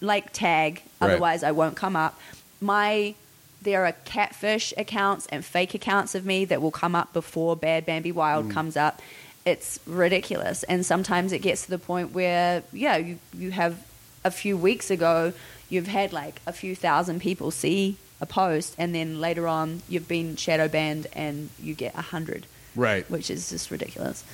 like 0.00 0.32
tag, 0.32 0.82
Right. 1.00 1.10
otherwise 1.10 1.42
I 1.44 1.52
won't 1.52 1.76
come 1.76 1.94
up. 1.94 2.18
My 2.60 3.14
there 3.60 3.86
are 3.86 3.92
catfish 4.04 4.74
accounts 4.76 5.26
and 5.30 5.44
fake 5.44 5.72
accounts 5.74 6.16
of 6.16 6.26
me 6.26 6.44
that 6.46 6.60
will 6.60 6.72
come 6.72 6.96
up 6.96 7.12
before 7.12 7.54
Bad 7.54 7.86
Bambi 7.86 8.10
Wilde 8.10 8.46
Mm. 8.48 8.50
comes 8.52 8.76
up. 8.76 9.00
It's 9.44 9.78
ridiculous, 9.86 10.64
and 10.64 10.84
sometimes 10.84 11.32
it 11.32 11.38
gets 11.40 11.62
to 11.64 11.70
the 11.70 11.78
point 11.78 12.12
where 12.12 12.64
yeah, 12.72 12.96
you 12.96 13.18
you 13.32 13.52
have 13.52 13.76
a 14.24 14.30
few 14.32 14.56
weeks 14.56 14.90
ago 14.90 15.32
you've 15.68 15.86
had 15.88 16.12
like 16.12 16.40
a 16.46 16.52
few 16.52 16.74
thousand 16.74 17.20
people 17.20 17.50
see 17.52 17.96
a 18.22 18.26
post, 18.26 18.74
and 18.78 18.94
then 18.94 19.20
later 19.20 19.46
on 19.46 19.82
you've 19.88 20.08
been 20.08 20.36
shadow 20.36 20.68
banned 20.68 21.08
and 21.12 21.50
you 21.60 21.74
get 21.74 21.94
a 21.94 22.00
hundred, 22.00 22.46
right. 22.74 23.08
which 23.10 23.30
is 23.30 23.50
just 23.50 23.70
ridiculous. 23.70 24.24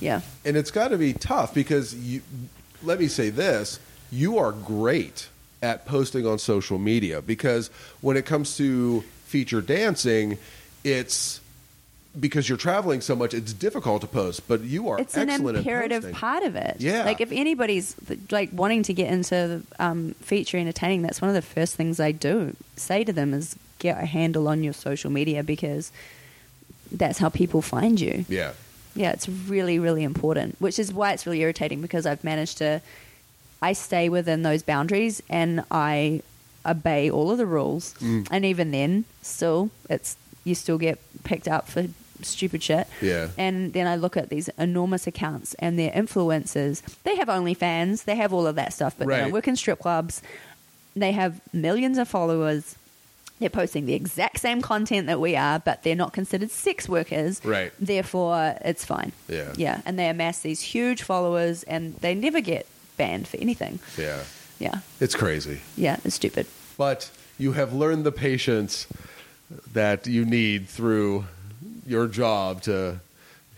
Yeah. 0.00 0.20
And 0.44 0.56
it's 0.56 0.70
got 0.70 0.88
to 0.88 0.98
be 0.98 1.14
tough 1.14 1.54
because 1.54 1.94
you. 1.94 2.20
Let 2.82 3.00
me 3.00 3.08
say 3.08 3.30
this: 3.30 3.80
you 4.10 4.36
are 4.36 4.52
great 4.52 5.28
at 5.62 5.86
posting 5.86 6.26
on 6.26 6.38
social 6.38 6.78
media 6.78 7.22
because 7.22 7.68
when 8.02 8.16
it 8.16 8.26
comes 8.26 8.56
to 8.58 9.00
feature 9.24 9.62
dancing, 9.62 10.36
it's 10.84 11.40
because 12.18 12.48
you're 12.48 12.58
traveling 12.58 13.00
so 13.00 13.14
much. 13.14 13.34
It's 13.34 13.52
difficult 13.52 14.00
to 14.02 14.06
post, 14.06 14.46
but 14.48 14.62
you 14.62 14.88
are 14.88 15.00
it's 15.00 15.16
an 15.16 15.30
imperative 15.30 16.04
at 16.06 16.14
part 16.14 16.42
of 16.42 16.56
it. 16.56 16.76
Yeah. 16.78 17.04
Like 17.04 17.20
if 17.20 17.30
anybody's 17.32 17.94
like 18.30 18.50
wanting 18.52 18.82
to 18.84 18.94
get 18.94 19.12
into 19.12 19.62
um, 19.78 20.14
feature 20.20 20.58
entertaining, 20.58 21.02
that's 21.02 21.20
one 21.20 21.28
of 21.28 21.34
the 21.34 21.42
first 21.42 21.74
things 21.74 22.00
I 22.00 22.12
do 22.12 22.56
say 22.76 23.04
to 23.04 23.12
them 23.12 23.34
is 23.34 23.56
get 23.78 24.02
a 24.02 24.06
handle 24.06 24.48
on 24.48 24.62
your 24.62 24.72
social 24.72 25.10
media 25.10 25.42
because 25.42 25.92
that's 26.90 27.18
how 27.18 27.28
people 27.28 27.62
find 27.62 28.00
you. 28.00 28.24
Yeah. 28.28 28.52
Yeah, 28.94 29.12
it's 29.12 29.28
really, 29.28 29.78
really 29.78 30.02
important, 30.04 30.56
which 30.58 30.78
is 30.78 30.92
why 30.92 31.12
it's 31.12 31.26
really 31.26 31.42
irritating 31.42 31.82
because 31.82 32.06
I've 32.06 32.24
managed 32.24 32.58
to, 32.58 32.80
I 33.60 33.74
stay 33.74 34.08
within 34.08 34.42
those 34.42 34.62
boundaries 34.62 35.22
and 35.28 35.64
I 35.70 36.22
obey 36.64 37.10
all 37.10 37.30
of 37.30 37.36
the 37.36 37.44
rules. 37.44 37.92
Mm. 37.94 38.26
And 38.30 38.44
even 38.46 38.70
then, 38.70 39.04
still, 39.20 39.70
it's, 39.90 40.16
you 40.44 40.54
still 40.54 40.78
get 40.78 40.98
picked 41.24 41.46
up 41.46 41.68
for 41.68 41.86
stupid 42.22 42.62
shit. 42.62 42.86
Yeah. 43.00 43.28
And 43.36 43.72
then 43.72 43.86
I 43.86 43.96
look 43.96 44.16
at 44.16 44.28
these 44.28 44.48
enormous 44.58 45.06
accounts 45.06 45.54
and 45.54 45.78
their 45.78 45.90
influencers. 45.90 46.82
They 47.02 47.16
have 47.16 47.28
OnlyFans, 47.28 48.04
they 48.04 48.16
have 48.16 48.32
all 48.32 48.46
of 48.46 48.54
that 48.56 48.72
stuff, 48.72 48.94
but 48.98 49.08
they 49.08 49.18
don't 49.18 49.32
work 49.32 49.48
in 49.48 49.56
strip 49.56 49.78
clubs. 49.80 50.22
They 50.94 51.12
have 51.12 51.40
millions 51.52 51.98
of 51.98 52.08
followers. 52.08 52.76
They're 53.38 53.50
posting 53.50 53.84
the 53.84 53.92
exact 53.92 54.40
same 54.40 54.62
content 54.62 55.08
that 55.08 55.20
we 55.20 55.36
are, 55.36 55.58
but 55.58 55.82
they're 55.82 55.94
not 55.94 56.14
considered 56.14 56.50
sex 56.50 56.88
workers. 56.88 57.44
Right. 57.44 57.70
Therefore, 57.78 58.56
it's 58.64 58.82
fine. 58.84 59.12
Yeah. 59.28 59.52
Yeah. 59.56 59.82
And 59.84 59.98
they 59.98 60.08
amass 60.08 60.40
these 60.40 60.62
huge 60.62 61.02
followers 61.02 61.62
and 61.64 61.94
they 61.96 62.14
never 62.14 62.40
get 62.40 62.66
banned 62.96 63.28
for 63.28 63.36
anything. 63.36 63.78
Yeah. 63.98 64.22
Yeah. 64.58 64.78
It's 65.00 65.14
crazy. 65.14 65.60
Yeah. 65.76 65.98
It's 66.02 66.14
stupid. 66.14 66.46
but 66.78 67.10
you 67.38 67.52
have 67.52 67.74
learned 67.74 68.04
the 68.04 68.12
patience 68.12 68.86
that 69.74 70.06
you 70.06 70.24
need 70.24 70.66
through 70.70 71.26
your 71.86 72.06
job 72.08 72.62
to 72.62 73.00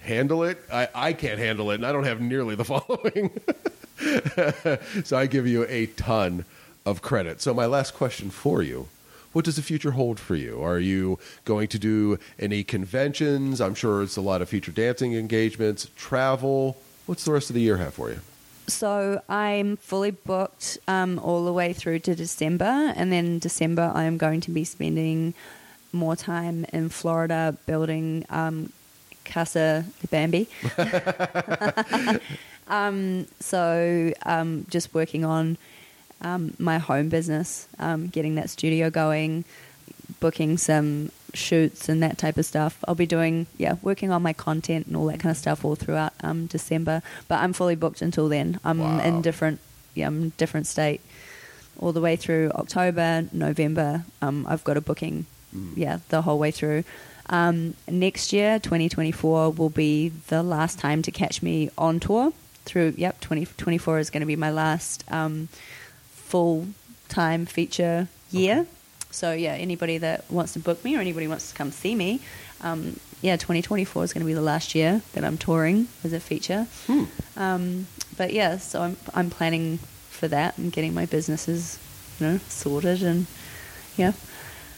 handle 0.00 0.44
it. 0.44 0.58
I, 0.72 0.88
I 0.94 1.12
can't 1.12 1.38
handle 1.38 1.70
it, 1.70 1.76
and 1.76 1.86
I 1.86 1.92
don't 1.92 2.04
have 2.04 2.20
nearly 2.20 2.54
the 2.54 2.64
following. 2.72 3.40
so 5.04 5.16
I 5.16 5.26
give 5.26 5.46
you 5.46 5.64
a 5.68 5.86
ton 5.86 6.44
of 6.86 7.02
credit. 7.02 7.40
So, 7.40 7.52
my 7.52 7.66
last 7.66 7.94
question 7.94 8.30
for 8.30 8.62
you 8.62 8.88
what 9.32 9.44
does 9.44 9.56
the 9.56 9.62
future 9.62 9.92
hold 9.92 10.18
for 10.18 10.34
you? 10.34 10.62
Are 10.62 10.78
you 10.78 11.18
going 11.44 11.68
to 11.68 11.78
do 11.78 12.18
any 12.38 12.64
conventions? 12.64 13.60
I'm 13.60 13.74
sure 13.74 14.02
it's 14.02 14.16
a 14.16 14.20
lot 14.20 14.42
of 14.42 14.48
feature 14.48 14.72
dancing 14.72 15.14
engagements, 15.14 15.90
travel. 15.96 16.76
What's 17.06 17.24
the 17.24 17.32
rest 17.32 17.50
of 17.50 17.54
the 17.54 17.60
year 17.60 17.76
have 17.76 17.94
for 17.94 18.10
you? 18.10 18.20
So 18.68 19.22
I'm 19.28 19.76
fully 19.76 20.10
booked 20.10 20.78
um, 20.88 21.18
all 21.18 21.44
the 21.44 21.52
way 21.52 21.72
through 21.72 22.00
to 22.00 22.14
December, 22.14 22.92
and 22.96 23.12
then 23.12 23.38
December 23.38 23.92
I'm 23.94 24.18
going 24.18 24.40
to 24.42 24.50
be 24.50 24.64
spending 24.64 25.34
more 25.92 26.16
time 26.16 26.64
in 26.72 26.88
Florida 26.88 27.56
building 27.66 28.24
um, 28.30 28.72
Casa 29.24 29.84
de 30.00 30.06
Bambi. 30.08 30.48
um, 32.68 33.26
so 33.40 34.12
um, 34.24 34.66
just 34.68 34.94
working 34.94 35.24
on 35.24 35.56
um, 36.20 36.54
my 36.58 36.78
home 36.78 37.08
business, 37.08 37.68
um, 37.78 38.08
getting 38.08 38.34
that 38.36 38.50
studio 38.50 38.90
going, 38.90 39.44
booking 40.20 40.58
some 40.58 41.10
shoots 41.34 41.88
and 41.88 42.02
that 42.02 42.18
type 42.18 42.36
of 42.36 42.44
stuff. 42.44 42.82
I'll 42.88 42.94
be 42.94 43.06
doing, 43.06 43.46
yeah, 43.56 43.76
working 43.82 44.10
on 44.10 44.22
my 44.22 44.32
content 44.32 44.86
and 44.86 44.96
all 44.96 45.06
that 45.06 45.20
kind 45.20 45.30
of 45.30 45.36
stuff 45.36 45.64
all 45.64 45.76
throughout 45.76 46.12
um, 46.22 46.46
December. 46.46 47.02
But 47.28 47.40
I'm 47.40 47.52
fully 47.52 47.76
booked 47.76 48.02
until 48.02 48.28
then. 48.28 48.58
I'm 48.64 48.78
Wow. 48.78 49.00
in 49.00 49.22
different, 49.22 49.60
yeah, 49.94 50.06
I'm 50.06 50.22
in 50.24 50.32
different 50.36 50.66
state 50.66 51.00
all 51.78 51.92
the 51.92 52.00
way 52.00 52.16
through 52.16 52.50
October, 52.54 53.28
November. 53.32 54.04
Um, 54.20 54.46
I've 54.48 54.64
got 54.64 54.76
a 54.76 54.80
booking, 54.80 55.26
yeah, 55.74 55.98
the 56.08 56.22
whole 56.22 56.38
way 56.38 56.50
through. 56.50 56.84
Um, 57.30 57.74
next 57.86 58.32
year, 58.32 58.58
2024, 58.58 59.50
will 59.50 59.68
be 59.68 60.08
the 60.28 60.42
last 60.42 60.78
time 60.78 61.02
to 61.02 61.10
catch 61.10 61.42
me 61.42 61.70
on 61.76 62.00
tour. 62.00 62.32
Through, 62.64 62.94
yep, 62.96 63.20
2024 63.20 63.98
is 63.98 64.10
going 64.10 64.20
to 64.20 64.26
be 64.26 64.36
my 64.36 64.50
last 64.50 65.04
um, 65.10 65.48
full 66.10 66.68
time 67.08 67.46
feature 67.46 68.08
year. 68.30 68.66
So 69.10 69.32
yeah, 69.32 69.52
anybody 69.52 69.98
that 69.98 70.30
wants 70.30 70.52
to 70.52 70.58
book 70.58 70.84
me 70.84 70.96
or 70.96 71.00
anybody 71.00 71.26
wants 71.28 71.50
to 71.50 71.56
come 71.56 71.70
see 71.72 71.94
me, 71.94 72.20
um, 72.60 73.00
yeah, 73.22 73.36
2024 73.36 74.04
is 74.04 74.12
going 74.12 74.20
to 74.20 74.26
be 74.26 74.34
the 74.34 74.42
last 74.42 74.74
year 74.74 75.00
that 75.14 75.24
I'm 75.24 75.38
touring 75.38 75.88
as 76.04 76.12
a 76.12 76.20
feature. 76.20 76.66
Um, 77.36 77.86
but 78.16 78.32
yeah, 78.32 78.58
so 78.58 78.82
I'm 78.82 78.96
I'm 79.14 79.30
planning 79.30 79.78
for 80.10 80.28
that 80.28 80.58
and 80.58 80.70
getting 80.72 80.92
my 80.92 81.06
businesses, 81.06 81.78
you 82.20 82.26
know, 82.26 82.38
sorted 82.48 83.02
and 83.02 83.26
yeah, 83.96 84.12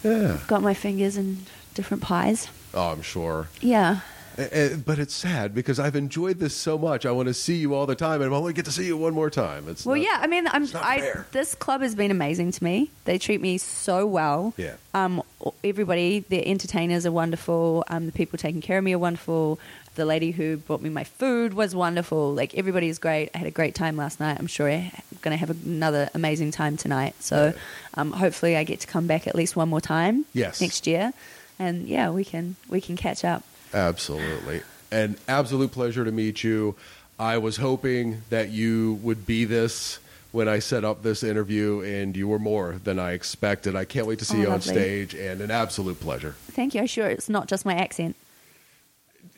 Yeah. 0.02 0.38
got 0.46 0.62
my 0.62 0.74
fingers 0.74 1.16
in 1.16 1.38
different 1.74 2.02
pies. 2.02 2.48
Oh, 2.74 2.90
I'm 2.92 3.02
sure. 3.02 3.48
Yeah, 3.60 4.00
but 4.36 4.98
it's 4.98 5.12
sad 5.12 5.54
because 5.54 5.78
I've 5.78 5.96
enjoyed 5.96 6.38
this 6.38 6.54
so 6.54 6.78
much. 6.78 7.04
I 7.04 7.10
want 7.10 7.26
to 7.28 7.34
see 7.34 7.56
you 7.56 7.74
all 7.74 7.84
the 7.84 7.94
time, 7.96 8.22
and 8.22 8.32
I 8.32 8.36
only 8.36 8.52
get 8.52 8.64
to 8.66 8.72
see 8.72 8.86
you 8.86 8.96
one 8.96 9.12
more 9.12 9.28
time. 9.28 9.68
It's 9.68 9.84
Well, 9.84 9.96
not- 9.96 10.04
yeah. 10.04 10.18
I 10.20 10.26
mean, 10.28 10.46
I'm. 10.48 10.66
I 10.76 11.12
this 11.32 11.54
club 11.54 11.82
has 11.82 11.94
been 11.94 12.10
amazing 12.10 12.52
to 12.52 12.64
me. 12.64 12.90
They 13.04 13.18
treat 13.18 13.40
me 13.40 13.58
so 13.58 14.06
well. 14.06 14.54
Yeah. 14.56 14.74
Um. 14.94 15.22
Everybody, 15.64 16.20
the 16.28 16.46
entertainers 16.46 17.04
are 17.04 17.12
wonderful. 17.12 17.84
Um. 17.88 18.06
The 18.06 18.12
people 18.12 18.38
taking 18.38 18.60
care 18.62 18.78
of 18.78 18.84
me 18.84 18.92
are 18.94 18.98
wonderful. 18.98 19.58
The 19.96 20.04
lady 20.04 20.30
who 20.30 20.56
brought 20.56 20.80
me 20.82 20.88
my 20.88 21.04
food 21.04 21.52
was 21.54 21.74
wonderful. 21.74 22.32
Like 22.32 22.54
everybody 22.56 22.88
is 22.88 22.98
great. 22.98 23.30
I 23.34 23.38
had 23.38 23.46
a 23.46 23.50
great 23.50 23.74
time 23.74 23.96
last 23.96 24.20
night. 24.20 24.38
I'm 24.38 24.46
sure 24.46 24.68
I'm 24.70 24.90
going 25.20 25.32
to 25.32 25.36
have 25.36 25.50
another 25.50 26.08
amazing 26.14 26.52
time 26.52 26.76
tonight. 26.76 27.14
So, 27.20 27.52
um, 27.94 28.12
hopefully, 28.12 28.56
I 28.56 28.64
get 28.64 28.80
to 28.80 28.86
come 28.86 29.06
back 29.06 29.26
at 29.26 29.34
least 29.34 29.56
one 29.56 29.68
more 29.68 29.80
time. 29.80 30.24
Yes. 30.32 30.60
Next 30.60 30.86
year, 30.86 31.12
and 31.58 31.88
yeah, 31.88 32.10
we 32.10 32.24
can 32.24 32.56
we 32.68 32.80
can 32.80 32.96
catch 32.96 33.24
up. 33.24 33.42
Absolutely. 33.74 34.62
An 34.92 35.16
absolute 35.28 35.72
pleasure 35.72 36.04
to 36.04 36.12
meet 36.12 36.42
you. 36.44 36.76
I 37.18 37.38
was 37.38 37.56
hoping 37.58 38.22
that 38.30 38.48
you 38.50 38.98
would 39.02 39.26
be 39.26 39.44
this 39.44 39.98
when 40.32 40.48
I 40.48 40.60
set 40.60 40.84
up 40.84 41.02
this 41.02 41.22
interview, 41.24 41.80
and 41.80 42.16
you 42.16 42.28
were 42.28 42.38
more 42.38 42.76
than 42.84 42.98
I 42.98 43.12
expected. 43.12 43.74
I 43.74 43.84
can't 43.84 44.06
wait 44.06 44.20
to 44.20 44.24
see 44.24 44.38
Oh, 44.38 44.42
you 44.42 44.50
on 44.50 44.60
stage, 44.60 45.14
and 45.14 45.40
an 45.40 45.50
absolute 45.50 45.98
pleasure. 46.00 46.36
Thank 46.52 46.74
you. 46.74 46.80
I'm 46.80 46.86
sure 46.86 47.08
it's 47.08 47.28
not 47.28 47.48
just 47.48 47.66
my 47.66 47.74
accent. 47.74 48.14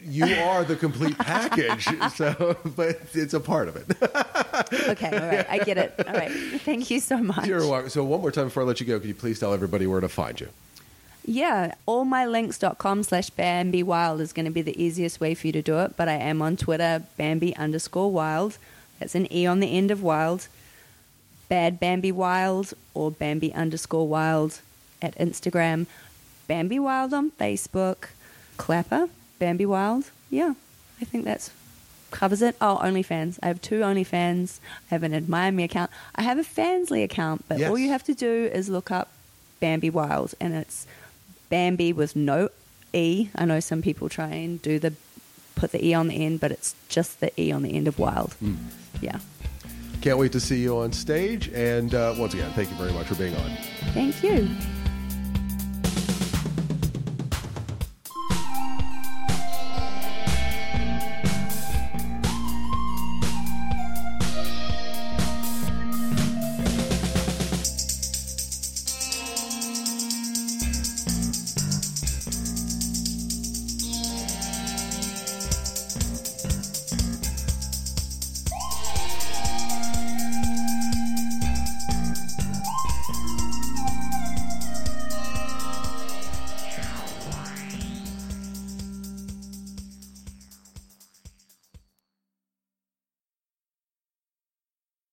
You 0.04 0.26
are 0.26 0.64
the 0.64 0.76
complete 0.76 1.16
package, 1.18 1.84
so 2.14 2.56
but 2.76 3.00
it's 3.14 3.34
a 3.34 3.40
part 3.40 3.68
of 3.68 3.76
it. 3.76 3.86
Okay, 4.88 5.06
all 5.18 5.26
right, 5.26 5.46
I 5.48 5.58
get 5.58 5.78
it. 5.78 5.94
All 6.06 6.12
right, 6.12 6.30
thank 6.30 6.90
you 6.90 7.00
so 7.00 7.18
much. 7.18 7.46
You're 7.46 7.66
welcome. 7.66 7.88
So 7.90 8.04
one 8.04 8.20
more 8.20 8.30
time 8.30 8.44
before 8.44 8.62
I 8.62 8.66
let 8.66 8.80
you 8.80 8.86
go, 8.86 8.98
could 9.00 9.08
you 9.08 9.14
please 9.14 9.38
tell 9.40 9.52
everybody 9.54 9.86
where 9.86 10.00
to 10.00 10.08
find 10.08 10.40
you? 10.40 10.48
Yeah, 11.24 11.74
allmylinks.com 11.88 13.02
slash 13.04 13.30
Bambi 13.30 13.82
Wilde 13.82 14.20
is 14.20 14.32
going 14.32 14.44
to 14.44 14.50
be 14.52 14.62
the 14.62 14.80
easiest 14.80 15.20
way 15.20 15.34
for 15.34 15.46
you 15.46 15.52
to 15.54 15.62
do 15.62 15.78
it, 15.80 15.96
but 15.96 16.08
I 16.08 16.14
am 16.14 16.42
on 16.42 16.56
Twitter, 16.56 17.02
Bambi 17.16 17.56
underscore 17.56 18.10
Wilde. 18.12 18.58
That's 18.98 19.14
an 19.14 19.32
E 19.32 19.46
on 19.46 19.60
the 19.60 19.76
end 19.76 19.90
of 19.90 20.02
Wild. 20.02 20.48
Bad 21.48 21.80
Bambi 21.80 22.12
Wilde 22.12 22.74
or 22.94 23.10
Bambi 23.10 23.52
underscore 23.54 24.06
Wilde 24.08 24.60
at 25.00 25.16
Instagram. 25.18 25.86
Bambi 26.46 26.78
Wilde 26.78 27.14
on 27.14 27.30
Facebook. 27.32 28.08
Clapper, 28.56 29.08
Bambi 29.43 29.66
Wilde. 29.66 30.05
Yeah, 30.30 30.55
I 31.01 31.05
think 31.05 31.24
that's 31.24 31.51
covers 32.12 32.43
it. 32.43 32.55
Oh, 32.61 32.78
OnlyFans. 32.80 33.40
I 33.43 33.49
have 33.49 33.61
two 33.61 33.80
OnlyFans. 33.80 34.61
I 34.88 34.95
have 34.95 35.03
an 35.03 35.12
Admire 35.12 35.51
Me 35.51 35.64
account. 35.64 35.90
I 36.14 36.22
have 36.22 36.38
a 36.38 36.43
Fansly 36.45 37.03
account, 37.03 37.45
but 37.49 37.59
Yes. 37.59 37.68
all 37.68 37.76
you 37.76 37.88
have 37.88 38.05
to 38.05 38.14
do 38.14 38.49
is 38.55 38.68
look 38.68 38.93
up 38.93 39.09
Bambi 39.59 39.90
Wilde, 39.90 40.32
and 40.40 40.55
it's 40.55 40.86
Bambi 41.51 41.93
with 41.93 42.14
no 42.14 42.51
E. 42.93 43.30
I 43.34 43.45
know 43.45 43.59
some 43.59 43.82
people 43.82 44.09
try 44.09 44.28
and 44.28 44.62
do 44.62 44.78
the 44.78 44.93
put 45.57 45.72
the 45.72 45.84
E 45.84 45.93
on 45.93 46.07
the 46.07 46.24
end, 46.24 46.38
but 46.38 46.53
it's 46.53 46.76
just 46.88 47.18
the 47.18 47.32
E 47.40 47.51
on 47.51 47.62
the 47.64 47.74
end 47.74 47.88
of 47.88 47.99
Wilde. 47.99 48.36
Yeah. 49.01 49.18
Can't 50.03 50.18
wait 50.18 50.30
to 50.32 50.40
see 50.40 50.61
you 50.62 50.78
on 50.78 50.93
stage. 50.93 51.49
And 51.49 51.93
uh, 51.97 52.14
once 52.16 52.32
again, 52.34 52.53
thank 52.53 52.70
you 52.70 52.76
very 52.76 52.93
much 52.93 53.07
for 53.09 53.16
being 53.16 53.34
on. 53.34 53.51
Thank 53.93 54.22
you. 54.22 54.49